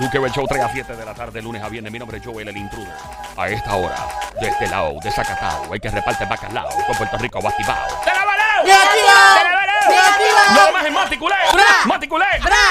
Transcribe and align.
Duque 0.00 0.16
el 0.16 0.32
show 0.32 0.46
3 0.48 0.62
a 0.62 0.72
7 0.72 0.96
de 0.96 1.04
la 1.04 1.14
tarde, 1.14 1.42
lunes 1.42 1.62
a 1.62 1.68
viernes. 1.68 1.92
Mi 1.92 1.98
nombre 1.98 2.18
es 2.18 2.24
Joel, 2.24 2.48
el 2.48 2.56
intruder. 2.56 2.88
A 3.36 3.48
esta 3.48 3.76
hora, 3.76 4.08
de 4.40 4.48
este 4.48 4.66
lado, 4.66 4.94
de 5.02 5.10
Zacatau, 5.10 5.72
hay 5.72 5.78
que 5.78 5.90
reparte 5.90 6.24
bacalao 6.24 6.70
con 6.86 6.96
Puerto 6.96 7.18
Rico 7.18 7.38
abastibao. 7.38 7.86
¡De 8.04 8.12
la 8.12 8.24
balao! 8.24 8.64
¡De 8.64 8.70
la 8.70 9.50
balao! 9.50 9.69
¡No 10.54 10.72
más 10.72 10.86
en 10.86 10.94
Maticulé! 10.94 11.34
¡Maticulé! 11.86 12.24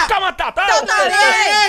¿Cómo. 0.07 0.29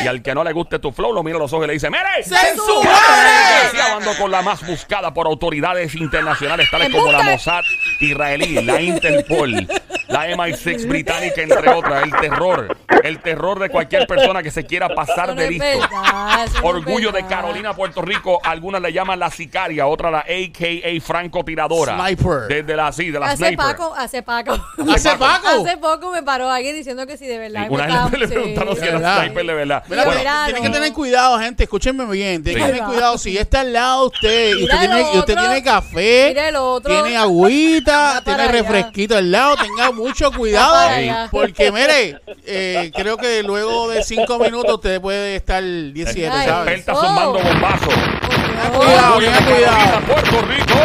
Y 0.02 0.06
al 0.06 0.22
que 0.22 0.34
no 0.34 0.44
le 0.44 0.52
guste 0.52 0.78
tu 0.78 0.92
flow, 0.92 1.12
lo 1.12 1.22
mira 1.22 1.36
a 1.36 1.40
los 1.40 1.52
ojos 1.52 1.64
y 1.64 1.68
le 1.68 1.72
dice, 1.74 1.90
¡Mere! 1.90 2.22
¡Se 2.22 2.56
su 2.56 2.82
Ya 2.82 2.90
madre! 2.90 3.92
ando 3.96 4.16
con 4.16 4.30
la 4.30 4.42
más 4.42 4.64
buscada 4.66 5.12
por 5.12 5.26
autoridades 5.26 5.94
internacionales 5.94 6.68
tales 6.70 6.90
como 6.90 7.10
la 7.12 7.22
Mossad 7.22 7.62
israelí, 8.00 8.62
la 8.62 8.80
Interpol, 8.80 9.68
la 10.10 10.28
MI6 10.28 10.86
británica, 10.86 11.40
entre 11.42 11.70
otras. 11.70 12.02
El 12.04 12.10
terror, 12.12 12.76
el 13.02 13.18
terror 13.20 13.58
de 13.58 13.70
cualquier 13.70 14.06
persona 14.06 14.42
que 14.42 14.50
se 14.50 14.64
quiera 14.66 14.88
pasar 14.88 15.34
de 15.34 15.44
es 15.44 15.50
listo. 15.50 15.64
verdad, 15.64 16.48
Orgullo 16.62 17.12
de. 17.12 17.24
Carolina, 17.30 17.74
Puerto 17.74 18.02
Rico. 18.02 18.40
Algunas 18.42 18.80
le 18.82 18.92
llaman 18.92 19.18
la 19.18 19.30
sicaria, 19.30 19.86
otra 19.86 20.10
la 20.10 20.20
AKA 20.20 21.00
francotiradora. 21.00 21.96
Sniper. 21.96 22.48
Desde 22.48 22.74
la, 22.76 22.90
sí, 22.92 23.10
de 23.10 23.20
la 23.20 23.26
Hace 23.26 23.36
sniper. 23.36 23.56
Paco, 23.56 23.94
hace 23.96 24.22
Paco. 24.22 24.52
¿Hace 24.92 25.10
Paco? 25.18 25.48
Hace 25.48 25.76
poco 25.76 26.10
me 26.10 26.22
paró 26.22 26.50
alguien 26.50 26.74
diciendo 26.74 27.06
que 27.06 27.16
sí, 27.16 27.26
de 27.26 27.38
verdad. 27.38 27.66
Y 27.70 27.72
una 27.74 28.08
vez 28.08 28.20
le 28.20 28.26
sí. 28.26 28.32
preguntaron 28.34 28.74
si 28.74 28.80
De 28.80 28.88
era 28.88 28.98
verdad. 28.98 29.22
sniper 29.24 29.46
de 29.46 29.54
verdad. 29.54 29.84
Verano. 29.88 30.44
tienen 30.46 30.62
que 30.64 30.70
tener 30.70 30.92
cuidado, 30.92 31.38
gente. 31.38 31.62
Escúchenme 31.64 32.04
bien. 32.06 32.42
Tienen 32.42 32.62
Sí. 32.62 32.66
que 32.66 32.72
tener 32.78 32.88
cuidado. 32.90 33.18
Si 33.18 33.38
está 33.38 33.60
al 33.60 33.72
lado 33.72 34.06
usted 34.06 34.56
y 34.58 34.64
usted 34.64 34.78
tiene, 34.78 35.00
y 35.00 35.04
usted 35.18 35.18
otro. 35.34 35.36
tiene 35.36 35.62
café, 35.62 36.50
otro. 36.56 36.92
tiene 37.02 37.16
agüita, 37.16 38.20
tiene 38.24 38.42
allá. 38.42 38.52
refresquito 38.52 39.16
al 39.16 39.30
lado, 39.30 39.56
tenga 39.56 39.90
mucho 40.00 40.32
cuidado. 40.32 40.74
allá. 40.76 41.28
Porque, 41.30 41.70
mire, 41.72 42.20
eh, 42.46 42.90
creo 42.94 43.16
que 43.16 43.42
luego 43.42 43.88
de 43.88 44.02
cinco 44.02 44.38
minutos 44.38 44.74
usted 44.74 45.00
puede 45.00 45.36
estar 45.36 45.62
17, 45.62 46.28
Ay. 46.30 46.48
¿sabes? 46.48 46.74
Experta 46.78 46.92
Oh. 47.00 47.06
zumbando 47.06 47.38
bombazo. 47.38 47.86
Tenga 47.88 48.70
Oh, 48.72 48.78
cuidado, 48.80 49.14
cuidado. 49.54 50.00
Puerto 50.06 50.42
Rico. 50.42 50.78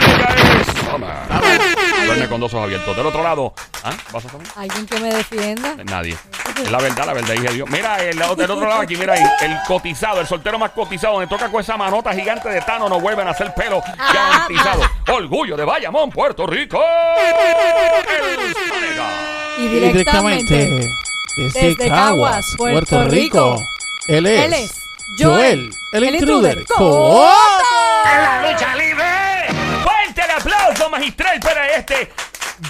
Ella 0.00 0.28
es. 0.60 2.06
Duerme 2.06 2.28
con 2.28 2.40
dos 2.40 2.52
ojos 2.54 2.64
abiertos. 2.66 2.96
Del 2.96 3.06
otro 3.06 3.22
lado, 3.22 3.52
¿ah? 3.84 3.92
¿Vas 4.12 4.24
a 4.24 4.28
saber? 4.30 4.46
Alguien 4.56 4.86
que 4.86 5.00
me 5.00 5.14
defienda. 5.14 5.76
Nadie. 5.84 6.16
Es 6.62 6.70
la 6.70 6.78
verdad, 6.78 7.06
la 7.06 7.12
verdad, 7.12 7.34
hija 7.34 7.48
de 7.48 7.54
Dios. 7.54 7.68
Mira, 7.70 8.02
el, 8.02 8.18
del 8.18 8.50
otro 8.50 8.66
lado 8.68 8.80
aquí, 8.82 8.96
mira 8.96 9.12
ahí, 9.14 9.22
el 9.42 9.56
cotizado, 9.66 10.20
el 10.20 10.26
soltero 10.26 10.58
más 10.58 10.70
cotizado, 10.70 11.14
donde 11.14 11.26
toca 11.26 11.50
con 11.50 11.60
esa 11.60 11.76
manota 11.76 12.12
gigante 12.14 12.48
de 12.48 12.60
Tano, 12.62 12.88
no 12.88 12.98
vuelven 13.00 13.28
a 13.28 13.32
hacer 13.32 13.52
pelo 13.54 13.82
garantizado. 13.96 14.82
Orgullo 15.08 15.56
de 15.56 15.64
Bayamón, 15.64 16.10
Puerto 16.10 16.46
Rico. 16.46 16.80
Y 19.58 19.68
directamente. 19.68 20.54
desde, 21.36 21.68
desde 21.68 21.88
Caguas, 21.88 22.54
Puerto 22.56 23.04
Rico. 23.04 23.60
Él 24.08 24.26
es, 24.26 24.44
Él 24.44 24.52
es 24.54 24.80
Joel, 25.18 25.70
el, 25.92 26.04
el 26.04 26.14
intruder. 26.14 26.58
intruder. 26.58 26.66
Coto. 26.66 27.30
la 28.04 28.50
lucha 28.52 28.74
libre. 28.76 29.04
Fuerte 29.82 30.22
el 30.24 30.30
aplauso 30.30 30.90
magistral 30.90 31.40
para 31.40 31.68
este 31.76 32.10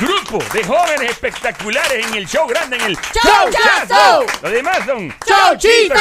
grupo 0.01 0.43
de 0.53 0.65
jóvenes 0.65 1.11
espectaculares 1.11 2.07
en 2.07 2.15
el 2.15 2.27
show 2.27 2.47
grande, 2.47 2.77
en 2.77 2.83
el 2.83 2.97
Showchazo. 2.97 4.25
Los 4.43 4.53
demás 4.53 4.79
son 4.85 5.15
Chauchitos. 5.25 5.99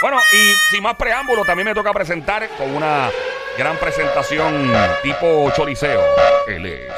Bueno, 0.00 0.18
y 0.32 0.52
sin 0.70 0.82
más 0.82 0.94
preámbulo, 0.96 1.44
también 1.44 1.66
me 1.66 1.74
toca 1.74 1.92
presentar 1.92 2.48
con 2.56 2.74
una 2.74 3.10
gran 3.58 3.76
presentación 3.78 4.72
tipo 5.02 5.50
choriceo. 5.56 6.02
Él 6.46 6.66
es. 6.66 6.92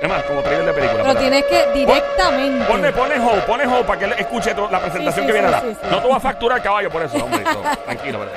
Es 0.00 0.08
más, 0.08 0.22
como 0.24 0.42
trailer 0.42 0.66
de 0.66 0.72
película. 0.72 1.02
Pero 1.04 1.16
tienes 1.18 1.44
que 1.44 1.72
directamente. 1.72 2.64
Ponle, 2.66 2.92
ponle 2.92 3.18
hold, 3.18 3.42
ponle 3.44 3.66
hold 3.66 3.86
para 3.86 3.98
que 3.98 4.04
él 4.06 4.14
escuche 4.18 4.54
la 4.70 4.80
presentación 4.80 5.12
Sí, 5.14 5.20
sí, 5.20 5.26
que 5.26 5.32
viene 5.32 5.48
sí, 5.48 5.54
a 5.54 5.56
dar. 5.56 5.62
sí, 5.62 5.76
sí. 5.80 5.88
No 5.90 6.00
te 6.00 6.06
voy 6.08 6.16
a 6.16 6.20
facturar 6.20 6.62
caballo 6.62 6.90
por 6.90 7.02
eso, 7.02 7.16
hombre. 7.16 7.44
tranquilo, 7.84 8.18
verdad. 8.20 8.34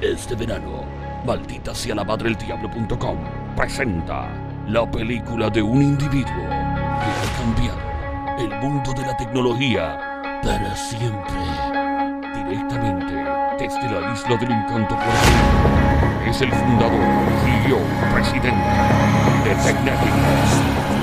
Este 0.00 0.34
verano, 0.34 0.84
maldita 1.24 1.74
sea 1.74 1.94
la 1.94 2.04
madre 2.04 2.24
del 2.24 2.36
diablo.com 2.36 3.16
presenta 3.56 4.28
la 4.68 4.84
película 4.90 5.48
de 5.48 5.62
un 5.62 5.80
individuo 5.80 6.34
que 6.34 6.50
ha 6.50 7.38
cambiado 7.38 7.78
el 8.38 8.50
mundo 8.60 8.92
de 8.92 9.02
la 9.02 9.16
tecnología 9.16 9.96
para 10.42 10.74
siempre. 10.74 11.34
Directamente 12.34 13.14
desde 13.58 13.88
la 13.88 14.12
isla 14.12 14.36
del 14.36 14.50
encanto 14.50 14.96
por 14.96 15.04
aquí. 15.04 16.30
Es 16.30 16.40
el 16.40 16.50
fundador, 16.50 17.00
CEO, 17.44 17.78
presidente 18.12 18.50
de 19.44 19.54
Technetic. 19.54 20.12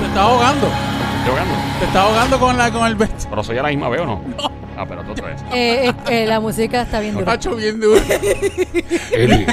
Te 0.00 0.06
está 0.08 0.20
ahogando. 0.20 0.66
¿Estoy 0.66 1.30
ahogando? 1.30 1.54
Te 1.78 1.84
está 1.86 2.02
ahogando 2.02 2.38
con, 2.38 2.58
la, 2.58 2.70
con 2.70 2.86
el 2.86 2.94
vestido. 2.96 3.30
¿Pero 3.30 3.44
soy 3.44 3.58
a 3.58 3.62
la 3.62 3.68
misma 3.70 3.88
vez 3.88 4.00
o 4.02 4.06
no? 4.06 4.20
Ah, 4.76 4.84
pero 4.86 5.00
otra 5.10 5.28
vez. 5.28 5.40
Eh, 5.54 5.88
eh, 5.88 5.94
eh, 6.10 6.26
la 6.26 6.38
música 6.38 6.82
está 6.82 7.00
bien 7.00 7.14
dura. 7.14 7.26
Macho 7.26 7.56
bien 7.56 7.80
duro. 7.80 8.00
Él 9.12 9.32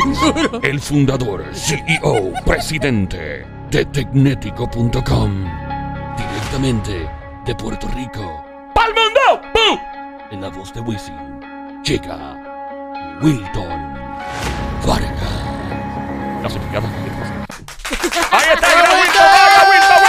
es 0.63 0.69
el 0.69 0.79
fundador, 0.81 1.45
CEO, 1.53 2.33
presidente 2.45 3.60
de 3.71 3.85
Tecnético.com. 3.85 5.45
Directamente 6.17 7.09
de 7.45 7.55
Puerto 7.55 7.87
Rico. 7.95 8.43
¡Pal 8.75 8.93
mundo! 8.93 9.41
¡Bum! 9.53 9.79
En 10.29 10.41
la 10.41 10.49
voz 10.49 10.73
de 10.73 10.81
Wisin, 10.81 11.39
llega 11.81 12.35
Wilton 13.21 13.93
Vargas. 14.85 15.41
Clasificada. 16.41 16.89
Ahí 18.31 18.49
está, 18.53 18.67
el 18.67 18.77
gran 18.77 18.91
Wilton 18.99 19.27
Vargas, 19.31 19.65
Wilton, 19.71 19.99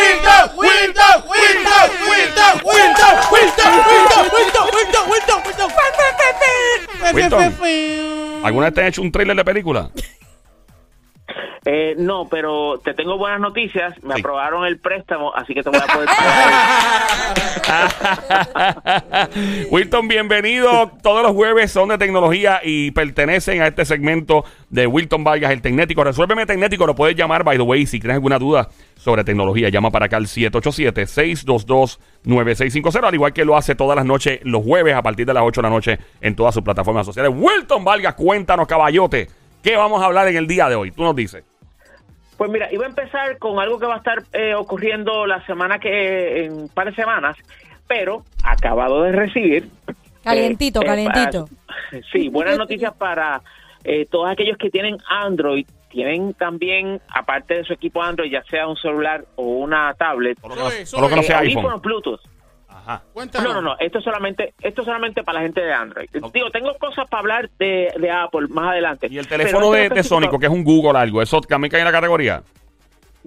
Wilton, 0.00 0.46
Wilton, 0.58 0.90
Wilton, 0.90 1.18
Wilton, 1.30 1.86
Wilton, 2.10 2.64
Wilton, 2.66 3.14
Wilton, 3.30 3.74
Wilton, 3.86 4.26
Wilton, 4.32 4.64
Wilton, 4.66 5.06
Wilton, 5.10 5.38
Wilton, 5.46 5.70
Wilton. 7.14 7.38
Wilton. 7.38 8.44
¿Alguna 8.44 8.66
vez 8.66 8.74
te 8.74 8.80
han 8.80 8.86
hecho 8.88 9.02
un 9.02 9.12
trailer 9.12 9.36
de 9.36 9.44
película? 9.44 9.90
Eh, 11.66 11.94
no, 11.98 12.26
pero 12.30 12.80
te 12.82 12.94
tengo 12.94 13.18
buenas 13.18 13.38
noticias. 13.38 13.92
Me 14.02 14.14
Sí. 14.14 14.20
aprobaron 14.20 14.64
el 14.64 14.78
préstamo, 14.78 15.30
así 15.34 15.52
que 15.52 15.62
te 15.62 15.68
voy 15.68 15.78
a 15.78 15.86
poder 15.92 16.08
pagar. 16.08 16.50
Wilton, 19.70 20.08
bienvenido. 20.08 20.90
Todos 21.02 21.22
los 21.22 21.32
jueves 21.32 21.70
son 21.70 21.90
de 21.90 21.98
tecnología 21.98 22.60
y 22.64 22.92
pertenecen 22.92 23.60
a 23.60 23.66
este 23.66 23.84
segmento 23.84 24.42
de 24.70 24.86
Wilton 24.86 25.22
Vargas, 25.22 25.50
el 25.52 25.60
Tecnético. 25.60 26.02
Resuélveme 26.02 26.46
Tecnético, 26.46 26.86
lo 26.86 26.94
puedes 26.94 27.14
llamar, 27.14 27.44
by 27.44 27.58
the 27.58 27.62
way, 27.62 27.84
si 27.86 28.00
tienes 28.00 28.14
alguna 28.14 28.38
duda 28.38 28.70
sobre 28.96 29.22
tecnología. 29.22 29.68
Llama 29.68 29.90
para 29.90 30.06
acá 30.06 30.16
al 30.16 30.28
787-622-9650, 30.28 33.04
al 33.04 33.14
igual 33.14 33.34
que 33.34 33.44
lo 33.44 33.54
hace 33.56 33.74
todas 33.74 33.96
las 33.96 34.06
noches, 34.06 34.40
los 34.44 34.64
jueves, 34.64 34.94
a 34.94 35.02
partir 35.02 35.26
de 35.26 35.34
las 35.34 35.42
8 35.42 35.60
de 35.60 35.68
la 35.68 35.74
noche, 35.74 35.98
en 36.22 36.34
todas 36.34 36.54
sus 36.54 36.62
plataformas 36.62 37.04
sociales. 37.04 37.30
Wilton 37.34 37.84
Vargas, 37.84 38.14
cuéntanos, 38.14 38.66
caballote, 38.66 39.28
¿qué 39.62 39.76
vamos 39.76 40.02
a 40.02 40.06
hablar 40.06 40.26
en 40.28 40.36
el 40.36 40.46
día 40.46 40.70
de 40.70 40.74
hoy? 40.74 40.90
Tú 40.90 41.02
nos 41.02 41.14
dices. 41.14 41.44
Pues 42.40 42.50
mira, 42.50 42.72
iba 42.72 42.86
a 42.86 42.88
empezar 42.88 43.36
con 43.36 43.58
algo 43.60 43.78
que 43.78 43.84
va 43.84 43.96
a 43.96 43.98
estar 43.98 44.22
eh, 44.32 44.54
ocurriendo 44.54 45.26
la 45.26 45.44
semana 45.44 45.78
que 45.78 46.46
en 46.46 46.52
un 46.54 46.68
par 46.70 46.86
de 46.86 46.94
semanas, 46.94 47.36
pero 47.86 48.24
acabado 48.42 49.02
de 49.02 49.12
recibir. 49.12 49.68
Calientito, 50.24 50.80
eh, 50.80 50.84
eh, 50.84 50.86
calientito. 50.86 51.48
para- 51.90 52.02
sí, 52.10 52.30
buenas 52.30 52.56
noticias 52.56 52.94
para 52.94 53.42
eh, 53.84 54.06
todos 54.10 54.30
aquellos 54.30 54.56
que 54.56 54.70
tienen 54.70 54.96
Android. 55.06 55.66
Tienen 55.90 56.32
también, 56.32 56.98
aparte 57.10 57.56
de 57.56 57.64
su 57.64 57.74
equipo 57.74 58.02
Android, 58.02 58.32
ya 58.32 58.42
sea 58.44 58.66
un 58.66 58.76
celular 58.78 59.22
o 59.36 59.42
una 59.42 59.92
tablet, 59.98 60.40
Todo 60.40 60.48
lo 60.48 60.54
que 60.54 60.60
no- 60.62 60.70
Sube, 60.70 60.84
todo 60.92 61.00
lo 61.02 61.08
que 61.10 61.16
no 61.16 61.22
sube. 61.22 61.26
sea 61.26 61.42
eh, 61.42 61.46
iPhone. 61.48 61.80
Bluetooth. 61.82 62.20
Ajá. 62.80 63.02
No, 63.14 63.54
no, 63.54 63.62
no, 63.62 63.76
esto 63.78 63.98
es 63.98 64.04
solamente, 64.04 64.54
esto 64.60 64.82
es 64.82 64.86
solamente 64.86 65.22
para 65.22 65.38
la 65.38 65.42
gente 65.44 65.60
de 65.60 65.72
Android. 65.72 66.08
Digo, 66.32 66.50
tengo 66.50 66.74
cosas 66.78 67.08
para 67.08 67.20
hablar 67.20 67.50
de, 67.58 67.92
de 67.98 68.10
Apple 68.10 68.48
más 68.48 68.70
adelante. 68.70 69.08
Y 69.10 69.18
el 69.18 69.26
teléfono 69.26 69.70
de, 69.70 69.88
de 69.88 70.02
Sónico, 70.02 70.38
que 70.38 70.46
es 70.46 70.52
un 70.52 70.64
Google 70.64 70.98
algo, 70.98 71.22
¿eso 71.22 71.40
también 71.40 71.70
cae 71.70 71.80
en 71.80 71.86
la 71.86 71.92
categoría? 71.92 72.42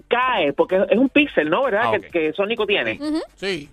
cae, 0.08 0.54
porque 0.54 0.84
es 0.90 0.98
un 0.98 1.10
Pixel, 1.10 1.50
¿no? 1.50 1.64
¿Verdad? 1.64 1.84
Ah, 1.86 2.00
que, 2.00 2.10
que 2.10 2.34
Sónico 2.34 2.66
tiene. 2.66 3.00
Sí. 3.36 3.70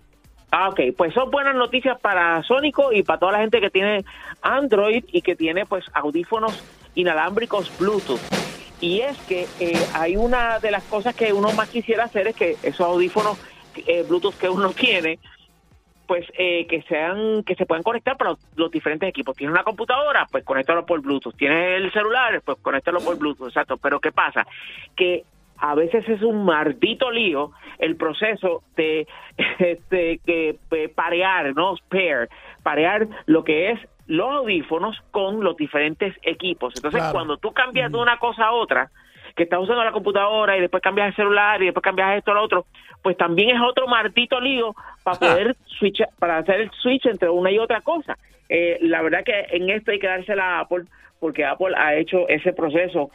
Ah, 0.51 0.69
ok, 0.69 0.81
pues 0.97 1.15
son 1.15 1.31
buenas 1.31 1.55
noticias 1.55 1.99
para 2.01 2.43
Sónico 2.43 2.93
y 2.93 3.03
para 3.03 3.19
toda 3.19 3.33
la 3.33 3.39
gente 3.39 3.61
que 3.61 3.71
tiene 3.71 4.05
Android 4.43 5.05
y 5.13 5.23
que 5.23 5.37
tiene 5.37 5.65
pues 5.65 5.85
audífonos 5.95 6.63
inalámbricos 6.95 7.71
Bluetooth. 7.79 8.21
Y 8.81 9.01
es 9.01 9.17
que 9.29 9.47
eh, 9.61 9.81
hay 9.95 10.17
una 10.17 10.59
de 10.59 10.71
las 10.71 10.83
cosas 10.85 11.15
que 11.15 11.33
uno 11.33 11.53
más 11.53 11.69
quisiera 11.69 12.05
hacer 12.05 12.29
es 12.29 12.37
que 12.37 12.57
esos 12.63 12.81
audífonos 12.81 13.39
eh, 13.87 14.05
Bluetooth 14.09 14.35
que 14.35 14.49
uno 14.49 14.71
tiene, 14.77 15.19
pues 16.11 16.27
eh, 16.37 16.67
que 16.67 16.83
sean 16.89 17.45
que 17.45 17.55
se 17.55 17.67
puedan 17.67 17.85
conectar 17.85 18.17
para 18.17 18.31
los, 18.31 18.41
los 18.57 18.69
diferentes 18.69 19.09
equipos. 19.09 19.37
Tiene 19.37 19.53
una 19.53 19.63
computadora, 19.63 20.27
pues 20.29 20.43
conéctalo 20.43 20.85
por 20.85 21.01
Bluetooth. 21.01 21.37
Tiene 21.37 21.77
el 21.77 21.93
celular, 21.93 22.43
pues 22.45 22.59
conéctalo 22.61 22.99
por 22.99 23.17
Bluetooth, 23.17 23.47
exacto. 23.47 23.77
Pero 23.77 24.01
¿qué 24.01 24.11
pasa? 24.11 24.45
Que 24.97 25.23
a 25.59 25.77
veces 25.77 26.09
es 26.09 26.21
un 26.23 26.45
maldito 26.45 27.13
lío 27.13 27.53
el 27.79 27.95
proceso 27.95 28.65
de 28.75 29.07
este, 29.61 30.19
que 30.27 30.59
parear, 30.97 31.55
¿no? 31.55 31.77
Pair, 31.89 32.29
parear 32.65 33.07
lo 33.27 33.45
que 33.45 33.71
es 33.71 33.79
los 34.09 34.33
audífonos 34.33 35.01
con 35.13 35.45
los 35.45 35.57
diferentes 35.57 36.17
equipos. 36.25 36.75
Entonces, 36.75 37.03
Claro. 37.03 37.13
cuando 37.13 37.37
tú 37.37 37.53
cambias 37.53 37.93
de 37.93 37.99
una 37.99 38.19
cosa 38.19 38.47
a 38.47 38.53
otra, 38.53 38.91
que 39.35 39.45
estás 39.45 39.61
usando 39.61 39.85
la 39.85 39.93
computadora 39.93 40.57
y 40.57 40.61
después 40.61 40.83
cambias 40.83 41.09
el 41.09 41.17
celular 41.17 41.61
y 41.63 41.67
después 41.67 41.83
cambias 41.83 42.19
esto 42.19 42.35
lo 42.35 42.43
otro, 42.43 42.67
pues 43.03 43.17
también 43.17 43.57
es 43.57 43.63
otro 43.63 43.87
martito 43.87 44.41
lío 44.41 44.75
para 45.03 45.19
poder 45.19 45.57
switch, 45.79 46.03
para 46.19 46.39
hacer 46.39 46.61
el 46.61 46.71
switch 46.83 47.07
entre 47.07 47.29
una 47.31 47.51
y 47.51 47.59
otra 47.59 47.81
cosa. 47.81 48.17
Eh, 48.49 48.79
la 48.83 49.01
verdad 49.03 49.21
que 49.25 49.47
en 49.57 49.71
esto 49.71 49.93
hay 49.93 49.99
que 50.01 50.07
dársela 50.09 50.59
a 50.59 50.61
Apple 50.61 50.85
porque 51.19 51.45
Apple 51.45 51.75
ha 51.77 51.95
hecho 51.95 52.27
ese 52.29 52.53
proceso 52.53 53.11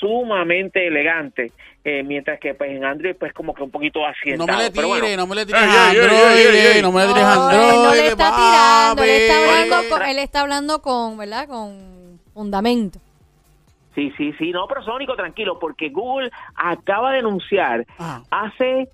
sumamente 0.00 0.86
elegante, 0.86 1.52
eh, 1.84 2.02
mientras 2.02 2.40
que 2.40 2.54
pues 2.54 2.70
en 2.70 2.84
Android 2.84 3.14
pues 3.18 3.32
como 3.34 3.54
que 3.54 3.62
un 3.62 3.70
poquito 3.70 4.00
No 4.00 4.06
accidentado. 4.06 4.46
me 4.58 4.64
le 4.64 4.70
Pero 4.70 4.88
tire, 4.88 5.00
bueno, 5.00 5.16
no 5.18 5.26
me 5.26 5.34
le 5.36 5.42
ey, 5.42 5.48
Android, 5.52 6.82
no 6.82 6.92
me 6.92 7.00
le 7.02 7.06
tires 7.08 7.22
No, 7.22 7.48
Android. 7.48 7.74
no 7.84 7.94
le 7.94 8.06
está 8.08 8.36
tirando, 8.36 9.02
él 9.04 9.10
está 9.10 9.36
hablando 9.38 9.88
con, 9.90 10.02
él 10.08 10.18
está 10.18 10.40
hablando 10.40 10.82
con, 10.82 11.18
¿verdad? 11.18 11.46
Con 11.48 12.18
fundamento. 12.32 12.98
Sí, 13.94 14.12
sí, 14.16 14.32
sí, 14.38 14.52
no, 14.52 14.66
pero 14.68 14.82
Sónico, 14.82 15.14
tranquilo, 15.16 15.58
porque 15.58 15.88
Google 15.88 16.30
acaba 16.54 17.12
de 17.12 17.18
anunciar 17.18 17.84
Ajá. 17.98 18.22
hace, 18.30 18.88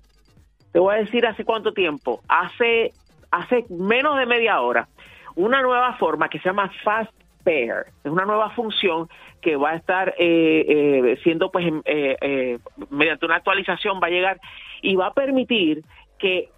te 0.71 0.79
voy 0.79 0.95
a 0.95 0.99
decir 0.99 1.25
hace 1.25 1.45
cuánto 1.45 1.71
tiempo, 1.71 2.21
hace, 2.27 2.93
hace 3.31 3.65
menos 3.69 4.17
de 4.17 4.25
media 4.25 4.59
hora, 4.61 4.87
una 5.35 5.61
nueva 5.61 5.93
forma 5.97 6.29
que 6.29 6.39
se 6.39 6.49
llama 6.49 6.71
Fast 6.83 7.11
Pair. 7.43 7.85
Es 8.03 8.11
una 8.11 8.25
nueva 8.25 8.49
función 8.51 9.07
que 9.41 9.55
va 9.55 9.71
a 9.71 9.75
estar 9.75 10.15
eh, 10.17 10.65
eh, 10.67 11.19
siendo, 11.23 11.51
pues, 11.51 11.67
em- 11.67 11.83
eh, 11.85 12.17
eh, 12.21 12.59
mediante 12.89 13.25
una 13.25 13.35
actualización 13.35 13.99
va 14.01 14.07
a 14.07 14.11
llegar 14.11 14.39
y 14.81 14.95
va 14.95 15.07
a 15.07 15.13
permitir 15.13 15.83
que 16.17 16.49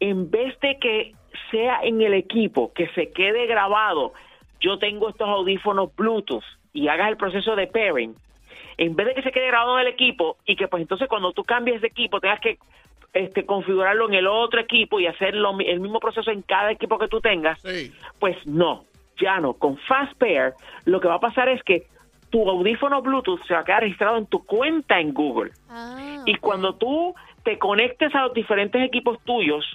en 0.00 0.30
vez 0.30 0.58
de 0.60 0.78
que 0.78 1.12
sea 1.50 1.80
en 1.82 2.00
el 2.00 2.14
equipo, 2.14 2.72
que 2.72 2.88
se 2.88 3.12
quede 3.12 3.46
grabado, 3.46 4.14
yo 4.60 4.78
tengo 4.78 5.10
estos 5.10 5.28
audífonos 5.28 5.94
Bluetooth 5.94 6.42
y 6.72 6.88
hagas 6.88 7.08
el 7.08 7.16
proceso 7.16 7.54
de 7.56 7.66
pairing, 7.66 8.14
en 8.78 8.96
vez 8.96 9.06
de 9.08 9.14
que 9.14 9.22
se 9.22 9.32
quede 9.32 9.48
grabado 9.48 9.78
en 9.78 9.86
el 9.86 9.92
equipo 9.92 10.36
y 10.46 10.56
que 10.56 10.68
pues 10.68 10.80
entonces 10.82 11.08
cuando 11.08 11.32
tú 11.32 11.44
cambies 11.44 11.80
de 11.80 11.88
equipo 11.88 12.20
tengas 12.20 12.40
que 12.40 12.58
este, 13.12 13.44
configurarlo 13.44 14.08
en 14.08 14.14
el 14.14 14.26
otro 14.26 14.58
equipo 14.60 14.98
y 14.98 15.06
hacer 15.06 15.34
lo 15.34 15.52
mi- 15.52 15.66
el 15.66 15.80
mismo 15.80 16.00
proceso 16.00 16.30
en 16.30 16.40
cada 16.42 16.70
equipo 16.72 16.98
que 16.98 17.08
tú 17.08 17.20
tengas, 17.20 17.60
Sí. 17.60 17.92
pues 18.18 18.36
no, 18.46 18.84
ya 19.20 19.38
no. 19.38 19.52
Con 19.52 19.76
Fast 19.76 20.14
Pair 20.18 20.54
lo 20.86 20.98
que 21.00 21.08
va 21.08 21.16
a 21.16 21.20
pasar 21.20 21.50
es 21.50 21.62
que 21.62 21.82
tu 22.30 22.48
audífono 22.48 23.02
Bluetooth 23.02 23.42
se 23.46 23.52
va 23.52 23.60
a 23.60 23.64
quedar 23.64 23.82
registrado 23.82 24.16
en 24.16 24.24
tu 24.26 24.42
cuenta 24.46 24.98
en 24.98 25.12
Google. 25.12 25.50
Ah, 25.68 26.22
Y 26.24 26.36
cuando 26.36 26.74
tú 26.76 27.14
te 27.44 27.58
conectes 27.58 28.14
a 28.14 28.22
los 28.22 28.32
diferentes 28.32 28.80
equipos 28.82 29.18
tuyos 29.24 29.66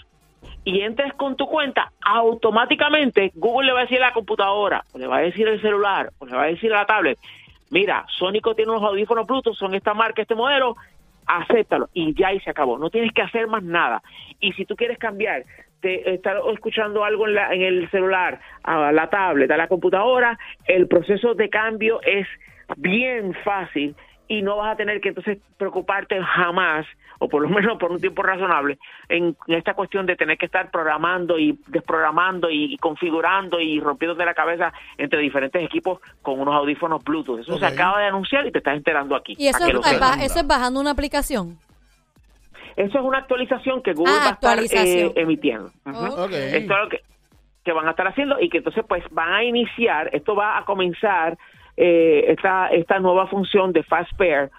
y 0.69 0.81
entres 0.81 1.13
con 1.13 1.35
tu 1.37 1.47
cuenta, 1.47 1.91
automáticamente 2.03 3.31
Google 3.35 3.67
le 3.67 3.73
va 3.73 3.79
a 3.79 3.83
decir 3.83 4.01
a 4.03 4.07
la 4.07 4.13
computadora, 4.13 4.83
o 4.93 4.97
le 4.97 5.07
va 5.07 5.17
a 5.17 5.21
decir 5.21 5.47
al 5.47 5.61
celular, 5.61 6.09
o 6.19 6.25
le 6.25 6.35
va 6.35 6.43
a 6.43 6.47
decir 6.47 6.73
a 6.73 6.77
la 6.79 6.85
tablet, 6.85 7.17
mira, 7.71 8.05
Sónico 8.17 8.53
tiene 8.55 8.71
unos 8.71 8.83
audífonos 8.83 9.25
Bluetooth, 9.25 9.55
son 9.55 9.73
esta 9.75 9.93
marca, 9.93 10.21
este 10.21 10.35
modelo, 10.35 10.75
acéptalo. 11.25 11.89
Y 11.93 12.13
ya 12.13 12.33
y 12.33 12.39
se 12.41 12.49
acabó. 12.49 12.77
No 12.77 12.89
tienes 12.89 13.11
que 13.13 13.21
hacer 13.21 13.47
más 13.47 13.63
nada. 13.63 14.01
Y 14.39 14.53
si 14.53 14.65
tú 14.65 14.75
quieres 14.75 14.97
cambiar 14.97 15.43
de 15.81 16.01
estar 16.05 16.37
escuchando 16.53 17.03
algo 17.03 17.27
en, 17.27 17.35
la- 17.35 17.53
en 17.53 17.61
el 17.61 17.89
celular, 17.91 18.39
a 18.63 18.91
la 18.91 19.09
tablet, 19.09 19.49
a 19.51 19.57
la 19.57 19.67
computadora, 19.67 20.37
el 20.65 20.87
proceso 20.87 21.33
de 21.33 21.49
cambio 21.49 22.01
es 22.03 22.27
bien 22.77 23.33
fácil 23.43 23.95
y 24.27 24.41
no 24.41 24.57
vas 24.57 24.73
a 24.73 24.75
tener 24.77 24.99
que 25.01 25.09
entonces 25.09 25.37
preocuparte 25.57 26.21
jamás, 26.21 26.85
o 27.19 27.27
por 27.29 27.41
lo 27.41 27.49
menos 27.55 27.77
por 27.77 27.91
un 27.91 27.99
tiempo 27.99 28.23
razonable, 28.23 28.77
en, 29.09 29.35
en 29.47 29.55
esta 29.55 29.73
cuestión 29.73 30.05
de 30.05 30.15
tener 30.15 30.37
que 30.37 30.45
estar 30.45 30.69
programando 30.71 31.37
y 31.39 31.59
desprogramando 31.67 32.49
y, 32.49 32.77
configurando 32.77 33.59
y 33.59 33.79
rompiéndote 33.79 34.25
la 34.25 34.33
cabeza 34.33 34.71
entre 34.97 35.19
diferentes 35.19 35.63
equipos 35.63 35.99
con 36.21 36.39
unos 36.39 36.55
audífonos 36.55 37.03
Bluetooth. 37.03 37.39
Eso 37.39 37.57
se 37.57 37.65
acaba 37.65 37.99
de 37.99 38.07
anunciar 38.07 38.45
y 38.47 38.51
te 38.51 38.59
estás 38.59 38.75
enterando 38.75 39.15
aquí. 39.15 39.35
y 39.37 39.47
eso 39.47 39.65
es, 39.65 39.73
lo 39.73 39.81
ba- 39.81 39.87
sepas. 39.89 40.21
eso 40.23 40.39
es 40.39 40.47
bajando 40.47 40.79
una 40.79 40.91
aplicación. 40.91 41.57
Eso 42.75 42.99
es 42.99 43.03
una 43.03 43.17
actualización 43.19 43.81
que 43.81 43.93
Google 43.93 44.13
Ah, 44.15 44.19
va 44.23 44.29
a 44.29 44.33
estar 44.33 44.59
eh, 44.87 45.11
emitiendo. 45.15 45.71
Ok. 45.85 45.95
Ok. 46.19 46.31
Esto 46.33 46.73
es 46.73 46.79
lo 46.83 46.89
que, 46.89 47.01
que 47.65 47.71
van 47.71 47.87
a 47.87 47.91
estar 47.91 48.07
haciendo 48.07 48.39
y 48.39 48.49
que 48.49 48.59
entonces 48.59 48.85
pues 48.87 49.03
van 49.09 49.33
a 49.33 49.43
iniciar, 49.43 50.09
esto 50.13 50.35
va 50.35 50.57
a 50.59 50.63
comenzar 50.65 51.37
eh, 51.75 52.25
esta, 52.27 52.67
esta 52.67 52.99
nueva 52.99 53.25
función 53.27 53.73
de 53.73 53.81
Fast 53.83 54.13
Pair 54.15 54.51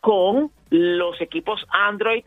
con 0.00 0.50
los 0.70 1.20
equipos 1.20 1.64
Android 1.70 2.24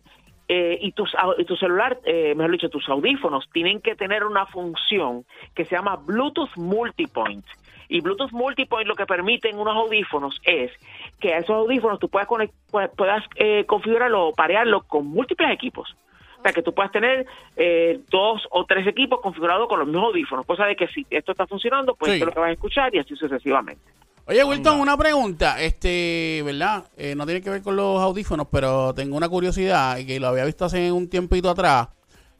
eh, 0.48 0.78
y, 0.82 0.92
tus, 0.92 1.16
y 1.38 1.46
tu 1.46 1.56
celular, 1.56 2.00
eh, 2.04 2.36
mejor 2.36 2.52
dicho, 2.52 2.70
tus 2.70 2.88
audífonos 2.90 3.50
tienen 3.54 3.80
que 3.80 3.96
tener 3.96 4.26
una 4.26 4.46
función 4.48 5.24
que 5.56 5.64
se 5.66 5.76
llama 5.76 5.96
Bluetooth 5.96 6.56
Multipoint. 6.58 7.46
Y 7.88 8.02
Bluetooth 8.02 8.32
Multipoint 8.32 8.88
lo 8.88 8.96
que 8.96 9.06
permiten 9.06 9.58
unos 9.58 9.76
audífonos 9.76 10.40
es 10.44 10.72
que 11.20 11.34
a 11.34 11.40
esos 11.40 11.56
audífonos 11.56 12.00
tú 12.00 12.10
puedas, 12.10 12.28
conect- 12.28 12.54
pu- 12.72 12.90
puedas 12.96 13.24
eh, 13.36 13.66
configurarlo 13.66 14.28
o 14.28 14.34
parearlo 14.34 14.82
con 14.84 15.08
múltiples 15.08 15.52
equipos. 15.52 15.96
O 16.40 16.42
sea, 16.42 16.54
que 16.54 16.64
tú 16.64 16.74
puedas 16.74 16.92
tener 16.92 17.26
eh, 17.56 18.00
dos 18.10 18.48
o 18.50 18.66
tres 18.66 18.88
equipos 18.88 19.22
configurados 19.22 19.68
con 19.70 19.78
los 19.80 19.88
mismos 19.88 20.06
audífonos. 20.06 20.46
Cosa 20.46 20.66
de 20.66 20.76
que 20.76 20.88
si 20.88 21.06
esto 21.12 21.34
está 21.34 21.46
funcionando, 21.48 21.94
pues 21.96 22.12
Sí. 22.14 22.18
esto 22.18 22.26
es 22.26 22.28
lo 22.30 22.34
que 22.34 22.40
vas 22.40 22.50
a 22.50 22.54
escuchar 22.54 22.96
y 22.96 23.00
así 23.00 23.16
sucesivamente. 23.16 23.84
Oye, 24.28 24.44
Wilton, 24.44 24.80
una 24.80 24.96
pregunta, 24.96 25.60
este, 25.62 26.42
¿verdad? 26.46 26.86
Eh, 26.96 27.16
no 27.16 27.26
tiene 27.26 27.42
que 27.42 27.50
ver 27.50 27.64
con 27.64 27.76
los 27.76 28.00
audífonos, 28.00 28.48
pero 28.52 28.94
tengo 28.94 29.18
una 29.18 29.28
curiosidad 29.28 29.98
y 29.98 30.06
que 30.06 30.20
lo 30.20 30.28
había 30.28 30.46
visto 30.46 30.64
hace 30.66 30.92
un 30.92 31.08
tiempito 31.10 31.50
atrás. 31.50 31.88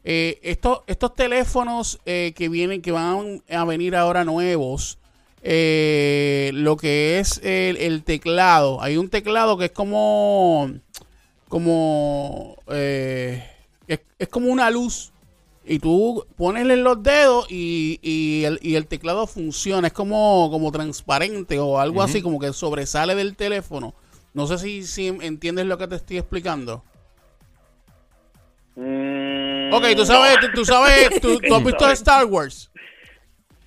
Eh, 0.04 0.38
estos, 0.42 0.82
estos 0.86 1.14
teléfonos 1.14 2.00
eh, 2.06 2.32
que 2.36 2.48
vienen, 2.48 2.82
que 2.82 2.92
van 2.92 3.42
a 3.50 3.64
venir 3.64 3.96
ahora 3.96 4.24
nuevos, 4.24 4.98
lo 5.42 6.76
que 6.76 7.18
es 7.18 7.40
el, 7.42 7.76
el 7.76 8.04
teclado, 8.04 8.80
hay 8.80 8.96
un 8.96 9.08
teclado 9.08 9.58
que 9.58 9.66
es 9.66 9.72
como, 9.72 10.70
como, 11.48 12.56
es, 12.68 13.42
es 14.18 14.28
como 14.28 14.48
una 14.48 14.70
luz 14.70 15.11
y 15.64 15.78
tú 15.78 16.26
ponesle 16.36 16.76
los 16.76 17.02
dedos 17.02 17.46
y, 17.50 17.98
y, 18.02 18.44
el, 18.44 18.58
y 18.62 18.74
el 18.74 18.86
teclado 18.86 19.26
funciona. 19.26 19.86
Es 19.88 19.92
como, 19.92 20.50
como 20.50 20.72
transparente 20.72 21.58
o 21.58 21.78
algo 21.78 22.02
así, 22.02 22.20
como 22.22 22.38
que 22.38 22.52
sobresale 22.52 23.14
del 23.14 23.36
teléfono. 23.36 23.94
No 24.34 24.46
sé 24.46 24.58
si, 24.58 24.82
si 24.84 25.08
entiendes 25.08 25.66
lo 25.66 25.78
que 25.78 25.86
te 25.88 25.96
estoy 25.96 26.18
explicando. 26.18 26.82
Mm, 28.74 29.72
Ok, 29.72 29.84
tú 29.96 30.04
sabes, 30.04 30.38
tú, 30.40 30.46
tú 30.54 30.64
sabes, 30.64 31.20
tú, 31.20 31.38
tú 31.38 31.54
has 31.54 31.64
visto 31.64 31.90
Star 31.92 32.24
Wars. 32.26 32.70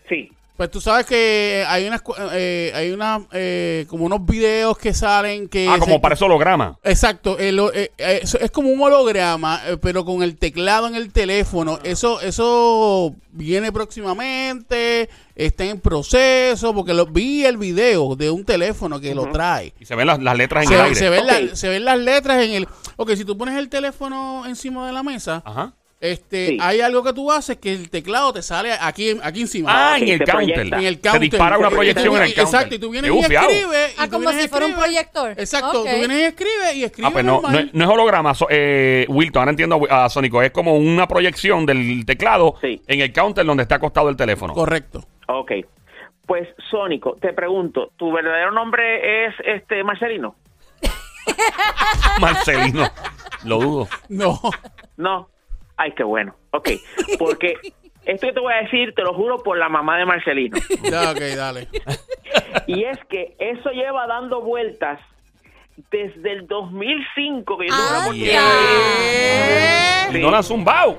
Sí. 0.09 0.31
Pues 0.57 0.71
tú 0.71 0.79
sabes 0.79 1.05
que 1.05 1.65
hay 1.67 1.85
unas, 1.85 2.01
cu- 2.01 2.13
eh, 2.31 2.71
hay 2.73 2.91
una, 2.91 3.25
eh, 3.33 3.85
como 3.89 4.05
unos 4.05 4.25
videos 4.25 4.77
que 4.77 4.93
salen 4.93 5.49
que... 5.49 5.67
Ah, 5.67 5.77
como 5.79 5.95
se- 5.95 5.99
parece 5.99 6.23
holograma. 6.23 6.79
Exacto, 6.81 7.37
el 7.37 7.59
ho- 7.59 7.73
eh, 7.73 7.91
eh, 7.97 8.19
eso 8.23 8.39
es 8.39 8.51
como 8.51 8.69
un 8.69 8.81
holograma, 8.81 9.61
eh, 9.67 9.75
pero 9.81 10.05
con 10.05 10.23
el 10.23 10.37
teclado 10.37 10.87
en 10.87 10.95
el 10.95 11.11
teléfono. 11.11 11.79
Eso, 11.83 12.21
eso 12.21 13.13
viene 13.31 13.73
próximamente, 13.73 15.09
está 15.35 15.65
en 15.65 15.79
proceso, 15.81 16.73
porque 16.73 16.93
lo 16.93 17.05
vi 17.05 17.43
el 17.45 17.57
video 17.57 18.15
de 18.15 18.29
un 18.29 18.45
teléfono 18.45 18.99
que 19.01 19.13
lo 19.13 19.29
trae. 19.31 19.73
Y 19.79 19.85
se 19.85 19.95
ven 19.95 20.07
las, 20.07 20.19
las 20.21 20.37
letras 20.37 20.63
en 20.63 20.69
Se, 20.69 20.75
el 20.75 20.81
aire. 20.81 20.95
se 20.95 21.09
ven 21.09 21.23
Ok. 21.23 21.27
la- 21.49 21.55
se 21.55 21.69
ven 21.69 21.85
las 21.85 21.99
letras 21.99 22.43
en 22.43 22.51
el. 22.53 22.67
Ok, 22.95 23.11
si 23.15 23.25
tú 23.25 23.37
pones 23.37 23.57
el 23.57 23.67
teléfono 23.69 24.45
encima 24.45 24.87
de 24.87 24.93
la 24.93 25.03
mesa, 25.03 25.41
Ajá. 25.45 25.73
Este, 26.05 26.47
Sí. 26.47 26.57
hay 26.61 26.81
algo 26.81 27.03
que 27.03 27.13
tú 27.13 27.31
haces 27.31 27.57
que 27.57 27.71
el 27.73 27.89
teclado 27.89 28.33
te 28.33 28.41
sale 28.41 28.73
aquí, 28.79 29.17
aquí 29.23 29.41
encima. 29.41 29.69
Ah, 29.93 29.97
en 29.97 30.07
el 30.07 30.19
counter. 30.19 30.31
proyecta. 30.55 30.77
en 30.79 30.85
el 30.85 30.99
counter. 31.01 31.21
dispara 31.21 31.57
una 31.57 31.69
proyección 31.69 32.15
en 32.17 32.21
el 32.23 32.33
counter. 32.33 32.43
Exacto, 32.43 32.75
y 32.75 32.79
tú 32.79 32.89
vienes 32.89 33.11
y 33.11 33.17
escribes. 33.19 33.95
Ah, 33.97 34.07
como 34.09 34.31
si 34.31 34.47
fuera 34.47 34.65
un 34.65 34.73
proyector. 34.75 35.31
Exacto, 35.31 35.71
tú 35.71 35.83
vienes 35.83 36.17
y 36.19 36.23
escribes 36.23 36.75
y 36.75 36.83
escribes 36.83 37.09
Ah, 37.09 37.13
pues 37.13 37.25
no, 37.25 37.41
no, 37.41 37.49
no 37.73 37.83
es 37.85 37.89
holograma, 37.89 38.33
so- 38.33 38.47
eh, 38.49 39.05
Wilton, 39.09 39.39
ahora 39.41 39.51
entiendo 39.51 39.81
a 39.89 40.09
Sónico, 40.09 40.41
es 40.41 40.51
como 40.51 40.75
una 40.75 41.07
proyección 41.07 41.65
del 41.65 42.05
teclado 42.05 42.55
Sí. 42.61 42.81
en 42.87 43.01
el 43.01 43.11
counter 43.13 43.45
donde 43.45 43.63
está 43.63 43.75
acostado 43.75 44.09
el 44.09 44.15
teléfono. 44.15 44.53
Correcto. 44.53 45.05
Ok. 45.27 45.51
Pues, 46.27 46.47
Sónico, 46.71 47.17
te 47.21 47.33
pregunto, 47.33 47.91
¿tu 47.97 48.11
verdadero 48.11 48.51
nombre 48.51 49.25
es 49.27 49.35
este 49.45 49.83
Marcelino? 49.83 50.35
Marcelino, 52.19 52.87
lo 53.43 53.59
dudo. 53.59 53.87
No. 54.09 54.39
No. 54.97 55.29
Ay, 55.77 55.91
qué 55.93 56.03
bueno. 56.03 56.35
Ok. 56.51 56.69
Porque 57.19 57.55
esto 58.05 58.27
que 58.27 58.33
te 58.33 58.39
voy 58.39 58.53
a 58.53 58.57
decir, 58.63 58.93
te 58.95 59.01
lo 59.01 59.13
juro 59.13 59.37
por 59.43 59.57
la 59.57 59.69
mamá 59.69 59.97
de 59.97 60.05
Marcelino. 60.05 60.57
Ya, 60.83 61.11
ok, 61.11 61.19
dale. 61.35 61.67
Y 62.67 62.83
es 62.83 62.97
que 63.09 63.35
eso 63.39 63.69
lleva 63.71 64.07
dando 64.07 64.41
vueltas 64.41 64.99
desde 65.91 66.31
el 66.31 66.47
2005 66.47 67.57
que 67.57 67.67
yo 67.67 67.73
tuve 67.75 67.85
la 67.91 67.97
Ah, 67.97 67.99
oportunidad 67.99 68.41
de 70.09 70.09
ir. 70.11 70.15
Y 70.17 70.23
no 70.23 70.31
la 70.31 70.37
han 70.37 70.43
zumbado. 70.43 70.97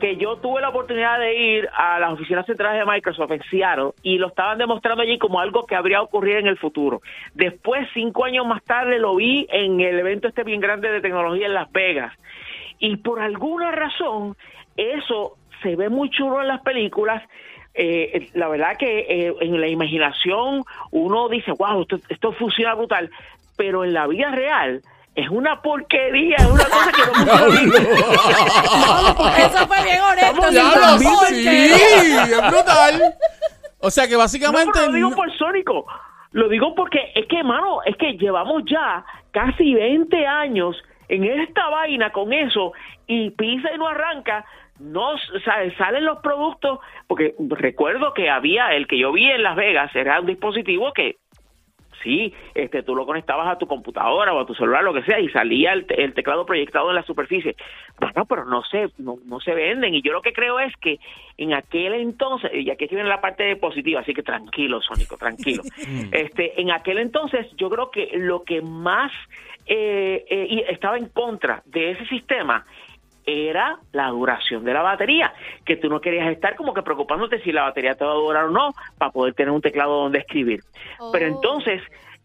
que 0.00 0.16
yo 0.16 0.36
tuve 0.36 0.60
la 0.60 0.68
oportunidad 0.68 1.18
de 1.18 1.34
ir 1.34 1.68
a 1.76 1.98
las 1.98 2.12
oficinas 2.12 2.44
centrales 2.46 2.84
de 2.86 2.90
Microsoft 2.92 3.30
en 3.32 3.42
Seattle 3.50 3.90
y 4.02 4.18
lo 4.18 4.28
estaban 4.28 4.58
demostrando 4.58 5.02
allí 5.02 5.18
como 5.18 5.40
algo 5.40 5.64
que 5.66 5.74
habría 5.74 6.02
ocurrido 6.02 6.38
en 6.38 6.46
el 6.46 6.58
futuro. 6.58 7.00
Después, 7.34 7.88
cinco 7.94 8.24
años 8.26 8.46
más 8.46 8.62
tarde, 8.62 8.98
lo 8.98 9.16
vi 9.16 9.46
en 9.50 9.80
el 9.80 9.98
evento 9.98 10.28
este 10.28 10.44
bien 10.44 10.60
grande 10.60 10.90
de 10.90 11.00
tecnología 11.00 11.46
en 11.46 11.54
Las 11.54 11.72
Vegas. 11.72 12.12
Y 12.78 12.96
por 12.96 13.20
alguna 13.20 13.70
razón, 13.72 14.36
eso 14.76 15.36
se 15.62 15.76
ve 15.76 15.88
muy 15.88 16.10
chulo 16.10 16.40
en 16.42 16.48
las 16.48 16.60
películas. 16.62 17.22
Eh, 17.74 18.30
la 18.34 18.48
verdad 18.48 18.76
que 18.78 19.00
eh, 19.08 19.34
en 19.40 19.60
la 19.60 19.68
imaginación 19.68 20.64
uno 20.90 21.28
dice, 21.28 21.52
wow, 21.52 21.82
esto, 21.82 21.98
esto 22.08 22.32
funciona 22.32 22.74
brutal. 22.74 23.10
pero 23.56 23.84
en 23.84 23.92
la 23.94 24.06
vida 24.06 24.30
real 24.30 24.82
es 25.14 25.28
una 25.30 25.62
porquería, 25.62 26.36
es 26.36 26.44
una 26.46 26.64
cosa 26.64 26.92
que 26.92 27.02
no 27.06 27.14
funciona. 27.54 29.36
Eso 29.38 29.66
fue 29.66 29.82
bien 29.84 30.00
honesto. 30.00 30.48
Estamos 30.48 31.28
sí, 31.28 31.48
es 31.48 32.50
brutal. 32.50 33.14
O 33.80 33.90
sea 33.90 34.06
que 34.06 34.12
No, 34.12 34.18
básicamente. 34.18 34.70
pero 34.74 34.86
lo 34.86 34.92
digo 34.92 35.10
no- 35.10 35.16
por 35.16 35.32
Sónico. 35.38 35.86
Lo 36.32 36.48
digo 36.48 36.74
porque 36.74 37.12
es 37.14 37.26
que, 37.28 37.42
mano, 37.42 37.78
es 37.84 37.96
que 37.96 38.12
llevamos 38.18 38.62
ya 38.70 39.04
casi 39.30 39.72
20 39.74 40.26
años 40.26 40.76
en 41.08 41.24
esta 41.24 41.68
vaina 41.68 42.10
con 42.10 42.32
eso 42.32 42.72
y 43.06 43.30
pisa 43.30 43.72
y 43.74 43.78
no 43.78 43.88
arranca. 43.88 44.44
No 44.78 45.14
salen 45.78 46.04
los 46.04 46.18
productos, 46.18 46.80
porque 47.06 47.34
recuerdo 47.48 48.12
que 48.12 48.28
había 48.28 48.74
el 48.74 48.86
que 48.86 48.98
yo 48.98 49.10
vi 49.10 49.24
en 49.30 49.42
Las 49.42 49.56
Vegas, 49.56 49.94
era 49.96 50.20
un 50.20 50.26
dispositivo 50.26 50.92
que 50.92 51.16
sí, 52.02 52.32
este, 52.54 52.82
tú 52.82 52.94
lo 52.94 53.06
conectabas 53.06 53.48
a 53.48 53.58
tu 53.58 53.66
computadora 53.66 54.34
o 54.34 54.40
a 54.40 54.46
tu 54.46 54.54
celular, 54.54 54.84
lo 54.84 54.92
que 54.92 55.02
sea, 55.02 55.18
y 55.18 55.30
salía 55.30 55.72
el, 55.72 55.86
te- 55.86 56.04
el 56.04 56.12
teclado 56.12 56.44
proyectado 56.44 56.90
en 56.90 56.94
la 56.96 57.02
superficie. 57.02 57.56
Bueno, 57.98 58.26
pero 58.26 58.44
no 58.44 58.62
se, 58.64 58.90
no, 58.98 59.16
no 59.24 59.40
se 59.40 59.54
venden. 59.54 59.94
Y 59.94 60.02
yo 60.02 60.12
lo 60.12 60.20
que 60.20 60.34
creo 60.34 60.60
es 60.60 60.76
que 60.76 61.00
en 61.38 61.54
aquel 61.54 61.94
entonces, 61.94 62.50
y 62.54 62.70
aquí 62.70 62.86
viene 62.86 63.08
la 63.08 63.22
parte 63.22 63.56
positiva, 63.56 64.00
así 64.00 64.12
que 64.12 64.22
tranquilo, 64.22 64.82
Sónico, 64.82 65.16
tranquilo. 65.16 65.62
este, 66.12 66.60
en 66.60 66.70
aquel 66.70 66.98
entonces, 66.98 67.46
yo 67.56 67.70
creo 67.70 67.90
que 67.90 68.10
lo 68.14 68.44
que 68.44 68.60
más 68.60 69.10
eh, 69.66 70.24
eh, 70.28 70.46
y 70.50 70.60
estaba 70.72 70.96
en 70.98 71.08
contra 71.08 71.62
de 71.66 71.90
ese 71.92 72.06
sistema 72.06 72.64
era 73.28 73.78
la 73.92 74.08
duración 74.10 74.64
de 74.64 74.72
la 74.72 74.82
batería, 74.82 75.32
que 75.64 75.76
tú 75.76 75.88
no 75.88 76.00
querías 76.00 76.28
estar 76.30 76.54
como 76.54 76.72
que 76.72 76.82
preocupándote 76.82 77.40
si 77.40 77.50
la 77.50 77.62
batería 77.64 77.96
te 77.96 78.04
va 78.04 78.12
a 78.12 78.14
durar 78.14 78.44
o 78.44 78.50
no 78.50 78.72
para 78.98 79.10
poder 79.10 79.34
tener 79.34 79.50
un 79.50 79.60
teclado 79.60 80.02
donde 80.02 80.20
escribir. 80.20 80.60
Pero 81.12 81.26
Oh. 81.26 81.28
entonces, 81.28 81.82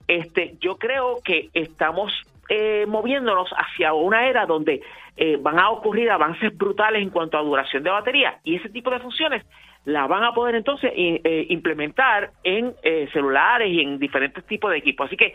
este, 0.08 0.56
yo 0.60 0.78
creo 0.78 1.18
que 1.24 1.50
estamos 1.54 2.12
eh, 2.50 2.86
moviéndonos 2.88 3.50
hacia 3.58 3.94
una 3.94 4.28
era 4.28 4.46
donde 4.46 4.82
eh, 5.18 5.38
van 5.42 5.58
a 5.58 5.70
ocurrir 5.72 6.12
avances 6.12 6.56
brutales 6.56 7.02
en 7.02 7.10
cuanto 7.10 7.38
a 7.38 7.42
duración 7.42 7.82
de 7.82 7.90
batería 7.90 8.40
y 8.44 8.56
ese 8.58 8.70
tipo 8.70 8.90
de 8.92 9.00
funciones 9.00 9.44
la 9.86 10.06
van 10.06 10.24
a 10.24 10.34
poder 10.34 10.56
entonces 10.56 10.92
i- 10.96 11.20
eh, 11.24 11.46
implementar 11.50 12.32
en 12.44 12.74
eh, 12.84 13.08
celulares 13.14 13.70
y 13.72 13.82
en 13.82 13.98
diferentes 14.00 14.44
tipos 14.46 14.70
de 14.70 14.78
equipos. 14.78 15.08
Así 15.08 15.16
que 15.18 15.34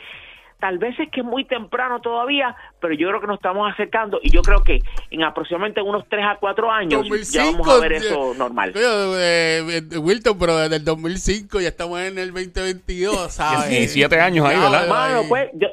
tal 0.59 0.79
vez 0.79 0.99
es 0.99 1.11
que 1.11 1.21
es 1.21 1.27
muy 1.27 1.45
temprano 1.45 2.01
todavía, 2.01 2.57
pero 2.81 2.95
yo 2.95 3.09
creo 3.09 3.21
que 3.21 3.27
nos 3.27 3.37
estamos 3.37 3.71
acercando 3.71 4.19
y 4.23 4.31
yo 4.31 4.43
creo 4.43 4.63
que 4.65 4.81
en 5.11 5.23
aproximadamente 5.23 5.83
unos 5.83 6.05
3 6.09 6.25
a 6.25 6.37
4 6.37 6.71
años 6.71 7.31
ya 7.31 7.45
vamos 7.45 7.69
a 7.69 7.81
ver 7.81 7.93
eso 7.93 8.35
normal. 8.35 8.73
Coño, 8.73 9.19
eh, 9.19 9.83
eh, 9.93 9.99
Wilton, 9.99 10.39
pero 10.39 10.57
desde 10.57 10.77
el 10.77 10.85
2005 10.85 11.61
ya 11.61 11.69
estamos 11.69 12.01
en 12.01 12.19
el 12.19 12.33
2022, 12.33 13.33
¿sabes? 13.33 13.69
17 13.69 14.21
años 14.21 14.47
ahí, 14.47 14.59
¿verdad? 14.59 14.89
Mano, 14.89 15.23
pues 15.29 15.51
yo, 15.55 15.69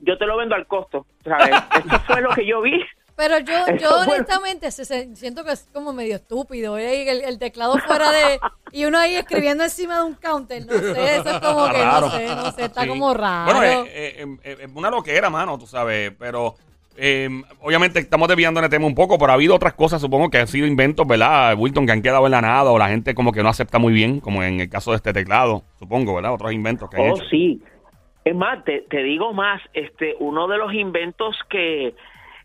yo 0.00 0.16
te 0.16 0.26
lo 0.26 0.36
vendo 0.36 0.54
al 0.54 0.66
costo, 0.66 1.06
¿sabes? 1.24 1.50
Eso 1.86 1.98
fue 2.06 2.20
lo 2.20 2.30
que 2.30 2.46
yo 2.46 2.60
vi. 2.62 2.80
Pero 3.20 3.38
yo, 3.40 3.52
Eso 3.66 3.76
yo 3.76 3.88
fue- 4.04 4.14
honestamente 4.14 4.70
se- 4.70 4.86
se- 4.86 5.14
siento 5.14 5.44
que 5.44 5.52
es 5.52 5.68
como 5.74 5.92
medio 5.92 6.16
estúpido. 6.16 6.78
¿eh? 6.78 7.10
El, 7.10 7.20
el 7.22 7.38
teclado 7.38 7.76
fuera 7.78 8.10
de... 8.10 8.40
Y 8.72 8.86
uno 8.86 8.96
ahí 8.98 9.14
escribiendo 9.16 9.62
encima 9.64 9.96
de 9.98 10.04
un 10.04 10.14
counter. 10.14 10.64
No 10.64 10.72
sé, 10.72 11.16
eso 11.16 11.30
es 11.30 11.40
como 11.40 11.66
que 11.70 11.82
Raro. 11.82 12.06
no 12.06 12.10
sé, 12.12 12.26
no 12.34 12.52
sé, 12.52 12.64
está 12.64 12.82
Sí. 12.82 12.88
como 12.88 13.12
raro. 13.12 13.52
Bueno, 13.58 13.84
eh, 13.84 14.14
eh, 14.22 14.36
eh, 14.44 14.56
es 14.62 14.70
una 14.74 14.88
loquera, 14.90 15.28
mano, 15.28 15.58
tú 15.58 15.66
sabes, 15.66 16.12
pero 16.18 16.54
eh, 16.96 17.28
obviamente 17.60 17.98
estamos 17.98 18.28
desviando 18.28 18.60
en 18.60 18.64
el 18.64 18.70
tema 18.70 18.86
un 18.86 18.94
poco, 18.94 19.18
pero 19.18 19.32
ha 19.32 19.34
habido 19.34 19.54
otras 19.54 19.74
cosas, 19.74 20.00
supongo 20.00 20.30
que 20.30 20.38
han 20.38 20.46
sido 20.46 20.66
inventos, 20.66 21.06
¿verdad? 21.06 21.54
Wilton, 21.58 21.84
que 21.86 21.92
han 21.92 22.02
quedado 22.02 22.24
en 22.26 22.32
la 22.32 22.40
nada 22.40 22.70
o 22.70 22.78
la 22.78 22.88
gente 22.88 23.14
como 23.14 23.32
que 23.32 23.42
no 23.42 23.48
acepta 23.50 23.78
muy 23.78 23.92
bien, 23.92 24.20
como 24.20 24.42
en 24.42 24.60
el 24.60 24.68
caso 24.70 24.92
de 24.92 24.96
este 24.98 25.12
teclado, 25.12 25.62
supongo, 25.78 26.14
¿verdad? 26.14 26.32
Otros 26.32 26.52
inventos 26.52 26.88
que 26.88 26.96
han 26.96 27.10
Oh, 27.10 27.16
hecho. 27.16 27.24
sí. 27.30 27.60
Es 28.24 28.34
más, 28.36 28.62
te, 28.64 28.82
te 28.90 29.02
digo 29.02 29.32
más, 29.32 29.62
este, 29.72 30.14
uno 30.20 30.46
de 30.46 30.58
los 30.58 30.72
inventos 30.74 31.36
que, 31.48 31.94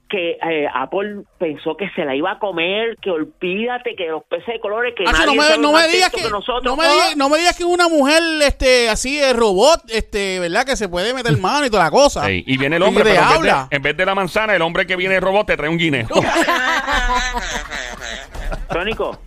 que 0.09 0.37
eh, 0.41 0.67
Apple 0.73 1.23
pensó 1.39 1.75
que 1.75 1.89
se 1.95 2.05
la 2.05 2.15
iba 2.15 2.31
a 2.31 2.39
comer, 2.39 2.97
que 3.01 3.09
olvídate 3.09 3.95
que 3.95 4.07
los 4.07 4.23
peces 4.25 4.47
de 4.47 4.59
colores, 4.59 4.93
que 4.95 5.03
Hacho, 5.03 5.11
nadie 5.13 5.35
no 5.35 5.41
me, 5.41 5.57
no 5.57 5.73
me 5.73 5.87
digas 5.87 6.11
que, 6.11 6.29
nosotros. 6.29 6.63
no, 6.63 6.75
me 6.75 6.87
digas, 6.87 7.17
no 7.17 7.29
me 7.29 7.37
digas 7.39 7.57
que 7.57 7.63
una 7.65 7.87
mujer 7.87 8.21
este 8.43 8.89
así 8.89 9.17
de 9.17 9.33
robot, 9.33 9.81
este, 9.89 10.39
¿verdad? 10.39 10.65
Que 10.65 10.75
se 10.75 10.89
puede 10.89 11.13
meter 11.13 11.35
mano 11.39 11.65
y 11.65 11.69
toda 11.69 11.85
la 11.85 11.91
cosa. 11.91 12.25
Sí, 12.27 12.43
Y 12.45 12.57
viene 12.57 12.75
el 12.75 12.83
hombre, 12.83 13.03
Y 13.03 13.07
te 13.07 13.13
pero 13.13 13.23
en 13.23 13.29
vez, 13.29 13.41
de, 13.41 13.49
habla. 13.51 13.67
en 13.71 13.81
vez 13.81 13.97
de 13.97 14.05
la 14.05 14.15
manzana, 14.15 14.55
el 14.55 14.61
hombre 14.61 14.85
que 14.85 14.95
viene 14.95 15.15
de 15.15 15.19
robot 15.21 15.47
te 15.47 15.57
trae 15.57 15.69
un 15.69 15.77
guineo. 15.77 16.07
Sónico. 18.71 19.19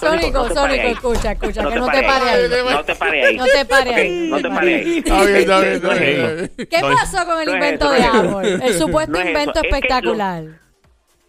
Sónico, 0.00 0.48
Sónico, 0.48 0.86
escucha, 0.88 1.32
escucha, 1.32 1.62
No 1.62 1.68
que 1.68 1.74
te 1.74 1.80
no 1.80 1.86
te 1.88 2.02
pare 2.02 2.30
ahí. 2.30 2.48
No 2.74 2.84
te 2.84 2.94
pares 2.94 3.26
ahí. 3.26 3.36
No 3.36 3.44
te 3.46 3.64
pare 3.64 3.94
ahí. 3.94 4.28
No 4.28 4.36
te 4.36 4.48
pares 4.48 4.86
ahí. 4.86 4.98
Está 5.06 5.60
bien, 5.60 5.72
está 5.72 5.94
bien. 5.94 6.50
¿Qué 6.56 6.80
pasó 6.80 7.26
con 7.26 7.40
el 7.40 7.48
invento 7.48 7.90
de. 7.90 8.02
Apple? 8.02 8.66
El 8.66 8.74
supuesto 8.74 9.20
invento 9.20 9.60
espectacular. 9.62 10.44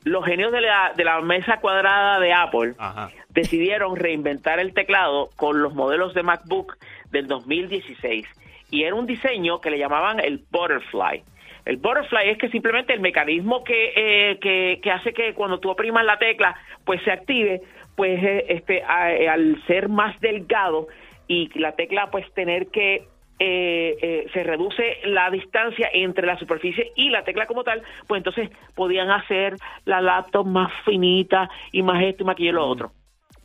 Los 0.04 0.26
genios 0.26 0.52
de 0.52 0.62
la, 0.62 0.94
de 0.96 1.04
la 1.04 1.20
mesa 1.20 1.60
cuadrada 1.60 2.20
de 2.20 2.32
Apple 2.32 2.76
Ajá. 2.78 3.10
decidieron 3.30 3.98
reinventar 3.98 4.60
el 4.60 4.74
teclado 4.74 5.30
con 5.36 5.62
los 5.62 5.74
modelos 5.74 6.14
de 6.14 6.24
MacBook 6.24 6.78
del 7.12 7.28
2016 7.28 8.26
y 8.72 8.84
era 8.84 8.96
un 8.96 9.06
diseño 9.06 9.60
que 9.60 9.70
le 9.70 9.78
llamaban 9.78 10.22
el 10.22 10.46
butterfly. 10.50 11.24
El 11.66 11.78
butterfly 11.78 12.30
es 12.30 12.38
que 12.38 12.48
simplemente 12.50 12.94
el 12.94 13.02
mecanismo 13.02 13.66
que, 13.66 13.92
eh, 13.96 14.40
que, 14.40 14.80
que 14.82 14.92
hace 14.92 15.14
que 15.14 15.34
cuando 15.34 15.60
tú 15.60 15.70
oprimas 15.70 16.06
la 16.06 16.18
tecla 16.18 16.56
pues 16.86 17.02
se 17.04 17.12
active, 17.12 17.62
pues 17.98 18.24
eh, 18.24 18.46
este 18.50 18.84
a- 18.84 19.12
eh, 19.12 19.28
al 19.28 19.62
ser 19.66 19.90
más 19.90 20.18
delgado 20.22 20.88
y 21.28 21.50
la 21.60 21.72
tecla 21.74 22.10
pues 22.12 22.32
tener 22.36 22.68
que 22.68 23.08
eh, 23.40 23.98
eh, 24.02 24.28
se 24.34 24.44
reduce 24.44 24.98
la 25.06 25.30
distancia 25.32 25.90
entre 25.94 26.26
la 26.26 26.38
superficie 26.38 26.92
y 26.96 27.10
la 27.10 27.24
tecla 27.24 27.46
como 27.48 27.64
tal, 27.64 27.82
pues 28.08 28.20
entonces 28.20 28.50
podían 28.76 29.10
hacer 29.10 29.58
la 29.86 30.00
laptop 30.00 30.46
más 30.46 30.72
finita 30.86 31.50
y 31.72 31.82
más 31.82 32.02
esto 32.04 32.24
y 32.24 32.26
más 32.26 32.34
aquello 32.34 32.50
y 32.50 32.54
lo 32.54 32.68
otro. 32.68 32.92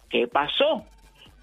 ¿Qué 0.09 0.29
pasó? 0.29 0.85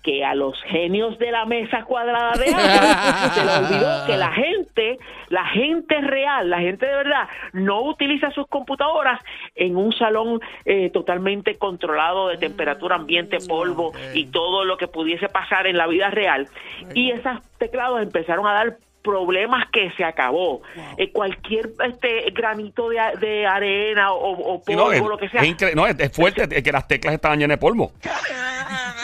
Que 0.01 0.23
a 0.23 0.33
los 0.33 0.61
genios 0.63 1.17
de 1.19 1.31
la 1.31 1.45
mesa 1.45 1.83
cuadrada 1.83 2.31
de 2.33 2.45
se 3.33 3.45
les 3.45 3.57
olvidó 3.57 4.05
que 4.05 4.17
la 4.17 4.31
gente, 4.31 4.97
la 5.29 5.45
gente 5.45 5.99
real, 6.01 6.49
la 6.49 6.59
gente 6.59 6.85
de 6.85 6.95
verdad, 6.95 7.27
no 7.53 7.81
utiliza 7.81 8.31
sus 8.31 8.47
computadoras 8.47 9.19
en 9.55 9.75
un 9.75 9.91
salón 9.93 10.39
eh, 10.65 10.89
totalmente 10.91 11.57
controlado 11.57 12.29
de 12.29 12.37
temperatura, 12.37 12.95
ambiente, 12.95 13.37
polvo 13.47 13.91
y 14.13 14.27
todo 14.27 14.63
lo 14.65 14.77
que 14.77 14.87
pudiese 14.87 15.27
pasar 15.27 15.67
en 15.67 15.77
la 15.77 15.87
vida 15.87 16.09
real. 16.09 16.47
Y 16.93 17.11
esos 17.11 17.41
teclados 17.57 18.01
empezaron 18.01 18.47
a 18.47 18.53
dar 18.53 18.77
problemas 19.03 19.65
que 19.71 19.91
se 19.97 20.03
acabó. 20.03 20.61
Eh, 20.97 21.11
cualquier 21.11 21.71
este 21.87 22.29
granito 22.31 22.89
de, 22.89 23.45
arena 23.47 24.11
o, 24.13 24.55
o 24.55 24.61
Sí, 24.65 24.73
polvo, 24.75 24.87
no, 24.87 24.91
es, 24.91 25.01
lo 25.01 25.17
que 25.17 25.29
sea, 25.29 25.41
es 25.41 25.75
no, 25.75 25.87
es- 25.87 25.99
es 25.99 26.11
fuerte 26.11 26.47
es 26.51 26.63
que 26.63 26.71
las 26.71 26.87
teclas 26.87 27.13
estaban 27.13 27.39
llenas 27.39 27.55
de 27.57 27.59
polvo. 27.61 27.91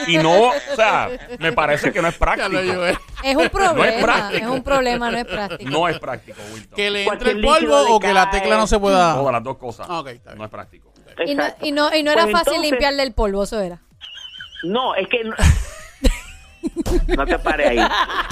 Y 0.08 0.18
no, 0.18 0.50
o 0.50 0.76
sea, 0.76 1.10
me 1.40 1.54
parece 1.54 1.92
que 1.92 2.02
no 2.02 2.10
es 2.10 2.18
práctico. 2.18 2.62
llevé. 2.62 2.98
Es 3.24 3.36
un 3.36 3.50
problema, 3.50 3.88
es, 3.88 4.04
práctico. 4.04 4.52
un 4.52 4.62
problema, 4.64 5.10
no 5.10 5.18
es 5.18 5.26
práctico. 5.26 5.72
No 5.72 5.88
es 5.88 5.98
práctico, 6.00 6.38
Wilton. 6.54 6.76
Que 6.76 6.92
le 6.92 7.06
entre 7.06 7.32
el 7.32 7.42
polvo 7.42 7.96
o 7.96 8.00
que 8.00 8.14
la 8.14 8.30
tecla 8.30 8.58
no 8.58 8.68
se 8.68 8.78
pueda. 8.78 9.16
Todas 9.16 9.32
las 9.34 9.44
dos 9.44 9.58
cosas. 9.58 9.88
Ah, 9.90 10.02
ok, 10.02 10.08
está 10.10 10.32
bien. 10.32 10.38
No 10.40 10.46
es 10.46 10.52
práctico. 10.52 10.94
Y 11.26 11.34
no, 11.34 11.44
y 11.62 11.72
no, 11.72 11.96
y 11.96 12.04
no 12.04 12.12
era 12.12 12.24
Pues 12.24 12.34
fácil 12.34 12.54
entonces- 12.56 12.72
limpiarle 12.72 13.04
el 13.04 13.14
polvo, 13.14 13.44
eso 13.44 13.60
era. 13.62 13.82
No, 14.64 14.94
es 14.96 15.08
que 15.08 15.22
no, 17.16 17.26
te 17.26 17.40
pares 17.40 17.68
ahí. 17.70 17.80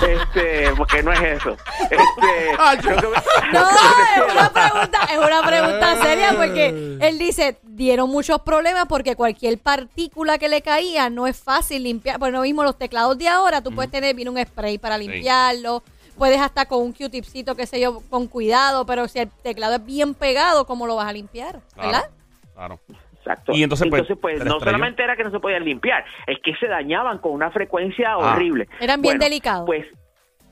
Este, 0.08 0.72
porque 0.76 1.02
no 1.04 1.12
es 1.14 1.22
eso. 1.22 1.56
Este, 1.82 2.56
Ah, 2.58 2.76
yo- 2.82 2.90
lo 2.92 3.02
que 3.02 3.08
me- 3.08 3.52
No, 3.54 3.70
es 3.70 4.34
una 4.34 4.50
pregunta, 4.52 5.00
es 5.12 5.18
una 5.18 5.42
pregunta 5.46 6.02
seria 6.04 6.34
porque 6.36 6.98
él 7.02 7.18
dice, 7.20 7.58
dieron 7.64 8.10
muchos 8.10 8.42
problemas 8.42 8.86
porque 8.88 9.16
cualquier 9.16 9.58
partícula 9.60 10.38
que 10.38 10.50
le 10.50 10.62
caía 10.62 11.10
no 11.10 11.28
es 11.28 11.38
fácil 11.38 11.84
limpiar. 11.84 12.20
Por 12.20 12.32
lo 12.32 12.42
mismo, 12.42 12.64
los 12.64 12.78
teclados 12.78 13.18
de 13.18 13.28
ahora, 13.28 13.62
tú 13.62 13.74
puedes 13.74 13.92
tener, 13.92 14.16
viene 14.16 14.32
un 14.32 14.44
spray 14.46 14.78
para 14.78 14.98
limpiarlo, 14.98 15.84
puedes 16.18 16.40
hasta 16.40 16.66
con 16.66 16.82
un 16.82 16.94
Q-tipcito, 16.94 17.56
qué 17.56 17.66
sé 17.66 17.80
yo, 17.80 18.02
con 18.10 18.28
cuidado, 18.28 18.86
pero 18.86 19.08
si 19.08 19.20
el 19.20 19.30
teclado 19.30 19.76
es 19.76 19.86
bien 19.86 20.14
pegado, 20.14 20.66
¿cómo 20.66 20.86
lo 20.88 20.96
vas 20.96 21.08
a 21.08 21.14
limpiar? 21.14 21.62
¿Verdad? 21.76 22.10
Claro. 22.54 22.80
Exacto. 23.26 23.54
Y 23.54 23.64
entonces, 23.64 23.88
pues, 23.90 24.04
pues, 24.22 24.44
no 24.44 24.60
solamente 24.60 25.02
era 25.04 25.16
que 25.16 25.24
no 25.24 25.32
se 25.32 25.40
podían 25.40 25.64
limpiar, 25.64 26.04
es 26.28 26.38
que 26.44 26.54
se 26.58 26.68
dañaban 26.68 27.20
con 27.20 27.32
una 27.32 27.52
frecuencia 27.52 28.12
Ah. 28.12 28.18
horrible. 28.18 28.68
Eran 28.82 29.02
bien 29.02 29.14
Bueno, 29.18 29.24
delicados. 29.24 29.66
Pues, 29.66 29.86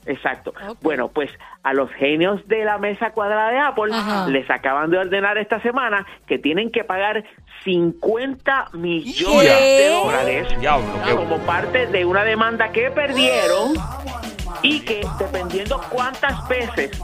exacto. 0.05 0.53
Bueno, 0.81 1.09
pues 1.09 1.29
a 1.63 1.73
los 1.73 1.91
genios 1.91 2.47
de 2.47 2.63
la 2.63 2.77
mesa 2.77 3.11
cuadrada 3.11 3.51
de 3.51 3.59
Apple 3.59 3.93
Ajá. 3.93 4.27
les 4.29 4.49
acaban 4.49 4.89
de 4.89 4.97
ordenar 4.99 5.37
esta 5.37 5.61
semana 5.61 6.05
que 6.27 6.39
tienen 6.39 6.71
que 6.71 6.83
pagar 6.85 7.23
50 7.65 8.69
millones 8.73 9.51
¿Qué? 9.53 9.83
de 9.83 9.89
dólares 9.89 10.59
Diablo, 10.59 10.87
qué- 11.05 11.15
como 11.15 11.37
parte 11.39 11.87
de 11.87 12.05
una 12.05 12.23
demanda 12.23 12.71
que 12.71 12.89
perdieron 12.91 13.73
y 14.63 14.79
que 14.81 15.01
dependiendo 15.19 15.79
cuántas 15.89 16.47
veces 16.47 16.99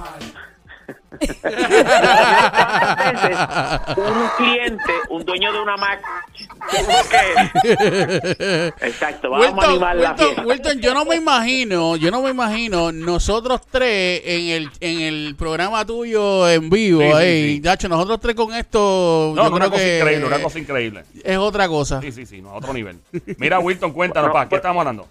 un 3.97 4.27
cliente, 4.37 4.93
un 5.09 5.25
dueño 5.25 5.51
de 5.53 5.59
una 5.61 5.77
Mac, 5.77 6.01
que... 7.09 8.73
Exacto, 8.81 9.29
vamos 9.29 9.47
a 9.47 9.51
Wilton, 9.51 9.69
animar 9.69 9.95
la 9.95 10.09
Wilton, 10.11 10.25
fiesta. 10.27 10.45
Wilton, 10.45 10.79
yo 10.81 10.93
no 10.93 11.05
me 11.05 11.15
imagino, 11.15 11.95
yo 11.95 12.11
no 12.11 12.21
me 12.21 12.29
imagino 12.29 12.91
nosotros 12.91 13.61
tres 13.69 14.21
en 14.25 14.47
el 14.49 14.69
en 14.79 15.01
el 15.01 15.35
programa 15.37 15.85
tuyo 15.85 16.49
en 16.49 16.69
vivo, 16.69 17.01
Sí, 17.01 17.07
sí, 17.07 17.13
ahí, 17.13 17.55
sí. 17.55 17.61
Nacho, 17.61 17.89
nosotros 17.89 18.19
tres 18.19 18.35
con 18.35 18.53
esto, 18.53 19.33
No, 19.35 19.43
yo 19.43 19.49
no, 19.49 19.55
una 19.55 19.65
creo 19.65 19.71
cosa 19.71 19.83
que 19.83 19.97
increíble, 19.99 20.25
una 20.27 20.41
cosa 20.41 20.59
increíble. 20.59 21.03
es 21.23 21.37
otra 21.37 21.67
cosa. 21.67 22.01
Sí, 22.01 22.11
sí, 22.11 22.25
sí, 22.25 22.41
no, 22.41 22.51
a 22.51 22.55
otro 22.55 22.73
nivel. 22.73 22.99
Mira, 23.37 23.59
Wilton, 23.59 23.91
cuéntanos, 23.93 24.27
No, 24.29 24.33
pa, 24.33 24.45
¿qué 24.45 24.49
pues- 24.51 24.59
estamos 24.59 24.81
hablando? 24.81 25.07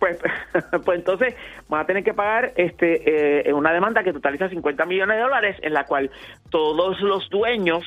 Pues, 0.00 0.18
pues 0.84 0.98
entonces 0.98 1.34
van 1.68 1.82
a 1.82 1.86
tener 1.86 2.02
que 2.02 2.14
pagar 2.14 2.52
este 2.56 3.48
eh, 3.48 3.52
una 3.52 3.72
demanda 3.72 4.02
que 4.02 4.12
totaliza 4.12 4.48
50 4.48 4.86
millones 4.86 5.16
de 5.16 5.22
dólares 5.22 5.56
en 5.62 5.74
la 5.74 5.84
cual 5.84 6.10
todos 6.48 7.00
los 7.00 7.28
dueños 7.28 7.84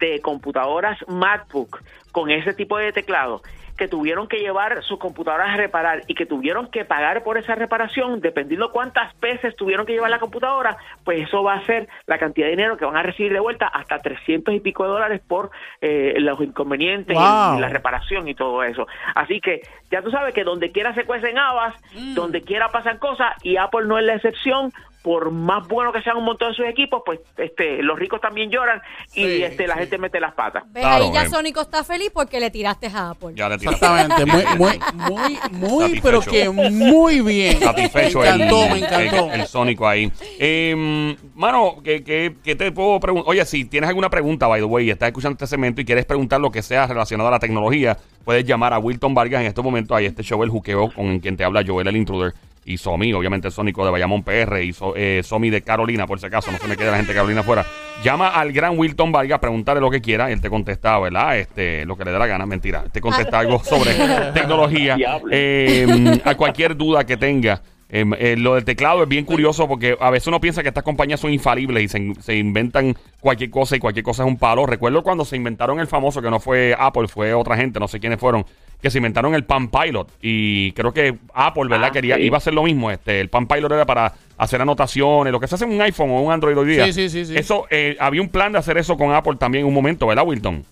de 0.00 0.20
computadoras 0.20 0.98
MacBook 1.06 1.82
con 2.12 2.30
ese 2.30 2.54
tipo 2.54 2.78
de 2.78 2.92
teclado 2.92 3.42
que 3.80 3.88
tuvieron 3.88 4.28
que 4.28 4.40
llevar 4.40 4.82
sus 4.82 4.98
computadoras 4.98 5.54
a 5.54 5.56
reparar 5.56 6.02
y 6.06 6.14
que 6.14 6.26
tuvieron 6.26 6.70
que 6.70 6.84
pagar 6.84 7.22
por 7.24 7.38
esa 7.38 7.54
reparación, 7.54 8.20
dependiendo 8.20 8.72
cuántas 8.72 9.18
veces 9.20 9.56
tuvieron 9.56 9.86
que 9.86 9.94
llevar 9.94 10.10
la 10.10 10.18
computadora, 10.18 10.76
pues 11.02 11.26
eso 11.26 11.42
va 11.42 11.54
a 11.54 11.64
ser 11.64 11.88
la 12.06 12.18
cantidad 12.18 12.46
de 12.46 12.50
dinero 12.50 12.76
que 12.76 12.84
van 12.84 12.98
a 12.98 13.02
recibir 13.02 13.32
de 13.32 13.40
vuelta 13.40 13.66
hasta 13.68 13.98
300 13.98 14.54
y 14.54 14.60
pico 14.60 14.84
de 14.84 14.90
dólares 14.90 15.22
por 15.26 15.50
eh, 15.80 16.12
los 16.18 16.38
inconvenientes 16.42 17.16
y 17.16 17.18
Wow. 17.18 17.58
la 17.58 17.70
reparación 17.70 18.28
y 18.28 18.34
todo 18.34 18.62
eso. 18.62 18.86
Así 19.14 19.40
que 19.40 19.62
ya 19.90 20.02
tú 20.02 20.10
sabes 20.10 20.34
que 20.34 20.44
donde 20.44 20.72
quiera 20.72 20.92
se 20.94 21.04
cuecen 21.06 21.38
habas, 21.38 21.74
donde 22.14 22.42
quiera 22.42 22.68
pasan 22.68 22.98
cosas 22.98 23.34
y 23.42 23.56
Apple 23.56 23.86
no 23.86 23.98
es 23.98 24.04
la 24.04 24.16
excepción. 24.16 24.72
Por 25.02 25.30
más 25.30 25.66
bueno 25.66 25.92
que 25.92 26.02
sean 26.02 26.16
un 26.18 26.24
montón 26.24 26.50
de 26.50 26.56
sus 26.56 26.66
equipos, 26.66 27.02
pues 27.06 27.20
este, 27.38 27.82
los 27.82 27.98
ricos 27.98 28.20
también 28.20 28.50
lloran 28.50 28.80
y 29.14 29.24
Sí, 29.24 29.42
este, 29.42 29.66
la 29.66 29.74
sí. 29.74 29.80
gente 29.80 29.98
mete 29.98 30.20
las 30.20 30.34
patas. 30.34 30.64
¿Ves? 30.72 30.82
Claro, 30.82 31.04
Ahí 31.06 31.12
ya 31.12 31.22
eh. 31.22 31.30
Sónico 31.30 31.60
está 31.62 31.82
feliz 31.84 32.10
porque 32.12 32.38
le 32.38 32.50
tiraste 32.50 32.88
a 32.88 33.10
Apple. 33.10 33.32
Ya 33.34 33.48
le 33.48 33.56
tiraste. 33.58 33.84
Exactamente, 33.86 34.26
muy, 34.26 34.78
muy, 35.10 35.38
muy, 35.52 36.00
pero 36.00 36.20
que 36.20 36.48
muy 36.50 37.20
bien. 37.22 37.58
Satisfecho 37.58 38.20
me 38.20 38.28
el, 38.28 38.34
encantó, 38.42 38.68
me 38.68 38.78
encantó. 38.78 39.32
el, 39.32 39.40
el 39.40 39.46
Sónico 39.46 39.88
ahí. 39.88 40.12
Eh, 40.38 41.16
mano, 41.34 41.76
¿qué, 41.82 42.02
qué, 42.04 42.36
qué 42.42 42.54
te 42.56 42.70
puedo 42.72 43.00
preguntar? 43.00 43.30
Oye, 43.30 43.44
si 43.46 43.64
tienes 43.64 43.88
alguna 43.88 44.10
pregunta, 44.10 44.46
by 44.46 44.60
the 44.60 44.66
way, 44.66 44.86
y 44.86 44.90
estás 44.90 45.08
escuchando 45.08 45.34
este 45.34 45.46
segmento 45.46 45.80
y 45.80 45.84
quieres 45.84 46.04
preguntar 46.04 46.40
lo 46.40 46.50
que 46.50 46.62
sea 46.62 46.86
relacionado 46.86 47.28
a 47.28 47.32
la 47.32 47.38
tecnología, 47.38 47.96
puedes 48.24 48.44
llamar 48.44 48.72
a 48.74 48.78
Wilton 48.78 49.14
Vargas 49.14 49.40
en 49.40 49.46
este 49.46 49.62
momento. 49.62 49.94
Hay 49.94 50.06
este 50.06 50.22
show, 50.22 50.42
El 50.42 50.50
Juqueo, 50.50 50.92
con 50.92 51.20
quien 51.20 51.36
te 51.36 51.44
habla 51.44 51.64
Joel 51.66 51.88
el 51.88 51.96
Intruder. 51.96 52.32
Y 52.64 52.76
Somi, 52.76 53.12
obviamente 53.12 53.50
Sónico 53.50 53.84
de 53.84 53.90
Bayamón 53.90 54.22
PR 54.22 54.62
y 54.62 54.72
so, 54.72 54.94
eh, 54.96 55.22
Somi 55.24 55.50
de 55.50 55.62
Carolina, 55.62 56.06
por 56.06 56.20
si 56.20 56.26
acaso, 56.26 56.52
no 56.52 56.58
se 56.58 56.68
me 56.68 56.76
quede 56.76 56.90
la 56.90 56.96
gente 56.96 57.12
de 57.12 57.16
Carolina 57.16 57.40
afuera. 57.40 57.64
Llama 58.04 58.28
al 58.28 58.52
gran 58.52 58.78
Wilton 58.78 59.12
Vargas, 59.12 59.38
pregúntale 59.38 59.80
lo 59.80 59.90
que 59.90 60.00
quiera, 60.00 60.30
él 60.30 60.40
te 60.40 60.48
contesta, 60.48 60.98
¿verdad? 60.98 61.38
Este, 61.38 61.84
lo 61.84 61.96
que 61.96 62.04
le 62.04 62.12
dé 62.12 62.18
la 62.18 62.26
gana, 62.26 62.46
mentira. 62.46 62.84
Te 62.90 63.00
contesta 63.00 63.38
algo 63.38 63.58
sobre 63.64 63.92
tecnología. 64.32 64.96
Eh, 65.30 66.20
a 66.24 66.34
cualquier 66.34 66.76
duda 66.76 67.04
que 67.04 67.16
tenga. 67.16 67.62
Eh, 67.92 68.04
eh, 68.18 68.36
lo 68.38 68.54
del 68.54 68.64
teclado 68.64 69.02
es 69.02 69.08
bien 69.08 69.24
curioso 69.24 69.66
porque 69.66 69.96
a 70.00 70.10
veces 70.10 70.28
uno 70.28 70.40
piensa 70.40 70.62
que 70.62 70.68
estas 70.68 70.84
compañías 70.84 71.18
son 71.18 71.32
infalibles 71.32 71.82
y 71.82 71.88
se, 71.88 72.14
se 72.22 72.36
inventan 72.36 72.96
cualquier 73.20 73.50
cosa 73.50 73.74
y 73.74 73.80
cualquier 73.80 74.04
cosa 74.04 74.22
es 74.22 74.28
un 74.28 74.38
palo. 74.38 74.64
Recuerdo 74.64 75.02
cuando 75.02 75.24
se 75.24 75.36
inventaron 75.36 75.80
el 75.80 75.88
famoso, 75.88 76.22
que 76.22 76.30
no 76.30 76.38
fue 76.38 76.74
Apple, 76.78 77.08
fue 77.08 77.34
otra 77.34 77.56
gente, 77.56 77.80
no 77.80 77.88
sé 77.88 77.98
quiénes 77.98 78.20
fueron, 78.20 78.46
que 78.82 78.90
se 78.90 78.98
inventaron 78.98 79.34
el 79.34 79.44
Pan 79.44 79.68
Pilot. 79.70 80.08
Y 80.22 80.72
creo 80.72 80.92
que 80.92 81.16
Apple, 81.34 81.64
¿verdad? 81.68 81.88
Ah, 81.90 81.92
Quería, 81.92 82.16
sí. 82.16 82.22
iba 82.22 82.36
a 82.36 82.38
hacer 82.38 82.54
lo 82.54 82.62
mismo. 82.62 82.90
Este, 82.90 83.20
el 83.20 83.28
Pan 83.28 83.46
Pilot 83.46 83.70
era 83.72 83.84
para 83.86 84.12
hacer 84.38 84.60
anotaciones, 84.62 85.32
lo 85.32 85.38
que 85.40 85.46
se 85.46 85.54
hace 85.56 85.64
en 85.64 85.72
un 85.72 85.82
iPhone 85.82 86.10
o 86.10 86.20
un 86.22 86.32
Android 86.32 86.56
hoy 86.56 86.66
día. 86.68 86.84
Sí, 86.86 86.92
sí, 86.92 87.08
sí, 87.08 87.24
sí. 87.26 87.36
Eso, 87.36 87.66
eh, 87.70 87.96
había 88.00 88.22
un 88.22 88.28
plan 88.30 88.52
de 88.52 88.58
hacer 88.58 88.78
eso 88.78 88.96
con 88.96 89.12
Apple 89.12 89.36
también 89.38 89.62
en 89.62 89.68
un 89.68 89.74
momento, 89.74 90.06
¿verdad, 90.06 90.24
Wilton? 90.26 90.64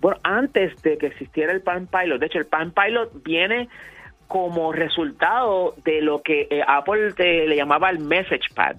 Bueno, 0.00 0.18
antes 0.22 0.80
de 0.82 0.96
que 0.98 1.06
existiera 1.08 1.52
el 1.52 1.60
Pan 1.60 1.86
Pilot, 1.86 2.18
de 2.18 2.26
hecho 2.26 2.38
el 2.38 2.46
Pan 2.46 2.72
Pilot 2.72 3.22
viene 3.22 3.68
como 4.26 4.72
resultado 4.72 5.74
de 5.84 6.00
lo 6.00 6.22
que 6.22 6.46
eh, 6.50 6.62
Apple 6.66 7.12
te- 7.14 7.46
le 7.46 7.56
llamaba 7.56 7.90
el 7.90 7.98
Message 7.98 8.48
Pad. 8.54 8.76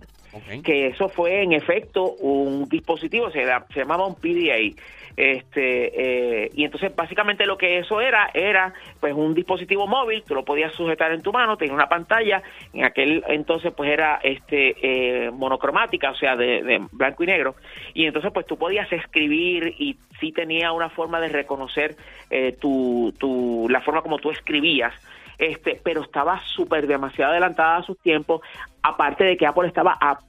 Que 0.64 0.88
eso 0.88 1.10
fue 1.10 1.44
en 1.44 1.52
efecto 1.52 2.14
un 2.14 2.70
dispositivo, 2.70 3.30
se 3.32 3.46
llamaba 3.76 4.08
un 4.08 4.16
PDA. 4.16 4.74
Este, 5.18 6.46
eh, 6.46 6.50
y 6.54 6.64
entonces 6.64 6.96
básicamente 6.96 7.46
lo 7.46 7.58
que 7.58 7.80
eso 7.80 8.02
era, 8.02 8.30
era 8.34 8.74
pues 9.00 9.14
un 9.14 9.34
dispositivo 9.34 9.88
móvil, 9.88 10.24
tú 10.24 10.36
lo 10.36 10.46
podías 10.46 10.74
sujetar 10.74 11.12
en 11.12 11.22
tu 11.22 11.32
mano, 11.32 11.58
tenía 11.58 11.74
una 11.74 11.90
pantalla, 11.90 12.42
en 12.74 12.86
aquel 12.86 13.24
entonces 13.28 13.74
pues 13.76 13.92
era 13.92 14.20
este 14.24 14.76
eh, 14.82 15.32
monocromática, 15.32 16.12
o 16.12 16.16
sea, 16.16 16.36
de, 16.36 16.82
blanco 16.92 17.24
y 17.24 17.28
negro, 17.28 17.56
y 17.94 18.06
entonces 18.06 18.32
pues 18.34 18.46
tú 18.46 18.58
podías 18.58 18.92
escribir 18.92 19.76
y 19.78 19.98
sí 20.20 20.32
tenía 20.32 20.72
una 20.72 20.90
forma 20.90 21.20
de 21.20 21.30
reconocer 21.30 21.96
eh, 22.30 22.56
tu, 22.60 23.14
tu, 23.18 23.68
la 23.70 23.82
forma 23.82 24.02
como 24.02 24.18
tú 24.18 24.32
escribías, 24.32 24.94
este, 25.38 25.80
pero 25.84 26.02
estaba 26.02 26.40
súper 26.46 26.88
demasiado 26.88 27.32
adelantada 27.32 27.78
a 27.78 27.84
sus 27.84 28.00
tiempos, 28.00 28.42
aparte 28.82 29.24
de 29.24 29.38
que 29.38 29.46
Apple 29.46 29.68
estaba 29.68 29.98
a 30.00 30.20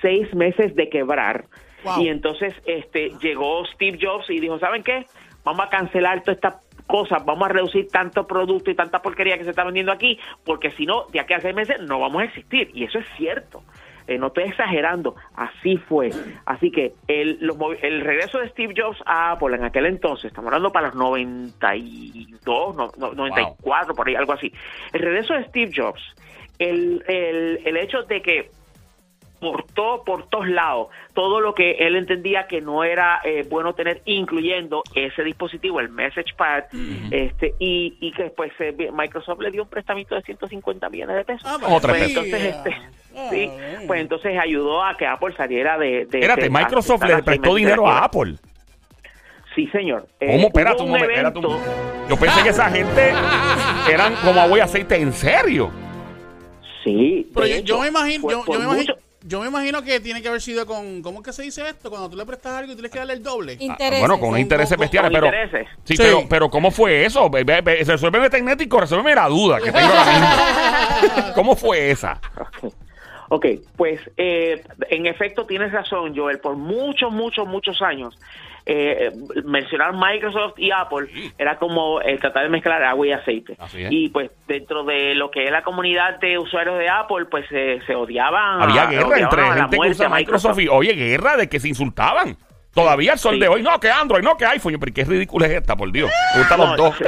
seis 0.00 0.32
meses 0.34 0.74
de 0.74 0.88
quebrar. 0.88 1.44
Wow. 1.84 2.02
Y 2.02 2.08
entonces 2.08 2.54
este 2.66 3.10
llegó 3.20 3.64
Steve 3.66 3.98
Jobs 4.00 4.28
y 4.30 4.40
dijo, 4.40 4.58
¿saben 4.58 4.82
qué? 4.82 5.06
Vamos 5.44 5.66
a 5.66 5.68
cancelar 5.70 6.22
toda 6.22 6.34
esta 6.34 6.60
cosa, 6.86 7.18
vamos 7.24 7.48
a 7.48 7.52
reducir 7.52 7.88
tanto 7.88 8.26
producto 8.26 8.70
y 8.70 8.74
tanta 8.74 9.00
porquería 9.00 9.38
que 9.38 9.44
se 9.44 9.50
está 9.50 9.62
vendiendo 9.62 9.92
aquí, 9.92 10.18
porque 10.44 10.72
si 10.72 10.86
no, 10.86 11.06
de 11.12 11.20
aquí 11.20 11.34
a 11.34 11.40
seis 11.40 11.54
meses 11.54 11.80
no 11.80 12.00
vamos 12.00 12.22
a 12.22 12.24
existir. 12.24 12.70
Y 12.74 12.84
eso 12.84 12.98
es 12.98 13.06
cierto. 13.16 13.62
Eh, 14.08 14.16
no 14.16 14.28
estoy 14.28 14.44
exagerando, 14.44 15.14
así 15.34 15.76
fue. 15.76 16.10
Así 16.46 16.70
que 16.70 16.94
el, 17.08 17.36
los 17.42 17.58
el 17.82 18.00
regreso 18.00 18.38
de 18.38 18.48
Steve 18.48 18.72
Jobs 18.74 18.98
a 19.04 19.32
Apple 19.32 19.54
en 19.54 19.64
aquel 19.64 19.84
entonces, 19.84 20.26
estamos 20.26 20.48
hablando 20.48 20.72
para 20.72 20.86
los 20.86 20.96
92, 20.96 22.74
no, 22.74 22.90
no, 22.96 23.12
94, 23.12 23.94
por 23.94 24.08
ahí, 24.08 24.14
algo 24.14 24.32
así. 24.32 24.50
El 24.94 25.00
regreso 25.00 25.34
de 25.34 25.44
Steve 25.44 25.72
Jobs, 25.76 26.00
el, 26.58 27.04
el, 27.06 27.60
el 27.66 27.76
hecho 27.76 28.02
de 28.04 28.22
que 28.22 28.50
por 29.40 29.64
todo, 29.72 30.02
por 30.04 30.28
todos 30.28 30.48
lados, 30.48 30.88
todo 31.14 31.40
lo 31.40 31.54
que 31.54 31.72
él 31.78 31.94
entendía 31.96 32.46
que 32.48 32.60
no 32.60 32.82
era 32.84 33.20
eh, 33.24 33.46
bueno 33.48 33.72
tener, 33.74 34.02
incluyendo 34.04 34.82
ese 34.94 35.22
dispositivo, 35.22 35.78
el 35.80 35.88
Message 35.90 36.34
Pad, 36.36 36.64
este, 37.10 37.54
y, 37.58 37.96
y 38.00 38.12
que 38.12 38.24
después 38.24 38.50
eh, 38.58 38.74
Microsoft 38.92 39.40
le 39.40 39.50
dio 39.50 39.62
un 39.62 39.68
prestamito 39.68 40.14
de 40.14 40.22
150 40.22 40.88
millones 40.90 41.16
de 41.16 41.24
pesos. 41.24 41.48
Ah, 41.48 41.58
Otra 41.68 41.90
pues 41.92 42.08
entonces, 42.08 42.42
este, 42.42 42.76
Ah, 43.16 43.28
sí, 43.30 43.50
pues 43.86 44.00
entonces 44.00 44.38
ayudó 44.38 44.84
a 44.84 44.96
que 44.96 45.06
Apple 45.06 45.34
saliera 45.36 45.76
de... 45.78 46.06
de 46.06 46.18
Espérate, 46.18 46.42
de- 46.42 46.50
Microsoft 46.50 47.02
de- 47.02 47.16
le 47.16 47.22
prestó 47.22 47.54
dinero 47.54 47.88
a 47.88 48.04
Apple. 48.04 48.34
Sí, 49.54 49.66
señor. 49.68 50.06
Eh, 50.20 50.32
¿Cómo? 50.32 50.46
Espérate 50.48 50.82
un 50.82 50.84
un 50.84 50.88
momento. 50.98 51.10
espérate 51.12 51.38
un. 51.40 52.08
Yo 52.08 52.16
pensé 52.16 52.42
que 52.44 52.48
esa 52.50 52.70
gente 52.70 53.12
eran 53.90 54.14
como 54.24 54.40
agua 54.40 54.58
y 54.58 54.60
aceite. 54.60 54.96
¿En 55.00 55.12
serio? 55.12 55.70
Sí. 56.84 57.28
Pero 57.34 57.46
yo, 57.46 57.54
hecho, 57.56 57.64
yo 57.64 57.80
me 57.80 57.88
imagino, 57.88 58.22
por- 58.22 58.30
yo, 58.32 58.44
por 58.44 58.54
yo 58.54 58.60
me 58.60 58.64
imagino, 58.66 58.94
mucho- 58.94 59.07
yo 59.22 59.40
me 59.40 59.48
imagino 59.48 59.82
que 59.82 60.00
tiene 60.00 60.22
que 60.22 60.28
haber 60.28 60.40
sido 60.40 60.64
con, 60.66 61.02
¿cómo 61.02 61.18
es 61.20 61.24
que 61.24 61.32
se 61.32 61.42
dice 61.42 61.68
esto? 61.68 61.90
Cuando 61.90 62.08
tú 62.08 62.16
le 62.16 62.24
prestas 62.24 62.52
algo 62.54 62.72
y 62.72 62.74
tienes 62.74 62.90
que 62.92 62.98
darle 62.98 63.14
el 63.14 63.22
doble. 63.22 63.56
Intereses. 63.58 63.96
Ah, 63.96 64.06
bueno, 64.06 64.20
con 64.20 64.38
intereses 64.38 64.76
con- 64.76 64.80
bestiales, 64.82 65.10
con 65.10 65.20
pero. 65.20 65.26
intereses. 65.26 65.68
Sí, 65.84 65.96
Sí. 65.96 66.02
Pero, 66.02 66.22
pero 66.28 66.50
¿cómo 66.50 66.70
fue 66.70 67.04
eso? 67.04 67.28
Ve- 67.30 67.42
Resuélveme 67.84 68.30
tecnético, 68.30 68.80
resuélveme 68.80 69.14
la 69.14 69.28
duda 69.28 69.58
que 69.60 69.72
tengo. 69.72 69.88
¿Cómo 71.34 71.56
fue 71.56 71.90
esa? 71.90 72.20
Ok. 72.62 72.72
Ok, 73.30 73.44
pues 73.76 74.00
eh, 74.16 74.64
en 74.88 75.04
efecto 75.06 75.44
tienes 75.44 75.70
razón, 75.70 76.16
Joel. 76.16 76.38
Por 76.40 76.56
muchos, 76.56 77.12
muchos, 77.12 77.46
muchos 77.46 77.82
años, 77.82 78.18
eh, 78.70 79.12
mencionar 79.44 79.94
Microsoft 79.94 80.58
y 80.58 80.70
Apple 80.70 81.08
era 81.38 81.56
como 81.58 82.00
el 82.02 82.20
tratar 82.20 82.42
de 82.44 82.50
mezclar 82.50 82.82
agua 82.84 83.06
y 83.06 83.12
aceite. 83.12 83.56
Y 83.90 84.10
pues 84.10 84.30
dentro 84.46 84.84
de 84.84 85.14
lo 85.14 85.30
que 85.30 85.44
es 85.44 85.50
la 85.50 85.62
comunidad 85.62 86.18
de 86.20 86.38
usuarios 86.38 86.78
de 86.78 86.88
Apple, 86.88 87.24
pues 87.30 87.46
se 87.48 87.80
se 87.86 87.94
odiaban. 87.94 88.62
Había 88.62 88.82
a- 88.82 88.86
guerra 88.86 89.06
odiaban 89.06 89.22
entre 89.24 89.42
a 89.42 89.48
la 89.48 89.54
gente 89.62 89.78
que 89.80 89.88
usa 89.90 90.08
Microsoft 90.08 90.58
y, 90.60 90.68
oye, 90.68 90.92
guerra 90.92 91.36
de 91.36 91.48
que 91.48 91.58
se 91.60 91.68
insultaban. 91.68 92.36
Todavía 92.74 93.14
el 93.14 93.18
sol 93.18 93.34
Sí. 93.34 93.40
de 93.40 93.48
hoy, 93.48 93.62
no, 93.62 93.80
que 93.80 93.90
Android, 93.90 94.22
no, 94.22 94.36
que 94.36 94.44
iPhone. 94.44 94.76
Pero 94.78 94.92
qué 94.94 95.04
ridícula 95.04 95.46
es 95.46 95.52
esta, 95.54 95.74
por 95.74 95.90
Dios. 95.90 96.10
Me 96.34 96.40
gustan 96.40 96.60
los 96.60 96.70
No, 96.70 96.76
dos. 96.76 96.94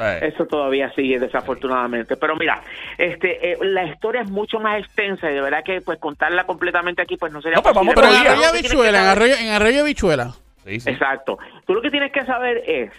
Eh. 0.00 0.30
Eso 0.32 0.46
todavía 0.46 0.92
sigue 0.94 1.18
desafortunadamente. 1.18 2.16
Pero 2.16 2.36
mira, 2.36 2.62
este, 2.96 3.50
eh, 3.52 3.58
la 3.62 3.82
historia 3.84 4.20
es 4.22 4.30
mucho 4.30 4.60
más 4.60 4.78
extensa 4.78 5.28
y 5.28 5.34
de 5.34 5.40
verdad 5.40 5.64
que 5.64 5.80
pues 5.80 5.98
contarla 5.98 6.44
completamente 6.44 7.02
aquí 7.02 7.16
pues 7.16 7.32
no 7.32 7.42
sería 7.42 7.56
No, 7.56 7.62
pues 7.64 7.74
vamos. 7.74 7.96
Pero 7.96 8.06
en. 8.06 8.14
Arroyo 8.28 8.48
Habichuela, 8.48 9.00
en 9.00 9.06
Arroyo, 9.08 9.34
en 9.40 9.48
Arroyo 9.50 9.80
Habichuela. 9.80 10.34
Sí, 10.68 10.80
sí. 10.80 10.90
Exacto. 10.90 11.38
Tú 11.66 11.74
lo 11.74 11.82
que 11.82 11.90
tienes 11.90 12.12
que 12.12 12.24
saber 12.24 12.62
es 12.66 12.92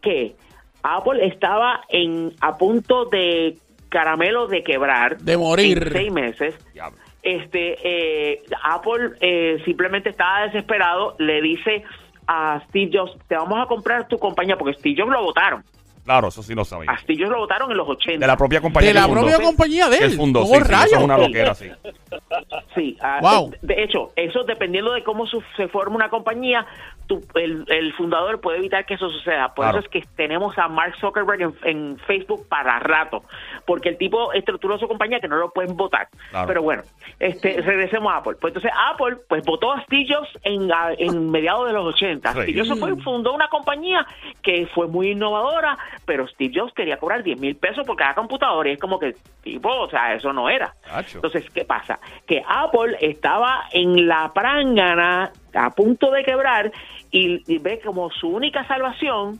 que 0.00 0.36
Apple 0.82 1.26
estaba 1.26 1.82
en 1.88 2.32
a 2.40 2.56
punto 2.56 3.06
de 3.06 3.58
caramelo 3.88 4.46
de 4.46 4.62
quebrar. 4.62 5.18
De 5.18 5.36
morir. 5.36 5.82
En 5.88 5.92
seis 5.92 6.12
meses. 6.12 6.72
Diablo. 6.72 6.98
Este, 7.22 7.76
eh, 7.82 8.42
Apple 8.62 9.10
eh, 9.20 9.60
simplemente 9.64 10.08
estaba 10.08 10.46
desesperado, 10.46 11.16
le 11.18 11.42
dice 11.42 11.82
a 12.26 12.62
Steve 12.68 12.90
Jobs, 12.94 13.18
te 13.28 13.34
vamos 13.34 13.60
a 13.60 13.66
comprar 13.66 14.08
tu 14.08 14.16
compañía, 14.18 14.56
porque 14.56 14.78
Steve 14.78 15.02
Jobs 15.02 15.12
lo 15.12 15.22
votaron. 15.22 15.62
Claro, 16.10 16.26
eso 16.26 16.42
sí 16.42 16.56
lo 16.56 16.64
sabía. 16.64 16.90
A 16.90 16.98
Steve 16.98 17.20
Jobs 17.20 17.30
lo 17.30 17.38
votaron 17.38 17.70
en 17.70 17.76
los 17.76 17.88
80. 17.88 18.18
De 18.18 18.26
la 18.26 18.36
propia 18.36 18.60
compañía 18.60 18.88
De 18.88 18.94
que 18.94 19.00
la 19.00 19.06
fundó. 19.06 19.20
propia 19.20 19.46
compañía 19.46 19.88
de 19.88 19.98
Que 19.98 20.04
él. 20.06 20.10
él 20.10 20.16
fundó, 20.16 20.40
¿Cómo 20.40 20.54
sí, 20.54 20.58
sí, 20.58 20.62
eso 20.64 20.72
rayos? 20.72 20.92
es 20.92 20.98
una 21.04 21.18
loquera, 21.18 21.54
sí. 21.54 21.70
Sí, 22.74 22.96
ah, 23.00 23.18
Wow. 23.22 23.52
de 23.62 23.82
hecho, 23.84 24.10
eso 24.16 24.42
dependiendo 24.44 24.92
de 24.92 25.02
cómo 25.04 25.26
su- 25.26 25.42
se 25.56 25.68
forma 25.68 25.94
una 25.96 26.08
compañía, 26.08 26.66
tu- 27.06 27.20
el, 27.34 27.64
el 27.68 27.92
fundador 27.94 28.40
puede 28.40 28.58
evitar 28.58 28.84
que 28.86 28.94
eso 28.94 29.08
suceda. 29.08 29.54
Por 29.54 29.64
Claro. 29.66 29.78
eso 29.78 29.86
es 29.86 29.92
que 29.92 30.08
tenemos 30.16 30.56
a 30.58 30.66
Mark 30.68 30.94
Zuckerberg 31.00 31.42
en, 31.42 31.54
en 31.64 31.98
Facebook 32.06 32.46
para 32.48 32.78
rato, 32.80 33.22
porque 33.66 33.88
el 33.90 33.98
tipo 33.98 34.32
estructuró 34.32 34.78
su 34.78 34.88
compañía 34.88 35.20
que 35.20 35.28
no 35.28 35.36
lo 35.36 35.50
pueden 35.52 35.76
votar. 35.76 36.08
Claro. 36.30 36.46
Pero 36.48 36.62
bueno, 36.62 36.82
este, 37.18 37.60
regresemos 37.62 38.12
a 38.12 38.18
Apple. 38.18 38.34
Pues 38.40 38.54
entonces 38.54 38.70
Apple 38.90 39.16
pues 39.28 39.42
votó 39.44 39.72
a 39.72 39.82
Steve 39.82 40.06
Jobs 40.08 40.28
en, 40.42 40.72
a- 40.72 40.92
en 40.96 41.30
mediados 41.30 41.66
de 41.66 41.72
los 41.72 41.86
80. 41.94 42.32
Sí. 42.32 42.42
Steve 42.42 42.58
Jobs 42.66 42.78
fue 42.80 42.96
fundó 43.02 43.32
una 43.34 43.48
compañía 43.48 44.06
que 44.42 44.66
fue 44.74 44.86
muy 44.86 45.10
innovadora, 45.10 45.76
pero 46.06 46.26
Steve 46.28 46.52
Jobs 46.54 46.72
quería 46.74 46.98
cobrar 46.98 47.22
10 47.22 47.38
mil 47.40 47.56
pesos 47.56 47.86
por 47.86 47.96
cada 47.96 48.14
computadora 48.14 48.68
y 48.68 48.72
es 48.72 48.78
como 48.80 48.98
que, 48.98 49.14
tipo, 49.42 49.68
o 49.68 49.90
sea, 49.90 50.14
eso 50.14 50.32
no 50.32 50.48
era. 50.48 50.74
Cacho. 50.84 51.18
Entonces, 51.18 51.48
¿qué 51.50 51.64
pasa? 51.64 51.98
Que 52.26 52.42
Apple 52.46 52.96
estaba 53.00 53.64
en 53.72 54.06
la 54.06 54.32
prángana, 54.32 55.32
a 55.54 55.70
punto 55.70 56.10
de 56.10 56.22
quebrar, 56.24 56.70
y, 57.10 57.42
y 57.52 57.58
ve 57.58 57.80
como 57.84 58.10
su 58.10 58.28
única 58.28 58.64
salvación 58.66 59.38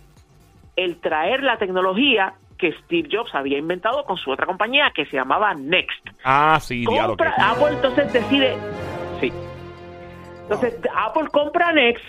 el 0.76 1.00
traer 1.00 1.42
la 1.42 1.56
tecnología 1.58 2.34
que 2.60 2.72
Steve 2.84 3.08
Jobs 3.10 3.34
había 3.34 3.58
inventado 3.58 4.04
con 4.04 4.16
su 4.16 4.30
otra 4.30 4.46
compañía 4.46 4.92
que 4.94 5.06
se 5.06 5.16
llamaba 5.16 5.54
Next. 5.54 6.06
Ah, 6.24 6.58
sí. 6.60 6.84
Compra, 6.84 7.34
que- 7.34 7.42
Apple 7.42 7.74
entonces 7.76 8.12
decide, 8.12 8.56
sí. 9.20 9.32
Entonces 10.42 10.78
Apple 10.94 11.28
compra 11.32 11.72
Next, 11.72 12.04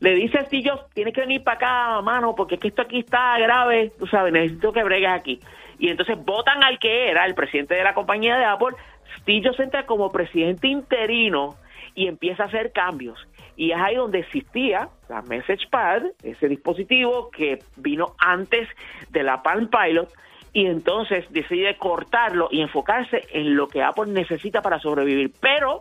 le 0.00 0.14
dice 0.14 0.38
a 0.38 0.44
Steve 0.44 0.68
Jobs, 0.70 0.84
tienes 0.92 1.14
que 1.14 1.20
venir 1.22 1.42
para 1.42 1.56
acá, 1.56 2.02
mano, 2.02 2.34
porque 2.34 2.56
es 2.56 2.60
que 2.60 2.68
esto 2.68 2.82
aquí 2.82 3.00
está 3.00 3.38
grave, 3.38 3.92
tú 3.98 4.06
sabes, 4.06 4.32
necesito 4.32 4.72
que 4.72 4.82
bregues 4.84 5.10
aquí. 5.10 5.40
Y 5.78 5.88
entonces 5.88 6.16
votan 6.24 6.62
al 6.62 6.78
que 6.78 7.10
era 7.10 7.24
el 7.26 7.34
presidente 7.34 7.74
de 7.74 7.84
la 7.84 7.94
compañía 7.94 8.36
de 8.36 8.44
Apple, 8.44 8.76
Steve 9.20 9.42
Jobs 9.44 9.60
entra 9.60 9.86
como 9.86 10.12
presidente 10.12 10.68
interino 10.68 11.56
y 11.94 12.08
empieza 12.08 12.44
a 12.44 12.46
hacer 12.46 12.72
cambios. 12.72 13.18
Y 13.56 13.70
es 13.70 13.78
ahí 13.78 13.94
donde 13.96 14.20
existía 14.20 14.88
la 15.08 15.22
Message 15.22 15.68
Pad, 15.70 16.02
ese 16.22 16.48
dispositivo 16.48 17.30
que 17.30 17.60
vino 17.76 18.14
antes 18.18 18.68
de 19.10 19.22
la 19.22 19.42
Palm 19.42 19.68
Pilot, 19.68 20.12
y 20.52 20.66
entonces 20.66 21.24
decide 21.30 21.76
cortarlo 21.76 22.48
y 22.50 22.60
enfocarse 22.60 23.22
en 23.32 23.56
lo 23.56 23.68
que 23.68 23.82
Apple 23.82 24.06
necesita 24.06 24.62
para 24.62 24.78
sobrevivir. 24.78 25.32
Pero 25.40 25.80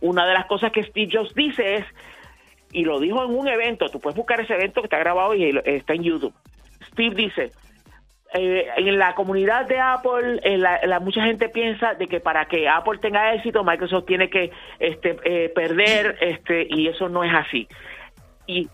una 0.00 0.26
de 0.26 0.34
las 0.34 0.46
cosas 0.46 0.72
que 0.72 0.82
Steve 0.82 1.10
Jobs 1.12 1.34
dice 1.34 1.76
es, 1.76 1.86
y 2.72 2.84
lo 2.84 2.98
dijo 3.00 3.22
en 3.22 3.34
un 3.34 3.48
evento, 3.48 3.88
tú 3.90 4.00
puedes 4.00 4.16
buscar 4.16 4.40
ese 4.40 4.54
evento 4.54 4.80
que 4.80 4.86
está 4.86 4.98
grabado 4.98 5.34
y 5.34 5.60
está 5.64 5.92
en 5.92 6.02
YouTube. 6.02 6.34
Steve 6.90 7.14
dice, 7.14 7.52
eh, 8.34 8.66
en 8.76 8.98
la 8.98 9.14
comunidad 9.14 9.66
de 9.66 9.78
Apple, 9.80 10.40
en 10.42 10.60
la, 10.62 10.80
la- 10.84 11.00
mucha 11.00 11.22
gente 11.24 11.48
piensa 11.48 11.94
de 11.94 12.06
que 12.08 12.20
para 12.20 12.46
que 12.46 12.68
Apple 12.68 12.98
tenga 13.00 13.34
éxito, 13.34 13.62
Microsoft 13.64 14.06
tiene 14.06 14.28
que 14.30 14.50
este, 14.78 15.16
eh, 15.24 15.48
perder, 15.54 16.16
este, 16.20 16.66
y 16.70 16.88
eso 16.88 17.08
no 17.08 17.22
es 17.24 17.32
así. 17.34 17.68
Y 18.46 18.68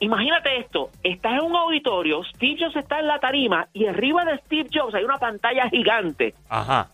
imagínate 0.00 0.58
esto, 0.58 0.90
estás 1.02 1.32
en 1.34 1.40
un 1.42 1.56
auditorio, 1.56 2.22
Steve 2.24 2.56
Jobs 2.60 2.76
está 2.76 3.00
en 3.00 3.06
la 3.08 3.18
tarima 3.18 3.66
y 3.72 3.86
arriba 3.86 4.24
de 4.24 4.38
Steve 4.38 4.68
Jobs 4.72 4.94
hay 4.94 5.04
una 5.04 5.18
pantalla 5.18 5.68
gigante 5.68 6.34
Ajá. 6.48 6.88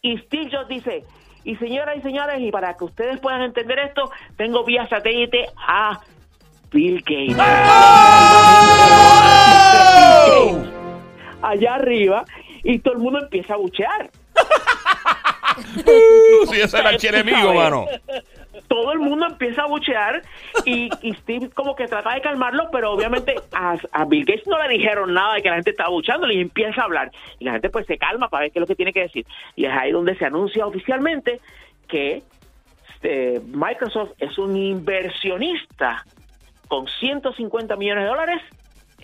y 0.00 0.16
Steve 0.18 0.48
Jobs 0.50 0.68
dice, 0.68 1.04
y 1.44 1.56
señoras 1.56 1.96
y 1.98 2.00
señores, 2.00 2.40
y 2.40 2.50
para 2.50 2.74
que 2.76 2.84
ustedes 2.84 3.20
puedan 3.20 3.42
entender 3.42 3.78
esto, 3.80 4.10
tengo 4.36 4.64
vía 4.64 4.86
satélite 4.88 5.46
a 5.66 6.00
Bill 6.72 7.00
Gates. 7.00 7.36
Bill 7.36 7.36
Gates, 10.54 10.61
Allá 11.42 11.74
arriba, 11.74 12.24
y 12.64 12.78
todo 12.78 12.94
el 12.94 13.00
mundo 13.00 13.20
empieza 13.20 13.54
a 13.54 13.56
buchear. 13.56 14.10
Sí, 16.48 16.60
ese 16.60 16.78
era 16.78 16.90
el 16.90 16.98
enemigo, 17.06 17.54
mano. 17.54 17.86
Todo 18.68 18.92
el 18.92 19.00
mundo 19.00 19.26
empieza 19.26 19.62
a 19.62 19.66
buchear 19.66 20.22
y, 20.64 20.88
y 21.02 21.14
Steve 21.14 21.50
como 21.50 21.74
que 21.74 21.86
trata 21.86 22.14
de 22.14 22.20
calmarlo, 22.20 22.68
pero 22.70 22.92
obviamente 22.92 23.34
a, 23.52 23.76
a 23.92 24.04
Bill 24.04 24.24
Gates 24.24 24.46
no 24.46 24.62
le 24.62 24.68
dijeron 24.68 25.12
nada 25.12 25.34
de 25.34 25.42
que 25.42 25.48
la 25.48 25.56
gente 25.56 25.70
estaba 25.70 25.90
buchando 25.90 26.30
y 26.30 26.40
empieza 26.40 26.80
a 26.80 26.84
hablar. 26.84 27.12
Y 27.38 27.44
la 27.44 27.52
gente 27.52 27.68
pues 27.70 27.86
se 27.86 27.98
calma 27.98 28.28
para 28.28 28.42
ver 28.42 28.52
qué 28.52 28.58
es 28.58 28.60
lo 28.60 28.66
que 28.66 28.76
tiene 28.76 28.92
que 28.92 29.00
decir. 29.00 29.26
Y 29.56 29.66
es 29.66 29.72
ahí 29.72 29.92
donde 29.92 30.16
se 30.16 30.24
anuncia 30.24 30.66
oficialmente 30.66 31.40
que 31.88 32.22
eh, 33.02 33.40
Microsoft 33.44 34.12
es 34.18 34.38
un 34.38 34.56
inversionista 34.56 36.04
con 36.68 36.86
150 36.86 37.76
millones 37.76 38.04
de 38.04 38.08
dólares 38.08 38.42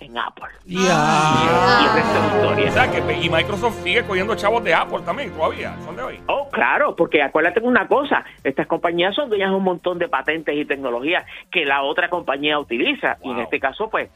en 0.00 0.16
Apple. 0.18 0.44
Y 0.66 0.84
Ya. 0.84 1.84
el 1.84 1.94
resto 1.94 2.18
es 2.18 2.34
historia. 2.34 2.68
O 2.68 2.72
sea, 2.72 2.90
que, 2.90 3.12
y 3.18 3.28
Microsoft 3.28 3.82
sigue 3.82 4.02
cogiendo 4.04 4.34
chavos 4.34 4.62
de 4.64 4.74
Apple 4.74 5.00
también, 5.04 5.30
todavía. 5.32 5.76
Son 5.84 5.96
de 5.96 6.02
hoy. 6.02 6.20
Oh, 6.26 6.48
claro, 6.50 6.94
porque 6.96 7.22
acuérdate 7.22 7.60
una 7.60 7.86
cosa, 7.88 8.24
estas 8.44 8.66
compañías 8.66 9.14
son 9.14 9.28
dueñas 9.28 9.50
de 9.50 9.56
un 9.56 9.64
montón 9.64 9.98
de 9.98 10.08
patentes 10.08 10.56
y 10.56 10.64
tecnologías 10.64 11.24
que 11.50 11.64
la 11.64 11.82
otra 11.82 12.08
compañía 12.08 12.58
utiliza. 12.58 13.16
Y 13.22 13.30
en 13.30 13.38
este 13.40 13.58
caso, 13.60 13.88
pues, 13.90 14.10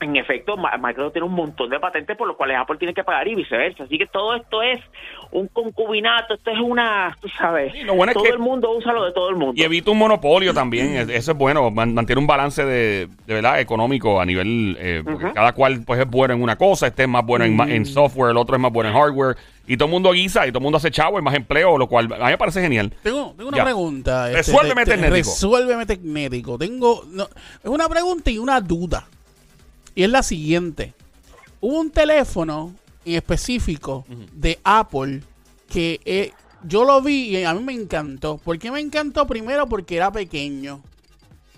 en 0.00 0.16
efecto, 0.16 0.56
Microsoft 0.56 1.12
tiene 1.12 1.26
un 1.26 1.34
montón 1.34 1.68
de 1.70 1.78
patentes 1.78 2.16
por 2.16 2.26
los 2.26 2.36
cuales 2.36 2.56
Apple 2.58 2.76
tiene 2.78 2.94
que 2.94 3.04
pagar 3.04 3.28
y 3.28 3.34
viceversa. 3.34 3.84
Así 3.84 3.98
que 3.98 4.06
todo 4.06 4.34
esto 4.34 4.62
es 4.62 4.80
un 5.30 5.46
concubinato, 5.48 6.34
esto 6.34 6.50
es 6.50 6.58
una, 6.58 7.16
tú 7.20 7.28
sabes, 7.28 7.72
Sí, 7.72 7.82
lo 7.82 7.94
bueno 7.94 8.10
es 8.12 8.14
todo 8.14 8.24
que- 8.24 8.30
el 8.30 8.38
mundo 8.38 8.70
usa 8.76 8.92
lo 8.92 9.04
de 9.04 9.12
todo 9.12 9.28
el 9.28 9.36
mundo. 9.36 9.52
Y 9.56 9.62
evita 9.62 9.90
un 9.90 9.98
monopolio 9.98 10.52
también. 10.54 10.96
es- 10.96 11.08
Eso 11.10 11.32
es 11.32 11.38
bueno. 11.38 11.70
man- 11.70 11.94
Mantiene 11.94 12.20
un 12.20 12.26
balance 12.26 12.64
de, 12.64 13.08
de 13.26 13.34
verdad 13.34 13.60
económico 13.60 14.20
a 14.20 14.24
nivel. 14.24 14.76
eh, 14.80 15.02
porque 15.04 15.32
cada 15.32 15.52
cual 15.52 15.82
pues 15.86 16.00
es 16.00 16.08
bueno 16.08 16.32
en 16.34 16.42
una 16.42 16.56
cosa. 16.56 16.86
Este 16.86 17.02
es 17.02 17.08
más 17.08 17.24
bueno 17.24 17.44
en, 17.44 17.54
ma- 17.54 17.66
Mm. 17.66 17.70
en 17.72 17.86
software, 17.86 18.30
el 18.30 18.36
otro 18.36 18.56
es 18.56 18.62
más 18.62 18.72
bueno 18.72 18.90
en 18.90 18.96
hardware. 18.96 19.36
Y 19.66 19.76
todo 19.76 19.86
el 19.86 19.92
mundo 19.92 20.10
guisa 20.12 20.46
y 20.46 20.50
todo 20.50 20.58
el 20.58 20.62
mundo 20.64 20.78
hace 20.78 20.90
chavo 20.90 21.18
y 21.18 21.22
más 21.22 21.34
empleo, 21.34 21.78
lo 21.78 21.86
cual 21.86 22.06
a 22.12 22.24
mí 22.24 22.30
me 22.32 22.38
parece 22.38 22.60
genial. 22.60 22.92
Tengo, 23.02 23.34
tengo 23.36 23.48
una 23.48 23.58
Ya. 23.58 23.64
pregunta. 23.64 24.26
este, 24.26 24.36
Resuélveme 24.38 24.84
te- 24.84 24.90
te- 24.92 24.96
tecnético. 24.96 25.16
Resuélveme 25.30 25.86
tecnético. 25.86 26.58
Tengo 26.58 27.04
no, 27.12 27.24
es 27.24 27.70
una 27.70 27.88
pregunta 27.88 28.30
y 28.30 28.38
una 28.38 28.60
duda. 28.60 29.04
Y 29.94 30.02
es 30.04 30.10
la 30.10 30.22
siguiente. 30.22 30.94
Hubo 31.60 31.78
un 31.80 31.90
teléfono 31.90 32.74
en 33.04 33.14
específico 33.16 34.04
de 34.32 34.58
Apple 34.64 35.22
que 35.68 36.00
eh, 36.04 36.32
yo 36.64 36.84
lo 36.84 37.00
vi 37.02 37.36
y 37.36 37.44
a 37.44 37.54
mí 37.54 37.62
me 37.62 37.72
encantó. 37.72 38.38
¿Por 38.38 38.58
qué 38.58 38.70
me 38.70 38.80
encantó? 38.80 39.26
Primero 39.26 39.66
porque 39.68 39.96
era 39.96 40.10
pequeño. 40.10 40.82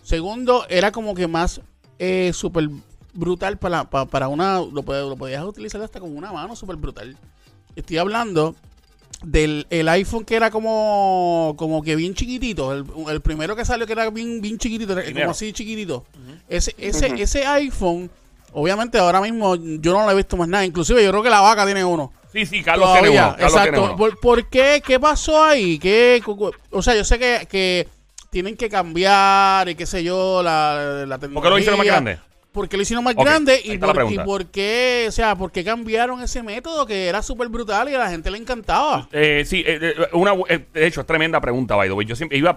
Segundo, 0.03 0.67
era 0.69 0.91
como 0.93 1.15
que 1.15 1.27
más 1.29 1.61
eh, 1.99 2.33
súper 2.35 2.69
brutal 3.15 3.59
para, 3.59 3.85
pa- 3.89 4.07
para 4.07 4.29
una... 4.29 4.59
Lo, 4.61 4.83
lo 4.83 5.17
podías 5.17 5.45
utilizar 5.45 5.81
hasta 5.83 6.01
como 6.01 6.15
una 6.15 6.33
mano 6.33 6.57
súper 6.57 6.77
brutal. 6.77 7.17
Estoy 7.77 7.99
hablando 7.99 8.55
del 9.23 9.69
el 9.71 9.89
iPhone 9.89 10.25
que 10.25 10.35
era 10.35 10.51
como 10.51 11.55
como 11.57 11.81
que 11.83 11.95
bien 11.95 12.15
chiquitito. 12.15 12.73
El, 12.73 12.85
el 13.09 13.21
primero 13.21 13.55
que 13.55 13.65
salió 13.65 13.87
que 13.87 13.93
era 13.93 14.11
bien, 14.11 14.41
bien 14.41 14.59
chiquitito, 14.59 14.95
Primero. 14.97 15.21
como 15.27 15.31
así 15.31 15.53
chiquitito. 15.53 16.05
Ese, 16.49 16.75
ese, 16.77 17.07
ese 17.23 17.47
iPhone, 17.47 18.11
obviamente 18.53 18.99
ahora 18.99 19.21
mismo 19.21 19.57
yo 19.57 19.93
no 19.93 20.05
lo 20.05 20.11
he 20.11 20.15
visto 20.15 20.37
más 20.37 20.49
nada. 20.49 20.65
Inclusive 20.65 21.03
yo 21.03 21.11
creo 21.11 21.23
que 21.23 21.31
la 21.31 21.41
vaca 21.41 21.65
tiene 21.65 21.85
uno. 21.85 22.13
Sí, 22.33 22.47
sí, 22.47 22.63
Carlos 22.63 22.93
tiene 22.93 23.09
Todavía, 23.09 23.27
uno. 23.27 23.37
Carlos 23.37 23.53
tiene 23.53 23.67
exacto. 23.69 23.85
uno. 23.85 23.97
¿Por, 23.97 24.21
por 24.21 24.49
qué? 24.49 24.83
¿Qué 24.85 24.99
pasó 24.99 25.43
ahí? 25.43 25.79
¿Qué, 25.79 26.23
o 26.71 26.83
sea, 26.83 26.95
yo 26.95 27.05
sé 27.05 27.19
que, 27.19 27.47
que 27.51 27.89
tienen 28.31 28.57
que 28.57 28.71
cambiar 28.71 29.69
y 29.69 29.75
qué 29.75 29.85
sé 29.85 30.03
yo, 30.03 30.43
la, 30.43 31.05
la 31.07 31.19
tecnología. 31.19 31.35
¿Por 31.35 31.43
qué 31.43 31.51
lo 31.51 31.59
hicieron 31.59 31.79
más 31.79 31.87
grande? 31.87 32.19
Porque 32.53 32.77
lo 32.77 32.83
hicieron 32.83 33.05
más 33.05 33.15
grande 33.15 33.61
y 33.65 33.79
por, 33.79 34.13
y 34.13 34.19
por 34.19 34.47
qué, 34.47 35.07
o 35.09 35.13
sea, 35.13 35.35
por 35.37 35.51
qué 35.51 35.65
cambiaron 35.65 36.23
ese 36.23 36.43
método 36.43 36.85
que 36.85 37.07
era 37.09 37.23
súper 37.23 37.49
brutal 37.49 37.89
y 37.89 37.95
a 37.95 37.99
la 37.99 38.11
gente 38.11 38.31
le 38.31 38.37
encantaba. 38.37 39.09
Eh, 39.11 39.43
sí, 39.47 39.65
eh, 39.67 39.79
eh, 39.81 40.09
una, 40.13 40.35
eh, 40.51 40.67
de 40.73 40.87
hecho, 40.87 41.01
es 41.01 41.07
tremenda 41.07 41.41
pregunta, 41.41 41.77
by 41.77 41.89
the 41.89 41.95
way. 41.95 42.07
Yo 42.07 42.15
siempre 42.15 42.37
iba 42.37 42.55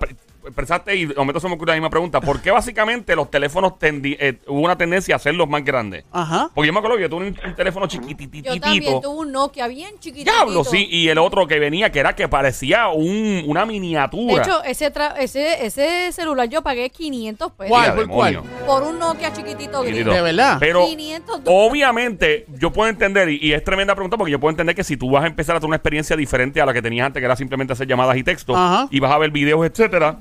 pensaste 0.53 0.95
y 0.95 1.05
de 1.05 1.15
momento 1.15 1.39
se 1.39 1.47
me 1.47 1.55
ocurrió 1.55 1.73
la 1.73 1.79
misma 1.79 1.89
pregunta. 1.89 2.21
¿Por 2.21 2.41
qué 2.41 2.51
básicamente 2.51 3.15
los 3.15 3.31
teléfonos 3.31 3.73
tendi- 3.73 4.17
eh, 4.19 4.39
hubo 4.47 4.61
una 4.61 4.77
tendencia 4.77 5.15
a 5.15 5.17
hacerlos 5.17 5.47
más 5.49 5.63
grandes? 5.63 6.03
Ajá. 6.11 6.49
Porque 6.53 6.67
yo 6.67 6.73
me 6.73 6.79
acuerdo 6.79 6.97
que 6.97 7.03
yo 7.03 7.09
tuve 7.09 7.27
un, 7.27 7.37
un 7.45 7.55
teléfono 7.55 7.87
Yo 7.87 7.97
también 7.99 8.17
chiquititito. 8.17 9.01
tuve 9.01 9.19
un 9.19 9.31
Nokia 9.31 9.67
bien 9.67 9.95
chiquitito. 9.99 10.31
Diablo, 10.31 10.63
sí. 10.63 10.87
Y 10.89 11.07
el 11.09 11.17
otro 11.17 11.47
que 11.47 11.59
venía, 11.59 11.91
que 11.91 11.99
era 11.99 12.15
que 12.15 12.27
parecía 12.27 12.87
un, 12.89 13.43
una 13.47 13.61
De 13.61 13.67
miniatura. 13.67 14.43
hecho, 14.43 14.63
ese, 14.63 14.93
tra- 14.93 15.15
ese, 15.17 15.65
ese 15.65 16.11
celular 16.11 16.47
yo 16.49 16.61
pagué 16.61 16.89
500 16.89 17.51
pesos. 17.53 17.69
¿Cuál? 17.69 17.95
¿Por 17.95 18.07
cuál? 18.07 18.41
Por 18.65 18.83
un 18.83 18.99
Nokia 18.99 19.33
chiquitito. 19.33 19.83
Chiquitito. 19.83 20.11
De 20.11 20.21
verdad. 20.21 20.57
Pero 20.59 20.85
500 20.85 21.41
obviamente 21.45 22.45
yo 22.59 22.71
puedo 22.71 22.89
entender, 22.89 23.29
y, 23.29 23.39
y 23.41 23.53
es 23.53 23.63
tremenda 23.63 23.93
pregunta 23.95 24.17
porque 24.17 24.31
yo 24.31 24.39
puedo 24.39 24.51
entender 24.51 24.75
que 24.75 24.83
si 24.83 24.97
tú 24.97 25.09
vas 25.11 25.23
a 25.23 25.27
empezar 25.27 25.55
a 25.55 25.59
tener 25.59 25.67
una 25.67 25.75
experiencia 25.77 26.15
diferente 26.15 26.61
a 26.61 26.65
la 26.65 26.73
que 26.73 26.81
tenías 26.81 27.05
antes, 27.07 27.19
que 27.21 27.25
era 27.25 27.35
simplemente 27.35 27.73
hacer 27.73 27.87
llamadas 27.87 28.15
y 28.17 28.23
texto, 28.23 28.55
Ajá. 28.55 28.87
y 28.91 28.99
vas 28.99 29.11
a 29.11 29.17
ver 29.17 29.31
videos, 29.31 29.65
etcétera, 29.65 30.17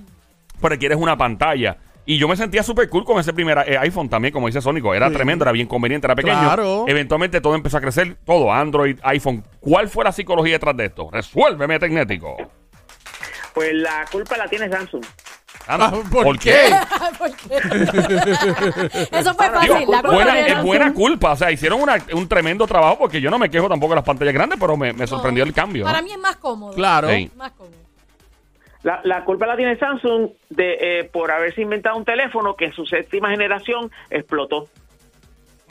pues 0.65 0.71
requieres 0.73 0.97
una 0.97 1.15
pantalla. 1.19 1.77
Y 2.07 2.17
yo 2.17 2.27
me 2.27 2.37
sentía 2.39 2.63
súper 2.63 2.89
cool 2.89 3.05
con 3.05 3.19
ese 3.21 3.35
primer 3.35 3.59
eh, 3.67 3.77
iPhone 3.77 4.09
también, 4.09 4.33
como 4.33 4.47
dice 4.47 4.63
Sónico. 4.63 4.95
Era 4.95 5.09
Sí. 5.09 5.15
tremendo, 5.15 5.45
era 5.45 5.53
bien 5.53 5.67
conveniente, 5.67 6.07
era 6.07 6.15
pequeño. 6.15 6.41
Claro. 6.41 6.85
Eventualmente 6.89 7.43
todo 7.43 7.55
empezó 7.55 7.77
a 7.77 7.81
crecer, 7.83 8.17
todo, 8.25 8.51
Android, 8.51 8.99
iPhone. 9.03 9.45
¿Cuál 9.61 9.91
fue 9.91 10.05
la 10.05 10.13
psicología 10.13 10.55
detrás 10.55 10.75
de 10.75 10.87
esto? 10.87 11.11
Resuélveme, 11.13 11.79
Tecnético. 11.79 12.37
Pues 13.53 13.75
la 13.75 14.07
culpa 14.11 14.39
la 14.39 14.49
tiene 14.49 14.71
Samsung. 14.71 15.05
Anda, 15.67 15.87
Ah, 15.87 16.03
¿por 16.11 16.39
qué? 16.39 16.75
¿Por 17.19 17.31
qué? 17.37 17.57
Eso 19.19 19.35
fue 19.35 19.49
Digo, 19.61 19.75
fácil. 19.75 19.91
la 19.91 20.01
buena, 20.03 20.41
es 20.47 20.63
buena 20.63 20.95
culpa. 20.95 21.33
O 21.33 21.37
sea, 21.37 21.51
hicieron 21.53 21.81
una- 21.83 22.03
un 22.15 22.27
tremendo 22.27 22.67
trabajo 22.67 22.97
porque 22.99 23.21
yo 23.21 23.31
no 23.31 23.39
me 23.39 23.51
quejo 23.51 23.69
tampoco 23.69 23.93
de 23.93 23.97
las 23.97 24.05
pantallas 24.05 24.33
grandes, 24.33 24.59
pero 24.59 24.79
me, 24.79 24.95
me 24.95 25.07
sorprendió 25.07 25.45
el 25.45 25.53
cambio. 25.53 25.85
Para 25.85 26.01
¿no? 26.01 26.07
mí 26.07 26.13
es 26.13 26.19
más 26.19 26.37
cómodo. 26.37 26.75
Claro. 26.75 27.09
Sí. 27.11 27.31
Más 27.37 27.53
cómodo. 27.53 27.84
La, 28.85 29.01
la 29.03 29.25
culpa 29.25 29.47
la 29.47 29.57
tiene 29.57 29.77
Samsung 29.79 30.29
de 30.51 30.77
eh, 30.81 31.05
por 31.13 31.33
haberse 31.33 31.61
inventado 31.63 31.97
un 31.97 32.05
teléfono 32.05 32.55
que 32.55 32.67
en 32.67 32.73
su 32.75 32.87
séptima 32.87 33.31
generación 33.31 33.91
explotó. 34.11 34.69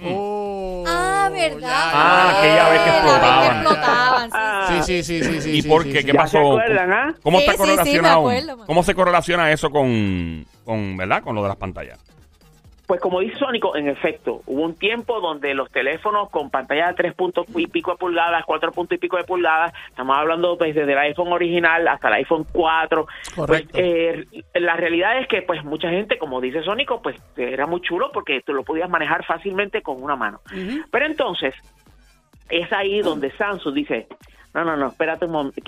Oh, 0.03 0.83
Ah, 0.87 1.29
¿verdad? 1.31 1.59
ya, 1.61 1.91
Ah, 1.93 2.31
ya, 2.33 2.39
aquella 2.39 2.69
vez 2.69 2.81
que 2.81 2.89
explotaban. 2.89 3.55
explotaban, 3.57 4.25
sí. 4.31 4.37
Ah, 4.37 4.65
Sí, 4.67 4.81
sí, 4.83 5.03
sí, 5.03 5.23
sí, 5.23 5.41
sí. 5.41 5.49
¿Y 5.51 5.61
sí, 5.61 5.69
por 5.69 5.83
qué? 5.83 5.99
sí. 6.01 6.05
¿Qué 6.07 6.13
Ya 6.13 6.19
pasó? 6.19 6.39
acuerdan, 6.39 6.91
¿ah? 6.91 7.15
¿Cómo 7.21 7.37
Sí, 7.39 7.45
está 7.45 7.51
sí, 7.53 7.57
sí, 7.57 7.63
me 7.63 7.75
correlacionado? 7.75 8.19
acuerdo, 8.19 8.65
¿Cómo 8.65 8.83
se 8.83 8.95
correlaciona 8.95 9.51
eso 9.51 9.69
con, 9.69 10.45
con, 10.65 10.97
¿verdad? 10.97 11.21
Con 11.23 11.35
lo 11.35 11.43
de 11.43 11.47
las 11.49 11.57
pantallas? 11.57 11.99
Pues 12.85 12.99
como 12.99 13.21
dice 13.21 13.37
Sónico, 13.37 13.77
en 13.77 13.87
efecto, 13.87 14.41
hubo 14.45 14.61
un 14.61 14.75
tiempo 14.75 15.21
donde 15.21 15.53
los 15.53 15.71
teléfonos 15.71 16.29
con 16.29 16.49
pantalla 16.49 16.87
de 16.89 16.95
3 16.95 17.13
puntos 17.13 17.45
y 17.55 17.67
pico 17.67 17.91
de 17.91 17.97
pulgadas, 17.97 18.43
4 18.45 18.71
puntos 18.73 18.97
y 18.97 18.99
pico 18.99 19.15
de 19.17 19.23
pulgadas, 19.23 19.73
estamos 19.87 20.17
hablando 20.17 20.57
pues, 20.57 20.75
desde 20.75 20.91
el 20.91 20.97
iPhone 20.97 21.31
original 21.31 21.87
hasta 21.87 22.09
el 22.09 22.15
iPhone 22.15 22.45
4. 22.51 23.07
Correcto. 23.35 23.69
Pues, 23.71 23.83
eh, 23.85 24.25
la 24.55 24.75
realidad 24.75 25.17
es 25.19 25.27
que 25.27 25.41
pues 25.41 25.63
mucha 25.63 25.89
gente, 25.89 26.17
como 26.17 26.41
dice 26.41 26.61
Sónico, 26.61 27.01
pues 27.01 27.15
era 27.37 27.65
muy 27.67 27.79
chulo 27.81 28.11
porque 28.11 28.41
tú 28.41 28.53
lo 28.53 28.63
podías 28.63 28.89
manejar 28.89 29.23
fácilmente 29.25 29.81
con 29.81 30.03
una 30.03 30.17
mano. 30.17 30.41
Pero 30.91 31.05
entonces, 31.05 31.55
es 32.49 32.71
ahí 32.73 33.01
donde 33.01 33.31
Samsung 33.31 33.73
dice, 33.73 34.07
no, 34.53 34.63
no, 34.63 34.77
no, 34.77 34.87
espérate 34.87 35.25
un 35.25 35.31
momento, 35.31 35.61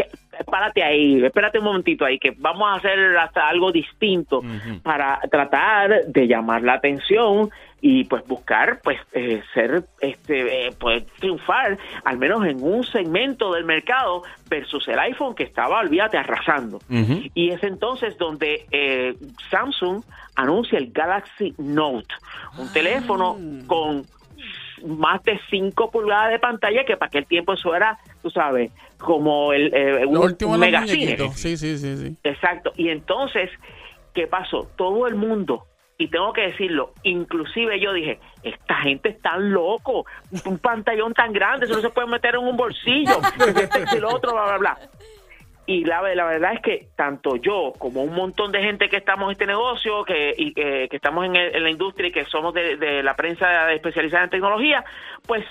párate 0.46 0.84
ahí, 0.84 1.24
espérate 1.24 1.60
un 1.60 1.66
momentito 1.66 2.06
ahí, 2.06 2.20
que 2.20 2.32
vamos 2.38 2.68
a 2.70 2.76
hacer 2.76 3.18
hasta 3.18 3.48
algo 3.48 3.72
distinto 3.72 4.42
para 4.84 5.20
tratar 5.32 6.06
de 6.06 6.28
llamar 6.28 6.62
la 6.62 6.74
atención 6.74 7.50
y 7.82 8.04
pues 8.06 8.26
buscar 8.26 8.80
pues 8.84 9.00
eh, 9.14 9.44
ser 9.54 9.86
este 10.00 10.68
eh, 10.68 10.74
pues 10.80 11.06
triunfar 11.20 11.78
al 12.04 12.18
menos 12.18 12.44
en 12.46 12.64
un 12.64 12.84
segmento 12.84 13.54
del 13.54 13.64
mercado 13.64 14.24
versus 14.50 14.88
el 14.88 14.98
iPhone 14.98 15.36
que 15.36 15.44
estaba 15.44 15.80
olvídate 15.80 16.18
arrasando. 16.18 16.80
Y 16.90 17.52
es 17.52 17.64
entonces 17.64 18.18
donde 18.18 18.66
eh, 18.72 19.16
Samsung 19.52 20.02
anuncia 20.36 20.80
el 20.80 20.92
Galaxy 20.92 21.54
Note, 21.58 22.14
un 22.58 22.72
teléfono 22.74 23.38
con 23.68 24.04
más 24.84 25.24
de 25.24 25.40
5 25.50 25.92
pulgadas 25.92 26.32
de 26.32 26.40
pantalla, 26.40 26.86
que 26.86 26.98
para 26.98 27.08
aquel 27.08 27.26
tiempo 27.26 27.54
eso 27.54 27.76
era, 27.76 27.98
tú 28.22 28.30
sabes, 28.30 28.72
como 28.98 29.54
el, 29.54 29.74
eh, 29.74 30.06
un, 30.06 30.60
megacine. 30.60 31.18
Sí, 31.34 31.58
sí, 31.58 31.78
sí, 31.78 31.98
sí. 31.98 32.18
Exacto. 32.24 32.72
Y 32.76 32.90
entonces, 32.90 33.50
¿qué 34.14 34.28
pasó? 34.28 34.68
Todo 34.76 35.08
el 35.08 35.16
mundo, 35.16 35.66
y 35.98 36.08
tengo 36.10 36.34
que 36.34 36.42
decirlo, 36.42 36.94
inclusive 37.04 37.80
yo 37.80 37.94
dije, 37.94 38.20
esta 38.44 38.76
gente 38.82 39.10
está 39.10 39.38
loco, 39.38 40.06
un 40.46 40.58
pantallón 40.60 41.14
tan 41.14 41.32
grande, 41.32 41.66
eso 41.66 41.76
no 41.76 41.82
se 41.82 41.90
puede 41.90 42.08
meter 42.08 42.36
en 42.36 42.42
un 42.42 42.58
bolsillo, 42.58 43.20
y 43.96 44.00
lo 44.00 44.10
otro, 44.10 44.34
bla, 44.34 44.44
bla, 44.44 44.58
bla. 44.58 44.80
Y 45.68 45.84
la, 45.86 46.02
verdad 46.02 46.54
es 46.54 46.62
que 46.62 46.88
tanto 46.96 47.38
yo 47.38 47.74
como 47.80 48.04
un 48.04 48.14
montón 48.14 48.52
de 48.52 48.62
gente 48.62 48.88
que 48.88 48.98
estamos 48.98 49.26
en 49.28 49.32
este 49.32 49.48
negocio, 49.48 50.04
que, 50.04 50.34
y, 50.38 50.54
eh, 50.56 50.88
que 50.90 50.96
estamos 50.96 51.26
en, 51.26 51.36
el- 51.36 51.56
en 51.56 51.64
la 51.64 51.70
industria 51.72 52.10
y 52.10 52.12
que 52.12 52.26
somos 52.26 52.54
de, 52.54 52.78
de 52.78 53.02
la 53.02 53.16
prensa 53.16 53.72
especializada 53.74 54.26
en 54.26 54.30
tecnología, 54.30 54.84
pues 55.26 55.44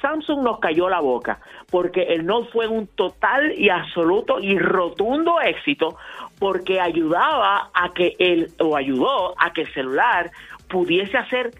Samsung 0.00 0.42
nos 0.44 0.60
cayó 0.60 0.88
la 0.88 1.00
boca 1.00 1.40
porque 1.70 2.02
el 2.04 2.24
Note 2.24 2.50
fue 2.52 2.68
un 2.68 2.86
total 2.86 3.52
y 3.58 3.68
absoluto 3.68 4.38
y 4.40 4.56
rotundo 4.58 5.40
éxito 5.40 5.96
porque 6.38 6.80
ayudaba 6.80 7.70
a 7.74 7.92
que 7.92 8.14
el 8.20 8.50
o 8.60 8.76
ayudó 8.76 9.34
a 9.38 9.52
que 9.52 9.62
el 9.62 9.72
celular 9.74 10.30
pudiese 10.68 11.18
hacer 11.18 11.50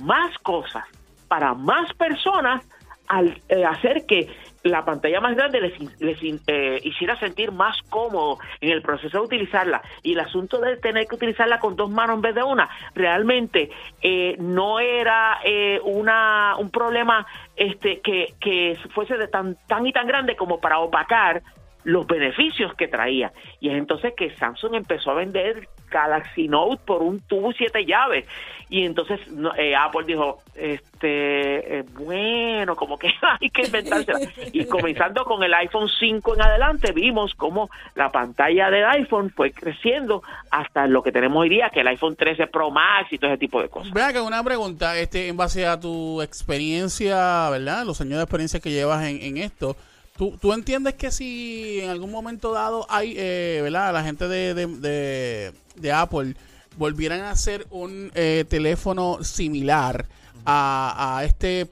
más 0.00 0.36
cosas 0.38 0.84
para 1.26 1.54
más 1.54 1.92
personas 1.94 2.64
al 3.08 3.40
eh, 3.48 3.64
hacer 3.64 4.06
que 4.06 4.28
la 4.62 4.84
pantalla 4.84 5.20
más 5.20 5.36
grande 5.36 5.60
les, 5.60 6.00
les 6.00 6.18
eh, 6.46 6.80
hiciera 6.82 7.18
sentir 7.18 7.52
más 7.52 7.80
cómodo 7.88 8.38
en 8.60 8.70
el 8.70 8.82
proceso 8.82 9.18
de 9.18 9.24
utilizarla 9.24 9.82
y 10.02 10.12
el 10.12 10.20
asunto 10.20 10.60
de 10.60 10.76
tener 10.76 11.06
que 11.06 11.14
utilizarla 11.14 11.58
con 11.58 11.76
dos 11.76 11.90
manos 11.90 12.16
en 12.16 12.22
vez 12.22 12.34
de 12.34 12.42
una 12.42 12.68
realmente 12.94 13.70
eh, 14.02 14.36
no 14.38 14.80
era 14.80 15.38
eh, 15.44 15.80
una 15.84 16.56
un 16.58 16.70
problema 16.70 17.26
este 17.56 18.00
que, 18.00 18.34
que 18.40 18.76
fuese 18.94 19.16
de 19.16 19.28
tan 19.28 19.56
tan 19.66 19.86
y 19.86 19.92
tan 19.92 20.06
grande 20.06 20.36
como 20.36 20.60
para 20.60 20.78
opacar 20.78 21.42
los 21.88 22.06
beneficios 22.06 22.74
que 22.74 22.86
traía. 22.86 23.32
Y 23.60 23.70
es 23.70 23.78
entonces 23.78 24.12
que 24.14 24.28
Samsung 24.36 24.74
empezó 24.74 25.10
a 25.10 25.14
vender 25.14 25.68
Galaxy 25.90 26.46
Note 26.46 26.82
por 26.84 27.02
un 27.02 27.18
tubo 27.20 27.50
siete 27.52 27.86
llaves. 27.86 28.26
Y 28.68 28.84
entonces 28.84 29.18
eh, 29.56 29.74
Apple 29.74 30.04
dijo 30.06 30.42
este 30.54 31.78
eh, 31.78 31.84
bueno 31.94 32.76
como 32.76 32.98
que 32.98 33.08
hay 33.40 33.48
que 33.48 33.62
inventársela. 33.62 34.18
Y 34.52 34.66
comenzando 34.66 35.24
con 35.24 35.42
el 35.42 35.54
iPhone 35.54 35.88
5 35.88 36.34
en 36.34 36.42
adelante 36.42 36.92
vimos 36.92 37.34
cómo 37.34 37.70
la 37.94 38.10
pantalla 38.10 38.68
del 38.68 38.84
iPhone 38.84 39.30
fue 39.34 39.52
creciendo 39.52 40.22
hasta 40.50 40.86
lo 40.86 41.02
que 41.02 41.10
tenemos 41.10 41.40
hoy 41.40 41.48
día 41.48 41.70
que 41.70 41.80
el 41.80 41.88
iPhone 41.88 42.16
13 42.16 42.48
Pro 42.48 42.70
Max 42.70 43.10
y 43.12 43.18
todo 43.18 43.30
ese 43.30 43.38
tipo 43.38 43.62
de 43.62 43.70
cosas. 43.70 44.12
Que 44.12 44.20
una 44.20 44.44
pregunta, 44.44 44.98
este, 44.98 45.28
en 45.28 45.38
base 45.38 45.66
a 45.66 45.80
tu 45.80 46.20
experiencia, 46.20 47.48
¿verdad? 47.48 47.86
Los 47.86 48.02
años 48.02 48.18
de 48.18 48.24
experiencia 48.24 48.60
que 48.60 48.70
llevas 48.70 49.04
en 49.04 49.38
esto, 49.38 49.74
¿tú, 50.18 50.36
¿tú 50.38 50.52
entiendes 50.52 50.94
que 50.94 51.10
si 51.10 51.80
en 51.80 51.90
algún 51.90 52.10
momento 52.10 52.52
dado 52.52 52.84
hay, 52.90 53.14
eh, 53.16 53.60
¿verdad? 53.62 53.94
La 53.94 54.02
gente 54.02 54.28
de, 54.28 54.54
de, 54.54 55.52
de, 55.76 55.92
Apple 55.92 56.34
volvieran 56.76 57.20
a 57.20 57.30
hacer 57.30 57.66
un 57.70 58.10
eh, 58.14 58.44
teléfono 58.48 59.22
similar 59.22 60.06
a, 60.44 61.18
a 61.18 61.24
este 61.24 61.68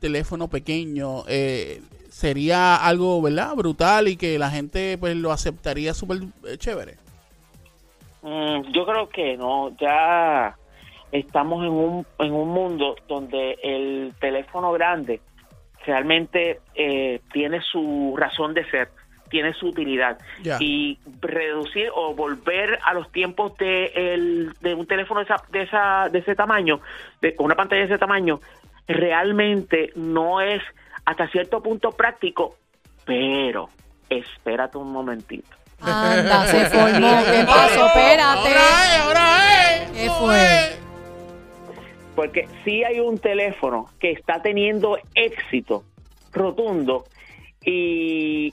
teléfono 0.00 0.48
pequeño, 0.48 1.24
eh, 1.26 1.80
sería 2.10 2.76
algo, 2.76 3.20
¿verdad? 3.22 3.54
Brutal 3.56 4.08
y 4.08 4.16
que 4.16 4.38
la 4.38 4.50
gente 4.50 4.96
pues 4.98 5.16
lo 5.16 5.32
aceptaría 5.32 5.94
súper 5.94 6.18
eh, 6.46 6.56
chévere. 6.58 6.96
Mm, 8.22 8.72
yo 8.72 8.84
creo 8.84 9.08
que 9.08 9.36
no, 9.36 9.76
ya 9.78 10.56
estamos 11.10 11.64
en 11.64 11.70
un, 11.70 12.06
en 12.18 12.32
un 12.32 12.48
mundo 12.48 12.96
donde 13.08 13.56
el 13.62 14.12
teléfono 14.20 14.72
grande 14.72 15.20
realmente 15.86 16.60
eh, 16.74 17.20
tiene 17.32 17.60
su 17.62 18.14
razón 18.16 18.54
de 18.54 18.68
ser, 18.70 18.90
tiene 19.30 19.52
su 19.54 19.68
utilidad. 19.68 20.18
Y 20.60 20.98
reducir 21.20 21.90
o 21.94 22.14
volver 22.14 22.78
a 22.84 22.94
los 22.94 23.10
tiempos 23.12 23.56
de, 23.58 23.92
el, 23.94 24.52
de 24.60 24.74
un 24.74 24.86
teléfono 24.86 25.20
de, 25.20 25.24
esa, 25.24 25.36
de, 25.50 25.62
esa, 25.62 26.08
de 26.10 26.18
ese 26.18 26.34
tamaño, 26.34 26.80
de, 27.20 27.34
con 27.34 27.46
una 27.46 27.56
pantalla 27.56 27.80
de 27.80 27.86
ese 27.86 27.98
tamaño, 27.98 28.40
realmente 28.86 29.90
no 29.96 30.40
es 30.40 30.62
hasta 31.04 31.28
cierto 31.28 31.62
punto 31.62 31.92
práctico, 31.92 32.56
pero 33.04 33.68
espérate 34.08 34.78
un 34.78 34.92
momentito. 34.92 35.48
Anda, 35.80 36.46
se 36.46 36.66
formó. 36.66 37.24
¿Qué 37.24 37.44
pasó? 37.46 37.86
Espérate. 37.86 38.22
Ahora 38.22 38.94
es, 38.94 39.00
ahora 39.00 39.74
es. 39.74 39.90
¿Qué 39.92 40.06
¿Cómo 40.08 40.26
fue? 40.26 40.87
Porque 42.18 42.48
sí 42.64 42.82
hay 42.82 42.98
un 42.98 43.16
teléfono 43.18 43.86
que 44.00 44.10
está 44.10 44.42
teniendo 44.42 44.98
éxito 45.14 45.84
rotundo 46.32 47.04
y, 47.64 48.52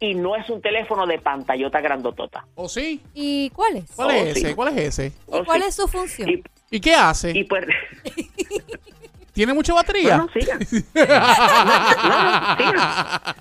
y 0.00 0.14
no 0.14 0.36
es 0.36 0.50
un 0.50 0.60
teléfono 0.60 1.06
de 1.06 1.18
pantallota 1.18 1.80
grandotota. 1.80 2.44
¿O 2.56 2.68
sí? 2.68 3.00
¿Y 3.14 3.48
cuál 3.50 3.76
es? 3.78 3.90
¿Cuál 3.96 4.08
Oh, 4.08 4.10
es 4.12 4.34
sí. 4.34 4.40
ese? 4.40 4.54
¿Cuál 4.54 4.68
es 4.76 4.84
ese? 4.84 5.06
¿Y 5.06 5.12
Oh, 5.28 5.44
cuál 5.46 5.62
sí. 5.62 5.68
es 5.68 5.74
su 5.76 5.88
función? 5.88 6.28
Y, 6.28 6.42
¿Y 6.70 6.78
qué 6.80 6.94
hace? 6.94 7.30
y 7.30 7.44
pues... 7.44 7.64
¿Tiene 9.32 9.54
mucha 9.54 9.72
batería? 9.72 10.18
Bueno, 10.18 10.32
siga. 10.34 10.58
No, 10.94 11.64
no, 11.64 12.56
siga. 12.58 13.36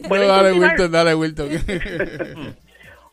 No, 0.00 0.08
¿Pueden 0.08 0.28
dale? 0.28 0.52
Wilton, 0.52 0.90
dale, 0.92 1.14
Wilton. 1.14 1.48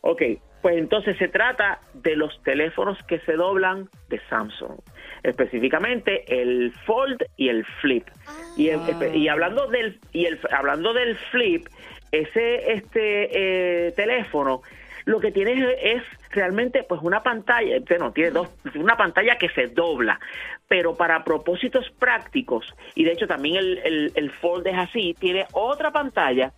Ok, 0.00 0.22
pues 0.62 0.76
entonces 0.78 1.18
se 1.18 1.28
trata 1.28 1.80
de 1.94 2.14
los 2.16 2.40
teléfonos 2.44 2.96
que 3.08 3.18
se 3.20 3.32
doblan 3.32 3.90
de 4.08 4.20
Samsung, 4.30 4.78
específicamente 5.22 6.24
el 6.28 6.72
Fold 6.84 7.22
y 7.36 7.48
el 7.48 7.64
Flip. 7.80 8.06
Y, 8.56 8.68
el- 8.68 8.80
espe- 8.80 9.14
y 9.14 9.28
hablando 9.28 9.66
del 9.68 9.98
y 10.12 10.26
el 10.26 10.38
hablando 10.50 10.92
del 10.92 11.16
Flip, 11.30 11.66
ese 12.12 12.72
este 12.72 13.86
eh, 13.88 13.92
teléfono 13.92 14.62
lo 15.04 15.20
que 15.20 15.30
tiene 15.30 15.52
es, 15.52 15.78
es 15.82 16.02
realmente 16.30 16.82
pues 16.82 17.00
una 17.02 17.22
pantalla, 17.22 17.76
bueno, 17.88 18.10
tiene 18.12 18.32
dos, 18.32 18.48
una 18.74 18.96
pantalla 18.96 19.36
que 19.38 19.48
se 19.50 19.68
dobla, 19.68 20.18
pero 20.66 20.96
para 20.96 21.22
propósitos 21.22 21.88
prácticos, 21.98 22.66
y 22.96 23.04
de 23.04 23.12
hecho 23.12 23.28
también 23.28 23.54
el, 23.56 23.78
el, 23.84 24.12
el 24.16 24.30
Fold 24.32 24.66
es 24.66 24.76
así, 24.76 25.14
tiene 25.20 25.46
otra 25.52 25.92
pantalla 25.92 26.52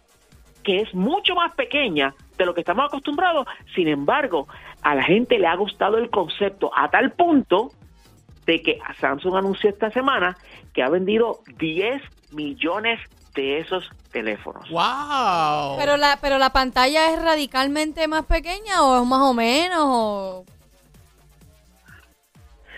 que 0.64 0.80
es 0.80 0.94
mucho 0.94 1.34
más 1.34 1.54
pequeña 1.54 2.14
de 2.36 2.46
lo 2.46 2.54
que 2.54 2.60
estamos 2.60 2.86
acostumbrados. 2.86 3.46
Sin 3.74 3.86
embargo, 3.88 4.48
a 4.82 4.94
la 4.94 5.02
gente 5.02 5.38
le 5.38 5.46
ha 5.46 5.54
gustado 5.54 5.98
el 5.98 6.10
concepto 6.10 6.70
a 6.74 6.90
tal 6.90 7.12
punto 7.12 7.70
de 8.48 8.62
que 8.62 8.78
Samsung 8.98 9.36
anunció 9.36 9.68
esta 9.68 9.90
semana 9.90 10.34
que 10.72 10.82
ha 10.82 10.88
vendido 10.88 11.42
10 11.58 12.00
millones 12.32 12.98
de 13.34 13.58
esos 13.58 13.90
teléfonos. 14.10 14.66
¡Wow! 14.70 15.76
Pero 15.78 15.98
la, 15.98 16.18
pero 16.22 16.38
la 16.38 16.50
pantalla 16.50 17.12
es 17.12 17.22
radicalmente 17.22 18.08
más 18.08 18.24
pequeña 18.24 18.82
o 18.82 19.02
es 19.02 19.06
más 19.06 19.20
o 19.20 19.34
menos 19.34 19.80
o... 19.82 20.44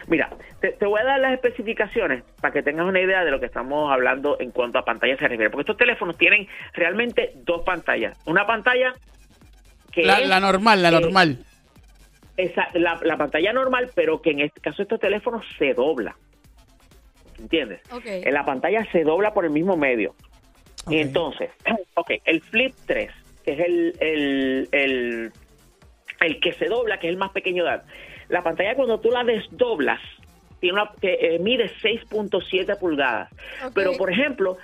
Mira, 0.09 0.29
te, 0.61 0.73
te 0.73 0.87
voy 0.87 1.01
a 1.01 1.05
dar 1.05 1.21
las 1.21 1.35
especificaciones 1.35 2.25
para 2.41 2.53
que 2.53 2.65
tengas 2.65 2.87
una 2.87 3.01
idea 3.01 3.25
de 3.25 3.31
lo 3.31 3.39
que 3.39 3.47
estamos 3.47 3.93
hablando 3.93 4.39
en 4.41 4.51
cuanto 4.51 4.81
a 4.81 4.85
pantalla 4.85 5.17
se 5.17 5.29
refiere. 5.29 5.51
Porque 5.51 5.63
estos 5.63 5.77
teléfonos 5.77 6.19
tienen 6.19 6.49
realmente 6.73 7.31
dos 7.37 7.63
pantallas. 7.65 8.19
Una 8.27 8.45
pantalla 8.45 8.93
que 9.93 10.03
La, 10.03 10.19
es 10.19 10.29
la 10.29 10.41
normal, 10.41 10.83
la 10.83 10.89
eh, 10.89 11.01
normal. 11.01 11.39
Esa- 12.43 12.69
la, 12.75 12.99
la 13.03 13.17
pantalla 13.17 13.53
normal, 13.53 13.91
pero 13.95 14.21
que 14.23 14.31
en 14.31 14.41
este 14.41 14.61
caso 14.61 14.83
estos 14.83 15.01
teléfonos 15.01 15.45
se 15.59 15.75
dobla. 15.75 16.17
¿Entiendes? 17.39 17.81
En 18.27 18.35
la 18.35 18.45
pantalla 18.45 18.87
se 18.93 19.03
dobla 19.05 19.33
por 19.33 19.45
el 19.45 19.51
mismo 19.51 19.77
medio. 19.77 20.15
Y 20.89 20.99
entonces, 20.99 21.51
ok, 21.95 22.11
el 22.25 22.41
Flip 22.43 22.75
3, 22.87 23.11
que 23.45 23.53
es 23.53 23.59
el, 23.61 23.95
el, 24.01 24.69
el, 24.73 25.33
el 26.21 26.41
que 26.41 26.53
se 26.55 26.67
dobla, 26.67 26.99
que 26.99 27.07
es 27.09 27.13
el 27.13 27.19
más 27.19 27.31
pequeño 27.31 27.65
de 27.65 27.71
edad. 27.71 27.85
La 28.29 28.43
pantalla 28.43 28.75
cuando 28.75 29.01
tú 29.01 29.11
la 29.11 29.25
desdoblas, 29.25 30.01
tiene 30.61 30.75
una, 30.81 30.91
que 31.01 31.15
eh, 31.15 31.39
mide 31.39 31.71
6.7 31.83 32.79
pulgadas. 32.79 33.31
Pero, 33.75 33.93
por 33.97 34.11
ejemplo, 34.13 34.59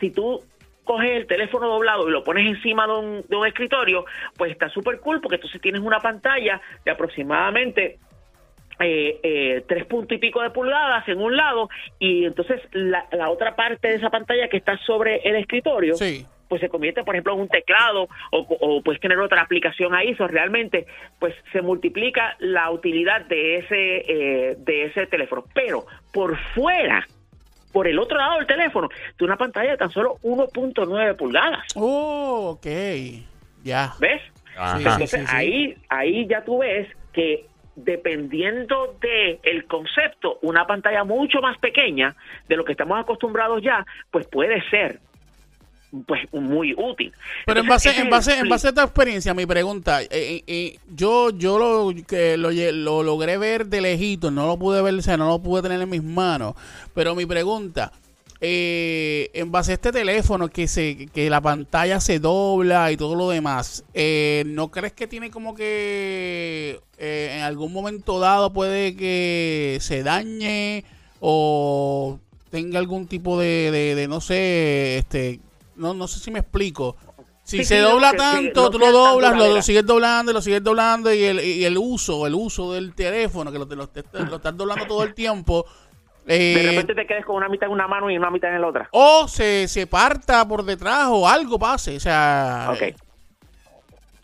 si 0.00 0.10
tú 0.10 0.42
coges 0.84 1.10
el 1.10 1.26
teléfono 1.26 1.68
doblado 1.68 2.08
y 2.08 2.12
lo 2.12 2.24
pones 2.24 2.46
encima 2.46 2.86
de 2.86 2.92
un, 2.92 3.24
de 3.28 3.36
un 3.36 3.46
escritorio, 3.46 4.04
pues 4.36 4.52
está 4.52 4.68
súper 4.68 5.00
cool 5.00 5.20
porque 5.20 5.36
entonces 5.36 5.60
tienes 5.60 5.80
una 5.80 6.00
pantalla 6.00 6.60
de 6.84 6.90
aproximadamente 6.90 7.98
eh, 8.80 9.20
eh, 9.22 9.64
tres 9.68 9.84
puntos 9.86 10.16
y 10.16 10.18
pico 10.18 10.42
de 10.42 10.50
pulgadas 10.50 11.06
en 11.08 11.20
un 11.20 11.36
lado 11.36 11.68
y 11.98 12.24
entonces 12.24 12.60
la, 12.72 13.06
la 13.12 13.30
otra 13.30 13.54
parte 13.54 13.88
de 13.88 13.94
esa 13.94 14.10
pantalla 14.10 14.48
que 14.48 14.56
está 14.56 14.76
sobre 14.78 15.16
el 15.18 15.36
escritorio 15.36 15.94
Sí. 15.94 16.26
pues 16.48 16.60
se 16.60 16.68
convierte 16.68 17.04
por 17.04 17.14
ejemplo 17.14 17.34
en 17.34 17.40
un 17.40 17.48
teclado 17.48 18.08
o, 18.32 18.38
o 18.60 18.82
puedes 18.82 19.00
tener 19.00 19.18
otra 19.18 19.42
aplicación 19.42 19.94
ahí 19.94 20.08
eso 20.12 20.26
realmente 20.26 20.86
pues 21.20 21.34
se 21.52 21.62
multiplica 21.62 22.34
la 22.40 22.70
utilidad 22.70 23.24
de 23.26 23.58
ese 23.58 23.70
eh, 24.08 24.56
de 24.58 24.84
ese 24.86 25.06
teléfono 25.06 25.44
pero 25.54 25.84
por 26.12 26.36
fuera 26.54 27.06
por 27.72 27.88
el 27.88 27.98
otro 27.98 28.18
lado 28.18 28.36
del 28.38 28.46
teléfono 28.46 28.88
de 29.18 29.24
una 29.24 29.36
pantalla 29.36 29.70
de 29.72 29.76
tan 29.76 29.90
solo 29.90 30.16
1.9 30.22 31.16
pulgadas 31.16 31.64
Oh, 31.74 32.50
ok. 32.58 32.66
Ya. 33.64 33.94
¿ves? 33.98 34.22
Ajá. 34.56 34.76
Sí, 34.78 34.82
Entonces 34.84 35.10
sí, 35.20 35.26
sí. 35.26 35.32
ahí 35.34 35.76
ahí 35.88 36.26
ya 36.26 36.44
tú 36.44 36.58
ves 36.58 36.88
que 37.12 37.46
dependiendo 37.74 38.96
de 39.00 39.40
el 39.42 39.64
concepto, 39.66 40.38
una 40.42 40.66
pantalla 40.66 41.04
mucho 41.04 41.40
más 41.40 41.56
pequeña 41.58 42.14
de 42.48 42.56
lo 42.56 42.64
que 42.64 42.72
estamos 42.72 43.00
acostumbrados 43.00 43.62
ya, 43.62 43.86
pues 44.10 44.26
puede 44.26 44.62
ser 44.68 44.98
pues 46.06 46.22
muy 46.32 46.74
útil. 46.74 47.12
Pero 47.44 47.60
en 47.60 47.66
base, 47.66 47.90
en 47.98 48.08
base, 48.08 48.38
en 48.38 48.48
base 48.48 48.68
a 48.68 48.72
tu 48.72 48.80
experiencia, 48.80 49.34
mi 49.34 49.46
pregunta, 49.46 50.02
eh, 50.02 50.08
eh, 50.10 50.44
eh, 50.46 50.78
yo, 50.94 51.30
yo 51.30 51.58
lo, 51.58 51.92
que 52.04 52.36
lo, 52.36 52.50
lo 52.50 53.02
logré 53.02 53.36
ver 53.36 53.66
de 53.66 53.80
lejito, 53.80 54.30
no 54.30 54.46
lo 54.46 54.58
pude 54.58 54.80
ver, 54.80 54.94
o 54.94 55.02
sea, 55.02 55.16
no 55.16 55.28
lo 55.28 55.38
pude 55.38 55.62
tener 55.62 55.80
en 55.80 55.90
mis 55.90 56.02
manos, 56.02 56.54
pero 56.94 57.14
mi 57.14 57.26
pregunta, 57.26 57.92
eh, 58.40 59.30
en 59.34 59.52
base 59.52 59.72
a 59.72 59.74
este 59.74 59.92
teléfono 59.92 60.48
que 60.48 60.66
se, 60.66 61.06
que 61.06 61.28
la 61.28 61.40
pantalla 61.40 62.00
se 62.00 62.18
dobla 62.18 62.90
y 62.90 62.96
todo 62.96 63.14
lo 63.14 63.28
demás, 63.28 63.84
eh, 63.92 64.44
¿no 64.46 64.70
crees 64.70 64.94
que 64.94 65.06
tiene 65.06 65.30
como 65.30 65.54
que 65.54 66.80
en 66.98 67.42
algún 67.42 67.72
momento 67.72 68.20
dado 68.20 68.52
puede 68.52 68.94
que 68.94 69.78
se 69.80 70.02
dañe 70.04 70.84
o 71.20 72.18
tenga 72.50 72.78
algún 72.78 73.06
tipo 73.06 73.38
de, 73.38 73.70
de, 73.70 73.94
de, 73.94 74.08
no 74.08 74.20
sé, 74.20 74.98
este, 74.98 75.40
no, 75.82 75.92
no 75.94 76.06
sé 76.08 76.18
si 76.20 76.30
me 76.30 76.38
explico. 76.38 76.96
Si 77.44 77.58
Sí, 77.58 77.64
se 77.64 77.74
sí, 77.76 77.80
dobla 77.82 78.12
que- 78.12 78.16
tanto, 78.18 78.70
tú 78.70 78.78
lo 78.78 78.92
doblas, 78.92 79.36
lo, 79.36 79.60
sigues 79.62 79.84
doblando, 79.84 80.32
lo 80.32 80.40
sigues 80.40 80.62
doblando 80.62 81.12
y 81.12 81.24
el, 81.24 81.40
y 81.40 81.64
el 81.64 81.76
uso, 81.76 82.24
el 82.26 82.34
uso 82.36 82.72
del 82.72 82.94
teléfono, 82.94 83.50
que 83.50 83.58
lo, 83.58 83.64
lo, 83.66 83.74
lo 83.76 84.36
estás 84.36 84.56
doblando 84.56 84.86
todo 84.86 85.02
el 85.02 85.12
tiempo, 85.12 85.66
eh, 86.24 86.54
De 86.54 86.62
repente 86.70 86.94
te 86.94 87.04
quedes 87.04 87.26
con 87.26 87.34
una 87.34 87.48
mitad 87.48 87.66
en 87.66 87.72
una 87.72 87.88
mano 87.88 88.08
y 88.08 88.16
una 88.16 88.30
mitad 88.30 88.54
en 88.54 88.60
la 88.60 88.68
otra. 88.68 88.88
o 88.92 89.26
se, 89.26 89.66
se 89.66 89.88
parta 89.88 90.46
por 90.46 90.64
detrás 90.64 91.08
o 91.10 91.28
algo 91.28 91.58
pase, 91.58 91.96
o 91.96 92.00
sea... 92.00 92.70
Ok. 92.72 92.82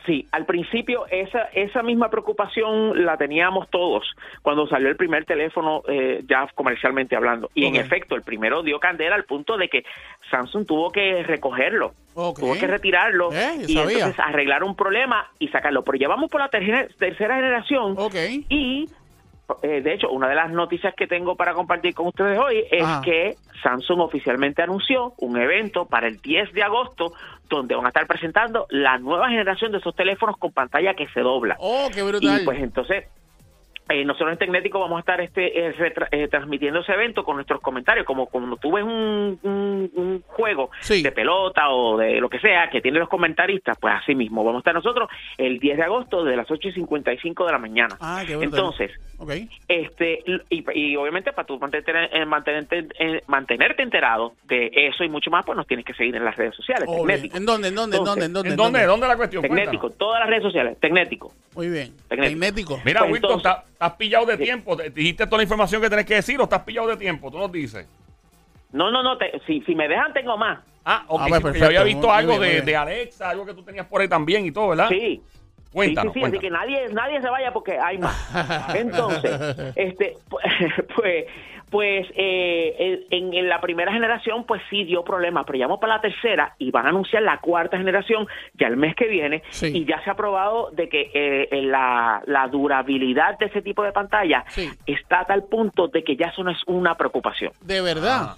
Sí, 0.09 0.27
al 0.33 0.47
principio 0.47 1.05
esa, 1.11 1.51
esa 1.53 1.83
misma 1.83 2.09
preocupación 2.09 3.05
la 3.05 3.19
teníamos 3.19 3.69
todos 3.69 4.05
cuando 4.41 4.67
salió 4.67 4.89
el 4.89 4.97
primer 4.97 5.27
teléfono 5.27 5.83
eh, 5.87 6.25
ya 6.27 6.49
comercialmente 6.55 7.15
hablando. 7.15 7.51
Y 7.55 7.67
en 7.67 7.77
efecto, 7.77 8.15
el 8.15 8.23
primero 8.23 8.63
dio 8.63 8.81
candela 8.81 9.15
al 9.17 9.25
punto 9.25 9.59
de 9.59 9.69
que 9.69 9.85
Samsung 10.31 10.65
tuvo 10.65 10.91
que 10.91 11.23
recogerlo, 11.25 11.93
tuvo 12.15 12.55
que 12.59 12.67
retirarlo 12.67 13.31
Eh, 13.35 13.65
y 13.69 13.75
sabía. 13.75 13.97
entonces 13.99 14.19
arreglar 14.19 14.65
un 14.65 14.75
problema 14.75 15.27
y 15.39 15.49
sacarlo. 15.49 15.83
Pero 15.85 15.99
ya 15.99 16.09
vamos 16.09 16.31
por 16.31 16.41
la 16.41 16.49
tercera, 16.49 16.89
tercera 16.99 17.37
generación 17.37 17.95
y 18.49 18.89
eh, 19.63 19.81
de 19.81 19.95
hecho, 19.95 20.11
una 20.11 20.29
de 20.29 20.35
las 20.35 20.51
noticias 20.51 20.95
que 20.95 21.07
tengo 21.07 21.37
para 21.37 21.55
compartir 21.55 21.95
con 21.95 22.09
ustedes 22.09 22.39
hoy 22.39 22.65
es 22.71 22.83
Ajá. 22.83 23.01
que 23.03 23.37
Samsung 23.63 24.01
oficialmente 24.01 24.63
anunció 24.63 25.15
un 25.19 25.37
evento 25.37 25.87
para 25.87 26.07
el 26.07 26.21
10 26.21 26.53
de 26.53 26.63
agosto 26.63 27.13
donde 27.49 27.75
van 27.75 27.87
a 27.87 27.89
estar 27.89 28.07
presentando 28.07 28.67
la 28.71 28.99
nueva 28.99 29.29
generación 29.29 29.73
de 29.73 29.79
esos 29.79 29.95
teléfonos 29.95 30.37
con 30.37 30.53
pantalla 30.53 30.95
que 30.95 31.09
se 31.09 31.21
dobla. 31.21 31.57
Oh, 31.59 31.89
qué 31.93 32.03
brutal. 32.03 32.43
Y 32.43 32.45
pues 32.45 32.61
entonces, 32.61 33.07
eh, 33.89 34.05
nosotros 34.05 34.33
en 34.33 34.39
Tecnético 34.39 34.81
vamos 34.81 34.97
a 34.97 35.01
estar 35.01 35.21
este 35.21 35.67
eh, 35.67 35.73
retra- 35.73 36.09
eh, 36.11 36.29
transmitiendo 36.29 36.81
ese 36.81 36.93
evento 36.93 37.25
con 37.25 37.37
nuestros 37.37 37.61
comentarios, 37.61 38.05
como 38.07 38.27
cuando 38.27 38.57
tú 38.57 38.73
ves 38.73 38.85
un, 38.85 39.39
un- 39.43 39.91
un 39.95 40.23
juego 40.27 40.71
Sí. 40.81 41.03
de 41.03 41.13
pelota 41.13 41.71
o 41.71 41.97
de 41.97 42.21
lo 42.21 42.29
que 42.29 42.39
sea 42.41 42.69
que 42.71 42.81
tiene 42.81 42.99
los 42.99 43.09
comentaristas, 43.09 43.77
pues 43.81 43.95
así 43.95 44.15
mismo 44.15 44.45
vamos 44.45 44.59
a 44.59 44.63
estar 44.63 44.75
nosotros 44.75 45.09
el 45.37 45.59
10 45.59 45.77
de 45.79 45.83
agosto 45.83 46.25
de 46.25 46.37
las 46.37 46.51
8 46.51 46.69
y 46.69 46.73
55 46.73 47.47
de 47.47 47.53
la 47.53 47.59
mañana. 47.59 47.97
Ah, 48.01 48.23
qué. 48.27 48.35
Entonces, 48.35 48.91
este 49.69 50.23
y, 50.51 50.65
y 50.75 50.97
obviamente 50.97 51.33
para 51.33 51.47
tú 51.47 51.59
mantenerte, 51.59 52.25
mantenerte, 52.27 52.89
mantenerte 53.27 53.83
enterado 53.83 54.35
de 54.45 54.71
eso 54.75 55.05
y 55.05 55.09
mucho 55.09 55.31
más, 55.31 55.45
pues 55.45 55.57
nos 55.57 55.67
tienes 55.67 55.85
que 55.85 55.95
seguir 55.95 56.15
en 56.17 56.25
las 56.25 56.37
redes 56.37 56.55
sociales. 56.55 56.89
¿En 56.89 57.45
dónde? 57.45 57.69
¿En 57.69 57.75
dónde? 57.75 57.97
¿En 57.99 58.05
dónde? 58.05 58.25
¿En 58.27 58.33
dónde? 58.33 58.51
¿En 58.51 58.57
dónde? 58.57 58.85
¿Dónde 58.85 59.07
la 59.09 59.17
cuestión? 59.17 59.43
Tecnético, 59.43 59.71
Cuéntanos. 59.81 59.99
todas 59.99 60.21
las 60.21 60.29
redes 60.29 60.43
sociales, 60.43 60.79
Tecnético. 60.81 61.33
Muy 61.55 61.69
bien. 61.69 61.93
Tecnético. 62.09 62.41
Tecnético. 62.41 62.81
Mira, 62.85 63.01
Pues 63.01 63.13
Wilton, 63.13 63.31
entonces- 63.39 63.63
¿estás 63.79 63.93
pillado 63.93 64.27
de 64.27 64.37
tiempo? 64.37 64.77
¿Te- 64.77 64.91
¿Dijiste 64.91 65.25
toda 65.27 65.37
la 65.37 65.45
información 65.45 65.81
que 65.81 65.89
tenés 65.89 66.05
que 66.05 66.15
decir 66.17 66.41
o 66.41 66.43
estás 66.45 66.63
pillado 66.63 66.89
de 66.89 66.97
tiempo? 66.97 67.31
Tú 67.31 67.39
nos 67.39 67.53
dices. 67.53 67.87
No, 68.73 68.91
no, 68.91 69.05
no, 69.05 69.17
te- 69.17 69.31
si, 69.47 69.61
si 69.63 69.75
me 69.77 69.87
dejan 69.87 70.13
tengo 70.13 70.37
más. 70.37 70.59
Ah, 70.85 71.05
ok. 71.07 71.21
Ah, 71.23 71.27
sí, 71.27 71.41
pues, 71.41 71.59
yo 71.61 71.67
había 71.67 71.83
visto 71.85 72.09
Muy 72.09 72.17
algo 72.17 72.39
bien, 72.41 72.57
de, 72.57 72.63
de 72.63 72.77
Alexa, 72.77 73.31
algo 73.31 73.47
que 73.47 73.55
tú 73.55 73.63
tenías 73.63 73.87
por 73.87 74.01
ahí 74.01 74.09
también 74.09 74.45
y 74.47 74.51
todo, 74.51 74.69
¿verdad? 74.71 74.89
Sí. 74.89 75.23
Cuéntanos, 75.73 76.13
sí, 76.15 76.21
sí, 76.21 76.21
sí, 76.21 76.33
así 76.33 76.39
cuéntanos. 76.39 76.41
que 76.41 76.51
nadie, 76.51 76.95
nadie 76.95 77.21
se 77.21 77.29
vaya 77.29 77.53
porque 77.53 77.79
hay 77.79 77.99
más. 77.99 78.75
Entonces, 78.75 79.73
este, 79.77 80.17
pu- 80.29 80.39
pues, 80.97 81.27
pues 81.71 82.07
eh, 82.17 83.07
en, 83.11 83.35
en 83.35 83.49
la 83.49 83.61
primera 83.61 83.93
generación, 83.93 84.45
pues 84.45 84.63
sí 84.71 84.85
dio 84.85 85.05
problemas, 85.05 85.45
pero 85.47 85.59
ya 85.59 85.67
vamos 85.67 85.81
para 85.81 85.97
la 85.97 86.01
tercera 86.01 86.55
y 86.59 86.71
van 86.71 86.87
a 86.87 86.89
anunciar 86.89 87.23
la 87.23 87.39
cuarta 87.41 87.77
generación 87.77 88.27
ya 88.55 88.69
el 88.69 88.77
mes 88.79 88.95
que 88.97 89.07
viene 89.07 89.43
Sí. 89.51 89.67
y 89.75 89.85
ya 89.85 90.03
se 90.03 90.09
ha 90.11 90.15
probado 90.15 90.71
de 90.73 90.89
que 90.89 91.11
eh, 91.13 91.49
la, 91.65 92.23
la 92.25 92.49
durabilidad 92.49 93.37
de 93.39 93.47
ese 93.47 93.61
tipo 93.61 93.83
de 93.83 93.93
pantalla 93.93 94.45
Sí. 94.49 94.71
está 94.87 95.21
a 95.21 95.25
tal 95.27 95.45
punto 95.45 95.89
de 95.89 96.03
que 96.03 96.17
ya 96.17 96.29
eso 96.29 96.43
no 96.43 96.51
es 96.51 96.59
una 96.67 96.97
preocupación. 96.97 97.53
De 97.61 97.83
verdad. 97.83 98.21
Ah. 98.31 98.37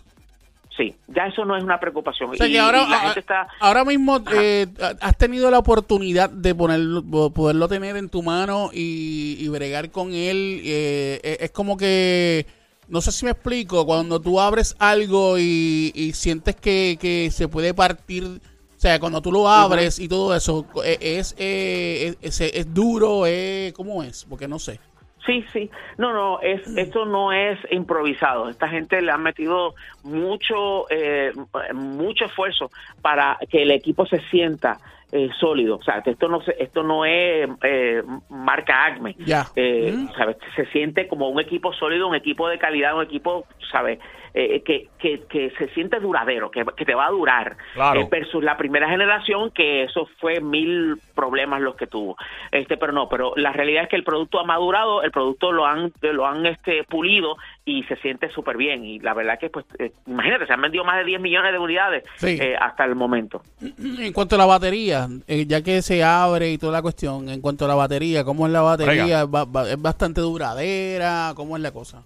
Sí, 0.80 0.94
ya 1.08 1.26
eso 1.26 1.44
no 1.44 1.56
es 1.58 1.62
una 1.62 1.78
preocupación. 1.78 2.30
O 2.30 2.34
sea 2.34 2.46
Y- 2.48 2.52
que 2.52 2.58
ahora, 2.58 2.84
y 2.86 2.90
la 2.90 2.96
a- 2.96 3.00
gente 3.00 3.20
está... 3.20 3.48
ahora 3.60 3.84
mismo 3.84 4.18
eh, 4.32 4.66
has 5.02 5.18
tenido 5.18 5.50
la 5.50 5.58
oportunidad 5.58 6.30
de 6.30 6.54
ponerlo, 6.54 7.02
poderlo 7.30 7.68
tener 7.68 7.96
en 7.98 8.08
tu 8.08 8.22
mano 8.22 8.70
y, 8.72 9.36
y 9.38 9.48
bregar 9.48 9.90
con 9.90 10.14
él. 10.14 10.62
eh, 10.64 11.20
eh, 11.22 11.36
es 11.40 11.50
como 11.50 11.76
que, 11.76 12.46
no 12.88 13.02
sé 13.02 13.12
si 13.12 13.26
me 13.26 13.32
explico, 13.32 13.84
cuando 13.84 14.20
tú 14.20 14.40
abres 14.40 14.74
algo 14.78 15.38
y, 15.38 15.92
y 15.94 16.12
sientes 16.14 16.56
que, 16.56 16.96
que 16.98 17.30
se 17.30 17.46
puede 17.46 17.74
partir, 17.74 18.24
o 18.24 18.80
sea, 18.80 18.98
cuando 18.98 19.20
tú 19.20 19.30
lo 19.32 19.46
abres 19.46 19.98
y 19.98 20.08
todo 20.08 20.34
eso, 20.34 20.64
eh, 20.82 20.96
es, 20.98 21.34
eh, 21.36 22.14
es, 22.22 22.40
es- 22.40 22.52
es 22.54 22.72
duro, 22.72 23.26
eh, 23.26 23.74
¿cómo 23.76 24.02
es? 24.02 24.24
Porque 24.26 24.48
no 24.48 24.58
sé. 24.58 24.80
Sí, 25.26 25.44
sí. 25.52 25.70
No, 25.98 26.12
no, 26.12 26.40
es, 26.40 26.66
esto 26.76 27.04
no 27.04 27.32
es 27.32 27.58
improvisado. 27.70 28.48
Esta 28.48 28.68
gente 28.68 29.02
le 29.02 29.12
ha 29.12 29.18
metido 29.18 29.74
mucho, 30.02 30.86
eh, 30.90 31.32
mucho 31.74 32.24
esfuerzo 32.24 32.70
para 33.02 33.38
que 33.50 33.62
el 33.62 33.70
equipo 33.70 34.06
se 34.06 34.20
sienta 34.30 34.78
eh, 35.12 35.28
sólido. 35.38 35.76
O 35.76 35.82
sea, 35.82 36.02
que 36.02 36.10
esto 36.10 36.28
no, 36.28 36.40
se, 36.40 36.56
esto 36.58 36.82
no 36.82 37.04
es 37.04 37.48
eh, 37.64 38.02
marca 38.30 38.86
Acme. 38.86 39.14
Ya. 39.18 39.46
Eh, 39.56 39.92
Mm. 39.92 40.12
¿sabes? 40.16 40.36
Se 40.56 40.66
siente 40.66 41.08
como 41.08 41.28
un 41.28 41.40
equipo 41.40 41.72
sólido, 41.72 42.08
un 42.08 42.14
equipo 42.14 42.48
de 42.48 42.58
calidad, 42.58 42.96
un 42.96 43.02
equipo, 43.02 43.44
¿sabes? 43.70 43.98
Eh, 44.32 44.62
que, 44.64 44.88
que, 44.98 45.22
que 45.28 45.50
se 45.58 45.68
siente 45.70 45.98
duradero, 45.98 46.50
que, 46.52 46.64
que 46.76 46.84
te 46.84 46.94
va 46.94 47.06
a 47.06 47.10
durar. 47.10 47.56
Claro. 47.74 48.00
Eh, 48.02 48.08
versus 48.10 48.44
la 48.44 48.56
primera 48.56 48.88
generación, 48.88 49.50
que 49.50 49.82
eso 49.82 50.08
fue 50.20 50.40
mil 50.40 50.98
problemas 51.16 51.60
los 51.60 51.74
que 51.74 51.88
tuvo. 51.88 52.16
Este, 52.52 52.76
pero 52.76 52.92
no, 52.92 53.08
pero 53.08 53.32
la 53.36 53.52
realidad 53.52 53.82
es 53.84 53.88
que 53.88 53.96
el 53.96 54.04
producto 54.04 54.38
ha 54.38 54.44
madurado, 54.44 55.02
el 55.02 55.10
producto 55.10 55.50
lo 55.50 55.66
han, 55.66 55.92
lo 56.00 56.26
han 56.26 56.46
este, 56.46 56.84
pulido 56.84 57.36
y 57.64 57.82
se 57.84 57.96
siente 57.96 58.30
súper 58.30 58.56
bien. 58.56 58.84
Y 58.84 59.00
la 59.00 59.14
verdad 59.14 59.38
que, 59.38 59.50
pues, 59.50 59.66
eh, 59.80 59.90
imagínate, 60.06 60.46
se 60.46 60.52
han 60.52 60.62
vendido 60.62 60.84
más 60.84 60.98
de 60.98 61.04
10 61.04 61.20
millones 61.20 61.52
de 61.52 61.58
unidades 61.58 62.04
Sí. 62.16 62.38
eh, 62.40 62.54
hasta 62.60 62.84
el 62.84 62.94
momento. 62.94 63.42
En 64.00 64.12
cuanto 64.12 64.36
a 64.36 64.38
la 64.38 64.46
batería, 64.46 65.08
eh, 65.26 65.44
ya 65.46 65.62
que 65.62 65.82
se 65.82 66.04
abre 66.04 66.50
y 66.52 66.58
toda 66.58 66.72
la 66.72 66.82
cuestión, 66.82 67.28
en 67.28 67.40
cuanto 67.40 67.64
a 67.64 67.68
la 67.68 67.74
batería, 67.74 68.22
¿cómo 68.24 68.46
es 68.46 68.52
la 68.52 68.60
batería? 68.62 69.24
¿Va- 69.24 69.44
va- 69.44 69.68
¿Es 69.70 69.80
bastante 69.80 70.20
duradera? 70.20 71.32
¿Cómo 71.34 71.56
es 71.56 71.62
la 71.62 71.72
cosa? 71.72 72.02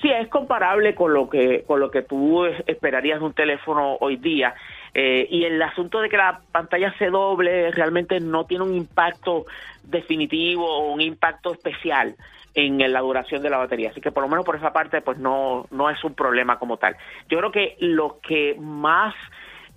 Sí, 0.00 0.10
es 0.10 0.28
comparable 0.28 0.94
con 0.94 1.12
lo 1.12 1.28
que 1.28 1.64
con 1.66 1.80
lo 1.80 1.90
que 1.90 2.02
tú 2.02 2.44
es- 2.44 2.62
esperarías 2.66 3.18
de 3.18 3.26
un 3.26 3.32
teléfono 3.32 3.96
hoy 4.00 4.16
día. 4.16 4.54
Eh, 4.94 5.26
y 5.30 5.44
el 5.44 5.60
asunto 5.60 6.00
de 6.00 6.08
que 6.08 6.16
la 6.16 6.40
pantalla 6.52 6.94
se 6.98 7.06
doble 7.10 7.70
realmente 7.72 8.20
no 8.20 8.44
tiene 8.46 8.64
un 8.64 8.74
impacto 8.74 9.46
definitivo 9.82 10.66
o 10.66 10.92
un 10.92 11.00
impacto 11.00 11.52
especial 11.52 12.14
en 12.54 12.92
la 12.92 13.00
duración 13.00 13.42
de 13.42 13.50
la 13.50 13.58
batería. 13.58 13.90
Así 13.90 14.00
que 14.00 14.12
por 14.12 14.22
lo 14.22 14.28
menos 14.28 14.44
por 14.44 14.56
esa 14.56 14.72
parte 14.72 15.00
pues 15.00 15.18
no, 15.18 15.66
no 15.70 15.90
es 15.90 16.02
un 16.04 16.14
problema 16.14 16.58
como 16.58 16.76
tal. 16.76 16.96
Yo 17.28 17.38
creo 17.38 17.52
que 17.52 17.76
lo 17.80 18.18
que 18.20 18.56
más 18.58 19.14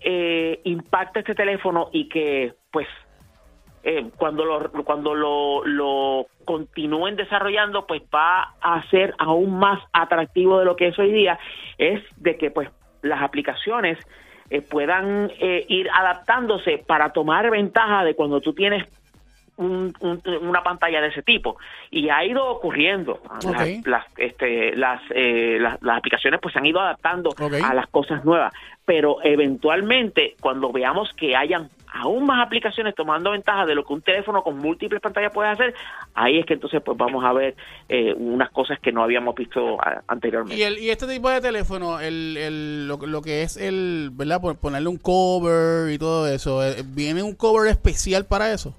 eh, 0.02 0.62
impacta 0.64 1.20
este 1.20 1.36
teléfono 1.36 1.90
y 1.92 2.10
que 2.10 2.54
pues 2.72 2.88
eh, 3.84 4.10
cuando 4.18 4.46
lo 4.46 4.72
cuando 4.84 5.16
lo, 5.16 5.66
lo 5.66 6.28
continúen 6.46 7.16
desarrollando 7.16 7.86
pues 7.88 8.02
va 8.14 8.54
a 8.62 8.84
ser 8.90 9.14
aún 9.18 9.58
más 9.58 9.80
atractivo 9.94 10.60
de 10.60 10.66
lo 10.66 10.76
que 10.76 10.88
es 10.90 11.00
hoy 11.00 11.12
día 11.12 11.40
es 11.78 12.02
de 12.18 12.38
que 12.38 12.52
pues 12.52 12.70
las 13.02 13.22
aplicaciones 13.22 13.98
eh, 14.50 14.62
puedan 14.62 15.32
eh, 15.40 15.66
ir 15.70 15.90
adaptándose 15.94 16.78
para 16.86 17.10
tomar 17.12 17.50
ventaja 17.50 18.04
de 18.04 18.14
cuando 18.16 18.42
tú 18.42 18.54
tienes 18.54 18.86
un- 19.58 19.94
un- 20.00 20.22
una 20.42 20.64
pantalla 20.64 21.02
de 21.02 21.08
ese 21.10 21.22
tipo. 21.22 21.58
Y 21.92 22.10
ha 22.10 22.26
ido 22.26 22.46
ocurriendo. 22.48 23.20
Las, 23.84 23.88
las, 23.88 24.06
este, 24.18 24.76
las, 24.76 25.02
eh, 25.12 25.58
las, 25.60 25.82
las 25.84 25.98
aplicaciones 26.00 26.40
pues 26.42 26.54
se 26.54 26.60
han 26.60 26.66
ido 26.66 26.80
adaptando 26.80 27.30
a 27.64 27.74
las 27.74 27.88
cosas 27.88 28.26
nuevas. 28.26 28.54
Pero 28.86 29.18
eventualmente 29.24 30.36
cuando 30.42 30.72
veamos 30.72 31.12
que 31.14 31.36
hayan 31.36 31.70
aún 31.94 32.26
más 32.26 32.46
aplicaciones 32.46 32.96
tomando 32.96 33.32
ventaja 33.32 33.66
de 33.66 33.76
lo 33.76 33.84
que 33.86 33.94
un 33.94 34.02
teléfono 34.02 34.42
con 34.44 34.58
múltiples 34.58 35.02
pantallas 35.02 35.32
puede 35.34 35.50
hacer 35.50 35.74
ahí 36.14 36.40
es 36.40 36.46
que 36.46 36.54
entonces 36.54 36.82
pues 36.84 36.98
vamos 36.98 37.24
a 37.26 37.34
ver 37.34 37.56
eh, 37.90 38.14
unas 38.16 38.50
cosas 38.52 38.80
que 38.80 38.92
no 38.92 39.04
habíamos 39.04 39.36
visto 39.36 39.80
a- 39.82 40.02
anteriormente 40.08 40.56
Y, 40.60 40.64
el, 40.64 40.78
y 40.80 40.90
este 40.90 41.08
tipo 41.08 41.30
de 41.30 41.42
teléfono, 41.42 42.00
el, 42.00 42.38
el, 42.38 42.88
lo, 42.88 42.98
lo 42.98 43.22
que 43.22 43.44
es 43.44 43.58
el, 43.58 44.10
¿verdad? 44.14 44.42
Ponerle 44.62 44.88
un 44.88 44.98
cover 44.98 45.92
y 45.92 45.98
todo 45.98 46.28
eso, 46.28 46.64
eh, 46.66 46.84
¿viene 46.86 47.24
un 47.24 47.36
cover 47.36 47.70
especial 47.70 48.26
para 48.26 48.52
eso? 48.54 48.74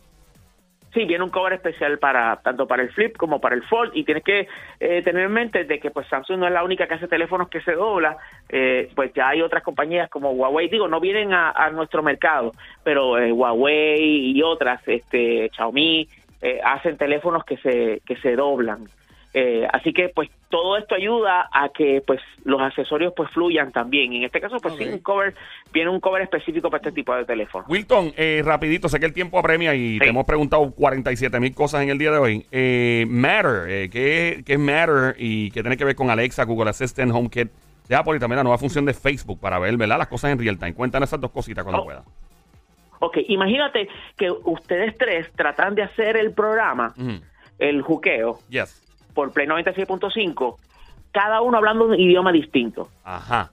Sí, 0.93 1.07
viene 1.07 1.25
un 1.25 1.31
cover 1.31 1.55
especial 1.55 1.99
para 1.99 2.37
tanto 2.43 2.67
para 2.67 2.83
el 2.83 2.91
Flip 2.91 3.17
como 3.17 3.41
para 3.41 3.55
el 3.55 3.63
Fold 3.63 3.93
y 3.95 4.05
tienes 4.05 4.23
que 4.23 4.47
eh, 4.79 5.03
tener 5.03 5.25
en 5.25 5.33
mente 5.33 5.65
de 5.65 5.81
que 5.81 5.91
pues 5.91 6.07
Samsung 6.09 6.41
no 6.41 6.47
es 6.47 6.53
la 6.53 6.63
única 6.63 6.87
que 6.87 6.95
hace 6.95 7.09
teléfonos 7.09 7.49
que 7.49 7.63
se 7.63 7.73
dobla, 7.73 8.19
eh, 8.51 8.91
pues 8.95 9.11
ya 9.15 9.31
hay 9.31 9.41
otras 9.41 9.63
compañías 9.63 10.11
como 10.11 10.33
Huawei, 10.33 10.69
digo, 10.69 10.89
no 10.89 11.01
vienen 11.01 11.33
a, 11.33 11.71
nuestro 11.71 12.03
mercado, 12.03 12.53
pero 12.85 13.19
eh, 13.19 13.33
Huawei 13.33 14.37
y 14.37 14.43
otras, 14.43 14.83
este 14.87 15.51
Xiaomi, 15.55 16.07
eh, 16.43 16.61
hacen 16.63 16.99
teléfonos 16.99 17.45
que 17.45 17.57
se 17.57 18.03
que 18.05 18.17
se 18.17 18.37
doblan. 18.37 18.85
Eh, 19.35 19.67
así 19.73 19.95
que 19.95 20.11
pues 20.11 20.29
todo 20.51 20.77
esto 20.77 20.95
ayuda 20.95 21.49
a 21.51 21.71
que 21.71 22.03
pues 22.07 22.21
los 22.45 22.61
accesorios 22.61 23.15
pues 23.17 23.31
fluyan 23.31 23.73
también. 23.73 24.13
En 24.13 24.25
este 24.25 24.41
caso 24.43 24.59
pues 24.61 24.75
sí 24.75 24.85
Ok. 24.85 24.91
un 24.93 24.99
cover 24.99 25.35
viene 25.73 25.89
un 25.89 26.01
cover 26.01 26.21
específico 26.23 26.69
para 26.69 26.83
este 26.83 26.93
tipo 26.93 27.15
de 27.15 27.25
teléfono. 27.25 27.65
Wilton, 27.69 28.13
eh, 28.17 28.43
rapidito, 28.45 28.91
sé 28.91 29.01
que 29.01 29.07
el 29.07 29.15
tiempo 29.15 29.39
apremia 29.39 29.75
y 29.75 29.99
te 29.99 30.09
hemos 30.11 30.27
preguntado 30.27 30.71
47 30.73 31.41
mil 31.41 31.55
cosas 31.55 31.83
en 31.83 31.89
el 31.89 31.97
día 31.97 32.11
de 32.11 32.19
hoy. 32.19 32.47
Eh, 32.53 33.07
Matter, 33.09 33.65
eh, 33.71 33.89
¿qué, 33.91 34.43
qué 34.45 34.53
es 34.53 34.59
Matter 34.59 35.15
y 35.19 35.51
qué 35.51 35.63
tiene 35.63 35.79
que 35.79 35.85
ver 35.87 35.97
con 35.97 36.11
Alexa, 36.11 36.45
Google 36.45 36.69
Assistant, 36.69 37.11
HomeKit 37.13 37.51
de 37.89 37.97
Apple 37.97 38.17
y 38.17 38.19
también 38.21 38.37
la 38.37 38.43
nueva 38.45 38.59
función 38.59 38.85
de 38.85 38.93
Facebook 38.93 39.41
para 39.41 39.59
ver 39.59 39.77
¿verdad? 39.79 39.97
las 39.97 40.09
cosas 40.09 40.31
en 40.33 40.39
real 40.39 40.59
time? 40.59 40.75
Cuéntanos 40.75 41.09
esas 41.09 41.21
dos 41.23 41.31
cositas 41.31 41.65
cuando 41.65 41.81
Oh. 41.83 41.85
pueda. 41.87 42.03
Ok, 43.05 43.17
imagínate 43.29 43.89
que 44.17 44.31
ustedes 44.31 44.97
tres 44.99 45.33
tratan 45.33 45.75
de 45.75 45.83
hacer 45.83 46.17
el 46.19 46.33
programa, 46.33 46.95
el 47.59 47.83
juqueo, 47.83 48.39
Yes. 48.49 48.81
Por 49.15 49.33
Play 49.33 49.47
96.5, 49.47 50.57
cada 51.13 51.41
uno 51.41 51.59
hablando 51.59 51.87
un 51.87 51.95
idioma 51.99 52.33
distinto. 52.33 52.89
Ajá. 53.05 53.51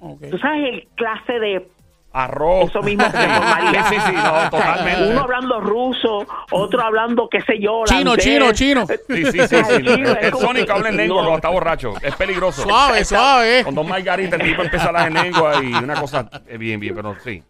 Ok. 0.00 0.22
¿Tú 0.30 0.38
sabes 0.38 0.68
el 0.72 0.88
clase 0.94 1.38
de 1.40 1.68
Arroz. 2.12 2.70
eso 2.70 2.82
mismo 2.82 3.04
que 3.10 3.16
se 3.18 3.28
formaría? 3.28 3.84
Sí, 3.88 3.94
sí, 3.96 4.00
sí, 4.06 4.12
no, 4.12 4.50
totalmente. 4.50 5.10
Uno 5.10 5.20
hablando 5.20 5.60
ruso, 5.60 6.26
otro 6.52 6.82
hablando, 6.82 7.28
qué 7.28 7.40
sé 7.42 7.58
yo, 7.60 7.82
Chino, 7.84 8.12
holandés. 8.12 8.24
chino, 8.24 8.52
chino. 8.52 8.86
Sí, 8.86 9.24
sí, 9.26 9.32
sí. 9.32 9.46
sí. 9.48 9.84
Chino, 9.84 10.10
es 10.10 10.18
El 10.22 10.30
como 10.30 10.46
Sónico 10.46 10.66
que- 10.66 10.72
habla 10.72 10.88
en 10.90 10.96
lengua, 10.96 11.16
no. 11.22 11.22
pero 11.28 11.36
está 11.36 11.48
borracho. 11.48 11.94
Es 12.02 12.14
peligroso. 12.16 12.62
Suave, 12.62 13.04
suave. 13.04 13.64
Con 13.64 13.74
dos 13.74 13.86
margaritas, 13.86 14.38
el 14.40 14.46
tipo 14.46 14.62
empieza 14.62 14.84
a 14.86 14.88
hablar 14.88 15.08
en 15.08 15.14
lengua 15.14 15.62
y 15.62 15.72
una 15.74 16.00
cosa 16.00 16.28
eh, 16.46 16.56
bien, 16.58 16.78
bien, 16.80 16.94
pero 16.94 17.16
sí. 17.22 17.42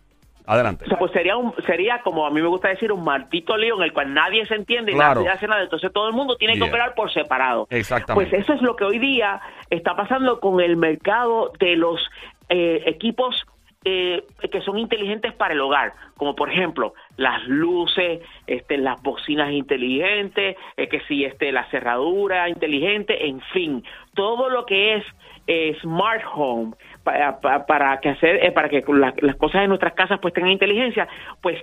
Adelante. 0.49 0.85
O 0.87 0.89
sea, 0.89 0.99
pues 0.99 1.13
sería, 1.13 1.37
un, 1.37 1.55
sería 1.67 2.01
como 2.03 2.27
a 2.27 2.31
mí 2.31 2.41
me 2.41 2.49
gusta 2.49 2.69
decir, 2.69 2.91
un 2.91 3.05
martito 3.05 3.57
lío 3.57 3.77
en 3.77 3.83
el 3.83 3.93
cual 3.93 4.15
nadie 4.15 4.47
se 4.47 4.55
entiende 4.55 4.93
y 4.93 4.95
Claro. 4.95 5.21
nadie 5.21 5.29
hace 5.29 5.47
nada. 5.47 5.63
Entonces 5.63 5.93
todo 5.93 6.09
el 6.09 6.15
mundo 6.15 6.37
tiene 6.37 6.55
Yeah. 6.55 6.65
que 6.65 6.71
operar 6.71 6.95
por 6.95 7.13
separado. 7.13 7.67
Exactamente. 7.71 8.31
Pues 8.31 8.43
eso 8.43 8.55
es 8.55 8.63
lo 8.63 8.75
que 8.75 8.85
hoy 8.85 8.99
día 8.99 9.41
está 9.69 9.95
pasando 9.95 10.41
con 10.41 10.61
el 10.61 10.77
mercado 10.79 11.53
de 11.59 11.77
los 11.77 12.01
eh, 12.49 12.83
equipos 12.87 13.45
eh, 13.85 14.25
que 14.51 14.61
son 14.63 14.77
inteligentes 14.79 15.33
para 15.35 15.55
el 15.55 15.61
hogar, 15.61 15.93
como 16.17 16.35
por 16.35 16.51
ejemplo 16.51 16.95
las 17.17 17.47
luces, 17.47 18.21
este, 18.47 18.77
las 18.77 19.01
bocinas 19.03 19.53
inteligentes, 19.53 20.57
eh, 20.77 20.89
que 20.89 21.01
si 21.03 21.25
este, 21.25 21.53
la 21.53 21.65
cerradura 21.71 22.49
inteligente, 22.49 23.29
en 23.29 23.41
fin, 23.53 23.85
todo 24.15 24.49
lo 24.51 24.67
que 24.67 24.97
es 24.97 25.05
eh, 25.49 25.77
smart 25.81 26.23
home 26.35 26.75
para, 27.03 27.41
para, 27.41 27.67
para 27.67 27.99
que 28.01 28.11
hacer 28.11 28.45
eh, 28.45 28.53
para 28.53 28.69
que 28.69 28.85
la- 28.87 29.15
las 29.21 29.37
cosas 29.37 29.63
en 29.63 29.71
nuestras 29.71 29.95
casas 29.95 30.19
pues 30.21 30.33
tengan 30.35 30.53
inteligencia, 30.53 31.09
pues 31.43 31.61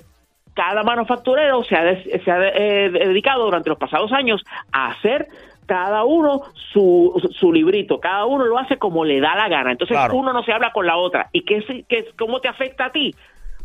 cada 0.54 0.84
manufacturero 0.84 1.64
se 1.64 1.76
ha, 1.76 2.04
se 2.04 2.32
ha 2.32 2.48
eh, 2.50 2.90
dedicado 2.90 3.46
durante 3.46 3.70
los 3.70 3.78
pasados 3.78 4.12
años 4.12 4.44
a 4.72 4.88
hacer 4.92 5.28
cada 5.68 6.04
uno 6.06 6.44
su, 6.72 7.30
su 7.32 7.52
librito, 7.52 8.00
cada 8.00 8.26
uno 8.26 8.46
lo 8.46 8.58
hace 8.60 8.78
como 8.78 9.04
le 9.04 9.20
da 9.20 9.36
la 9.36 9.50
gana. 9.50 9.72
Entonces 9.72 9.98
Claro. 9.98 10.16
uno 10.16 10.32
no 10.32 10.44
se 10.44 10.54
habla 10.54 10.72
con 10.72 10.86
la 10.86 10.96
otra. 10.98 11.28
¿Y 11.32 11.42
qué, 11.42 11.86
qué- 11.90 12.06
cómo 12.18 12.40
te 12.40 12.48
afecta 12.48 12.86
a 12.86 12.92
ti? 12.92 13.14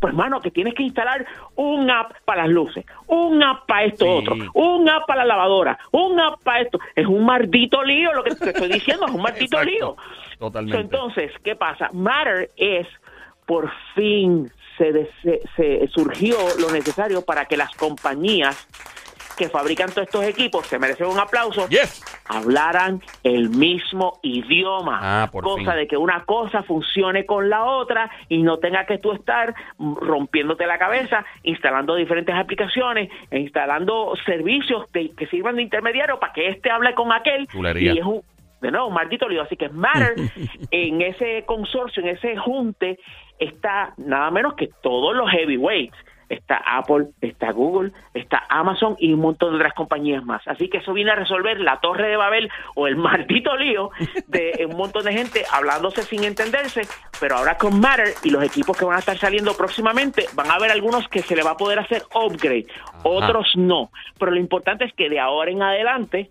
Pues, 0.00 0.14
mano, 0.14 0.40
que 0.40 0.50
tienes 0.50 0.74
que 0.74 0.82
instalar 0.82 1.26
un 1.56 1.90
app 1.90 2.12
para 2.24 2.42
las 2.42 2.50
luces, 2.50 2.84
un 3.06 3.42
app 3.42 3.66
para 3.66 3.84
esto 3.84 4.04
Sí. 4.06 4.10
otro, 4.10 4.34
un 4.54 4.88
app 4.88 5.06
para 5.06 5.24
la 5.24 5.34
lavadora, 5.36 5.78
un 5.92 6.18
app 6.18 6.42
para 6.42 6.62
esto. 6.62 6.78
Es 6.96 7.06
un 7.06 7.24
maldito 7.24 7.82
lío 7.84 8.12
lo 8.14 8.24
que 8.24 8.34
te 8.34 8.50
estoy 8.50 8.68
diciendo, 8.68 9.06
es 9.06 9.12
un 9.12 9.22
maldito 9.22 9.62
lío. 9.62 9.96
Totalmente. 10.38 10.80
Entonces, 10.80 11.32
¿qué 11.44 11.54
pasa? 11.54 11.90
Matter 11.92 12.50
es, 12.56 12.86
por 13.44 13.70
fin, 13.94 14.50
se, 14.78 15.10
se 15.54 15.88
surgió 15.88 16.36
lo 16.58 16.70
necesario 16.70 17.22
para 17.22 17.44
que 17.44 17.58
las 17.58 17.70
compañías 17.74 18.66
que 19.40 19.48
fabrican 19.48 19.88
todos 19.88 20.06
estos 20.06 20.24
equipos, 20.24 20.66
se 20.66 20.78
merecen 20.78 21.06
un 21.06 21.18
aplauso, 21.18 21.66
Yes. 21.68 22.04
hablaran 22.28 23.00
el 23.24 23.48
mismo 23.48 24.18
idioma. 24.22 24.98
Ah, 25.02 25.28
por 25.32 25.42
cosa 25.44 25.72
fin. 25.72 25.80
de 25.80 25.86
que 25.88 25.96
una 25.96 26.24
cosa 26.24 26.62
funcione 26.62 27.24
con 27.24 27.48
la 27.48 27.64
otra 27.64 28.10
y 28.28 28.42
no 28.42 28.58
tenga 28.58 28.84
que 28.84 28.98
tú 28.98 29.12
estar 29.12 29.54
rompiéndote 29.78 30.66
la 30.66 30.78
cabeza, 30.78 31.24
instalando 31.42 31.94
diferentes 31.94 32.34
aplicaciones, 32.34 33.08
instalando 33.32 34.12
servicios 34.26 34.84
de- 34.92 35.10
que 35.16 35.26
sirvan 35.28 35.56
de 35.56 35.62
intermediario 35.62 36.20
para 36.20 36.32
que 36.34 36.48
este 36.48 36.70
hable 36.70 36.94
con 36.94 37.10
aquel. 37.12 37.48
Y 37.80 37.98
es 37.98 38.04
un, 38.04 38.20
de 38.60 38.70
nuevo, 38.70 38.88
un 38.88 38.94
maldito 38.94 39.26
lío. 39.26 39.42
Así 39.42 39.56
que 39.56 39.70
Matter, 39.70 40.14
en 40.70 41.00
ese 41.00 41.44
consorcio, 41.46 42.02
en 42.02 42.10
ese 42.10 42.36
junte, 42.36 42.98
está 43.38 43.94
nada 43.96 44.30
menos 44.30 44.52
que 44.54 44.68
todos 44.82 45.16
los 45.16 45.30
heavyweights. 45.30 45.96
Está 46.30 46.62
Apple, 46.64 47.08
está 47.20 47.52
Google, 47.52 47.92
está 48.14 48.44
Amazon 48.48 48.96
y 48.98 49.12
un 49.12 49.20
montón 49.20 49.50
de 49.50 49.56
otras 49.56 49.74
compañías 49.74 50.24
más. 50.24 50.40
Así 50.46 50.70
que 50.70 50.78
eso 50.78 50.94
viene 50.94 51.10
a 51.10 51.16
resolver 51.16 51.60
la 51.60 51.80
torre 51.80 52.08
de 52.08 52.16
Babel 52.16 52.48
o 52.74 52.86
el 52.86 52.96
maldito 53.10 53.54
lío 53.56 53.90
de 54.28 54.66
un 54.66 54.76
montón 54.78 55.04
de 55.04 55.12
gente 55.12 55.44
hablándose 55.52 56.02
sin 56.02 56.24
entenderse. 56.24 56.82
Pero 57.20 57.36
ahora 57.36 57.58
con 57.58 57.78
Matter 57.78 58.14
y 58.24 58.30
los 58.30 58.42
equipos 58.42 58.78
que 58.78 58.86
van 58.86 58.96
a 58.96 59.00
estar 59.00 59.18
saliendo 59.18 59.52
próximamente, 59.54 60.24
van 60.34 60.50
a 60.50 60.54
haber 60.54 60.70
algunos 60.70 61.06
que 61.08 61.20
se 61.20 61.36
le 61.36 61.42
va 61.42 61.50
a 61.50 61.56
poder 61.56 61.78
hacer 61.78 62.04
upgrade, 62.14 62.66
otros 63.02 63.52
no. 63.56 63.90
Pero 64.18 64.32
lo 64.32 64.38
importante 64.38 64.84
es 64.84 64.94
que 64.94 65.10
de 65.10 65.20
ahora 65.20 65.50
en 65.50 65.62
adelante 65.62 66.30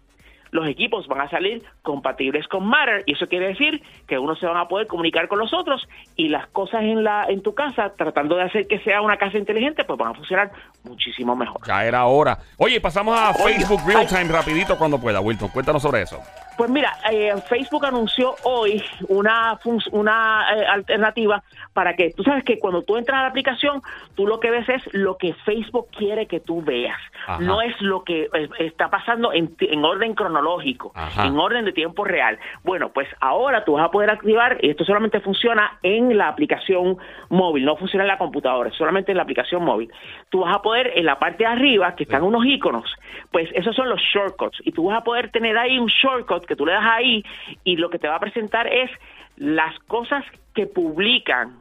los 0.51 0.67
equipos 0.67 1.07
van 1.07 1.21
a 1.21 1.29
salir 1.29 1.63
compatibles 1.81 2.47
con 2.47 2.65
Matter 2.67 3.03
y 3.05 3.13
eso 3.13 3.27
quiere 3.27 3.49
decir 3.49 3.81
que 4.07 4.17
unos 4.17 4.39
se 4.39 4.45
van 4.45 4.57
a 4.57 4.67
poder 4.67 4.87
comunicar 4.87 5.27
con 5.27 5.39
los 5.39 5.53
otros 5.53 5.87
y 6.15 6.29
las 6.29 6.47
cosas 6.47 6.81
en 6.83 7.03
la 7.03 7.25
en 7.29 7.41
tu 7.41 7.53
casa 7.53 7.93
tratando 7.95 8.35
de 8.35 8.43
hacer 8.43 8.67
que 8.67 8.79
sea 8.79 9.01
una 9.01 9.17
casa 9.17 9.37
inteligente 9.37 9.83
pues 9.83 9.97
van 9.97 10.09
a 10.09 10.13
funcionar 10.15 10.51
muchísimo 10.83 11.35
mejor. 11.35 11.61
Ya 11.67 11.85
era 11.85 12.05
hora. 12.05 12.37
Oye, 12.57 12.81
pasamos 12.81 13.19
a 13.19 13.31
Oye, 13.31 13.55
Facebook 13.55 13.81
Real 13.85 14.01
ay. 14.01 14.07
Time 14.07 14.31
rapidito 14.31 14.77
cuando 14.77 14.99
pueda. 14.99 15.19
Wilton, 15.19 15.49
cuéntanos 15.49 15.81
sobre 15.81 16.01
eso. 16.01 16.21
Pues 16.59 16.69
mira, 16.69 16.97
eh, 17.09 17.33
Facebook 17.47 17.85
anunció 17.85 18.35
hoy 18.43 18.83
una, 19.07 19.57
una 19.93 20.45
eh, 20.53 20.65
alternativa 20.65 21.41
para 21.71 21.95
que, 21.95 22.11
tú 22.11 22.21
sabes 22.21 22.43
que 22.43 22.59
cuando 22.59 22.81
tú 22.81 22.97
entras 22.97 23.19
a 23.19 23.21
la 23.21 23.27
aplicación, 23.29 23.81
tú 24.15 24.27
lo 24.27 24.41
que 24.41 24.51
ves 24.51 24.67
es 24.67 24.93
lo 24.93 25.15
que 25.15 25.33
Facebook 25.45 25.87
quiere 25.97 26.25
que 26.25 26.41
tú 26.41 26.61
veas, 26.61 26.99
Ajá. 27.25 27.41
no 27.41 27.61
es 27.61 27.79
lo 27.79 28.03
que 28.03 28.23
eh, 28.33 28.49
está 28.59 28.89
pasando 28.89 29.31
en, 29.31 29.55
en 29.61 29.85
orden 29.85 30.13
cronológico, 30.15 30.91
Ajá. 30.95 31.27
en 31.27 31.39
orden 31.39 31.63
de 31.63 31.71
tiempo 31.71 32.03
real. 32.03 32.37
Bueno, 32.65 32.89
pues 32.89 33.07
ahora 33.21 33.63
tú 33.63 33.75
vas 33.75 33.85
a 33.85 33.91
poder 33.91 34.09
activar, 34.09 34.57
y 34.61 34.71
esto 34.71 34.83
solamente 34.83 35.21
funciona 35.21 35.79
en 35.81 36.17
la 36.17 36.27
aplicación 36.27 36.97
móvil, 37.29 37.63
no 37.63 37.77
funciona 37.77 38.03
en 38.03 38.09
la 38.09 38.17
computadora, 38.17 38.69
solamente 38.71 39.13
en 39.13 39.17
la 39.17 39.23
aplicación 39.23 39.63
móvil. 39.63 39.89
Tú 40.27 40.41
vas 40.41 40.53
a 40.53 40.61
poder, 40.61 40.91
en 40.93 41.05
la 41.05 41.17
parte 41.17 41.45
de 41.45 41.49
arriba, 41.51 41.95
que 41.95 42.03
están 42.03 42.23
unos 42.23 42.45
iconos, 42.45 42.93
pues 43.31 43.47
esos 43.53 43.73
son 43.77 43.87
los 43.87 44.01
shortcuts, 44.01 44.59
y 44.65 44.73
tú 44.73 44.87
vas 44.87 44.97
a 44.97 45.05
poder 45.05 45.31
tener 45.31 45.57
ahí 45.57 45.79
un 45.79 45.87
shortcut 45.87 46.48
que 46.49 46.55
tú 46.57 46.65
le 46.65 46.73
das 46.73 46.85
ahí, 46.85 47.23
y 47.63 47.77
lo 47.77 47.89
que 47.89 47.99
te 47.99 48.09
va 48.09 48.15
a 48.15 48.19
presentar 48.19 48.67
es 48.67 48.91
las 49.37 49.77
cosas 49.87 50.25
que 50.53 50.65
publican 50.67 51.53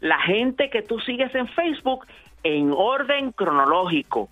la 0.00 0.18
gente 0.20 0.68
que 0.68 0.82
tú 0.82 1.00
sigues 1.00 1.34
en 1.34 1.48
Facebook 1.48 2.06
en 2.42 2.72
orden 2.76 3.32
cronológico, 3.32 4.28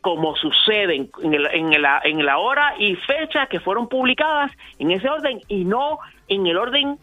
como 0.00 0.36
sucede 0.36 0.94
en, 1.22 1.34
el- 1.34 1.46
en 1.52 1.82
la, 1.82 2.00
en 2.04 2.24
la 2.24 2.38
hora 2.38 2.74
y 2.78 2.94
fecha 2.96 3.46
que 3.46 3.58
fueron 3.60 3.88
publicadas 3.88 4.52
en 4.78 4.90
ese 4.90 5.08
orden 5.08 5.40
y 5.48 5.64
no 5.64 5.98
en 6.28 6.46
el 6.46 6.56
orden, 6.56 6.98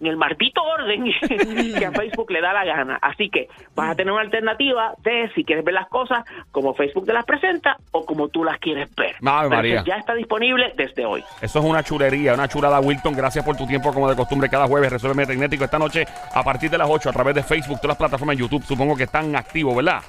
en 0.00 0.06
el 0.06 0.16
maldito 0.16 0.62
orden 0.62 1.04
que 1.78 1.84
a 1.84 1.92
Facebook 1.92 2.30
le 2.30 2.40
da 2.40 2.52
la 2.52 2.64
gana. 2.64 2.98
Así 3.00 3.28
que 3.28 3.48
vas 3.74 3.90
a 3.90 3.94
tener 3.94 4.12
una 4.12 4.22
alternativa 4.22 4.94
de 5.02 5.30
si 5.34 5.44
quieres 5.44 5.64
ver 5.64 5.74
las 5.74 5.88
cosas 5.88 6.24
como 6.50 6.74
Facebook 6.74 7.06
te 7.06 7.12
las 7.12 7.24
presenta 7.24 7.76
o 7.92 8.04
como 8.04 8.28
tú 8.28 8.44
las 8.44 8.58
quieres 8.58 8.88
ver. 8.94 9.16
Pero 9.20 9.50
María. 9.50 9.84
ya 9.84 9.96
está 9.96 10.14
disponible 10.14 10.72
desde 10.76 11.04
hoy. 11.04 11.22
Eso 11.40 11.58
es 11.58 11.64
una 11.64 11.82
chulería, 11.82 12.34
una 12.34 12.48
chulada, 12.48 12.80
Wilton. 12.80 13.14
Gracias 13.14 13.44
por 13.44 13.56
tu 13.56 13.66
tiempo, 13.66 13.92
como 13.92 14.08
de 14.08 14.16
costumbre, 14.16 14.48
cada 14.48 14.66
jueves. 14.66 14.90
Resuelve 14.90 15.26
Tecnético 15.26 15.64
esta 15.64 15.78
noche 15.78 16.06
a 16.34 16.42
partir 16.42 16.70
de 16.70 16.78
las 16.78 16.88
8 16.88 17.10
a 17.10 17.12
través 17.12 17.34
de 17.34 17.42
Facebook, 17.42 17.76
todas 17.76 17.90
las 17.90 17.98
plataformas 17.98 18.36
de 18.36 18.40
YouTube. 18.40 18.64
Supongo 18.64 18.96
que 18.96 19.04
están 19.04 19.34
activos, 19.36 19.76
¿verdad? 19.76 20.00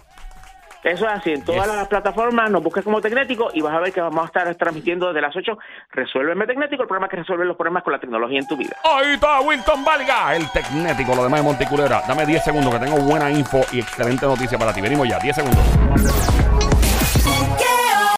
Eso 0.84 1.06
es 1.06 1.12
así, 1.14 1.32
en 1.32 1.44
todas 1.46 1.68
Yes. 1.68 1.76
las 1.76 1.88
plataformas 1.88 2.50
nos 2.50 2.64
busques 2.64 2.84
como 2.84 3.00
Tecnético 3.02 3.50
y 3.54 3.62
vas 3.62 3.74
a 3.76 3.80
ver 3.80 3.94
que 3.94 4.02
vamos 4.02 4.24
a 4.24 4.26
estar 4.26 4.56
transmitiendo 4.56 5.08
desde 5.08 5.22
las 5.22 5.36
8 5.36 5.58
Resuélveme 5.92 6.48
Tecnético, 6.48 6.82
el 6.82 6.88
programa 6.88 7.08
que 7.08 7.18
resuelve 7.18 7.46
los 7.46 7.56
problemas 7.56 7.84
con 7.84 7.94
la 7.94 8.00
tecnología 8.00 8.40
en 8.40 8.48
tu 8.48 8.58
vida. 8.58 8.76
Ahí 8.84 9.14
está 9.14 9.42
Wilton 9.42 9.86
Valga, 9.86 10.36
el 10.36 10.50
Tecnético, 10.52 11.16
lo 11.16 11.24
demás 11.24 11.42
de 11.42 11.46
Monticulera. 11.46 12.02
Dame 12.08 12.26
10 12.26 12.44
segundos 12.44 12.74
que 12.74 12.80
tengo 12.86 12.98
buena 12.98 13.30
info 13.30 13.62
y 13.72 13.80
excelente 13.80 14.26
noticia 14.26 14.58
para 14.58 14.74
ti. 14.74 14.82
Venimos 14.82 15.08
ya, 15.08 15.20
10 15.20 15.36
segundos. 15.36 15.64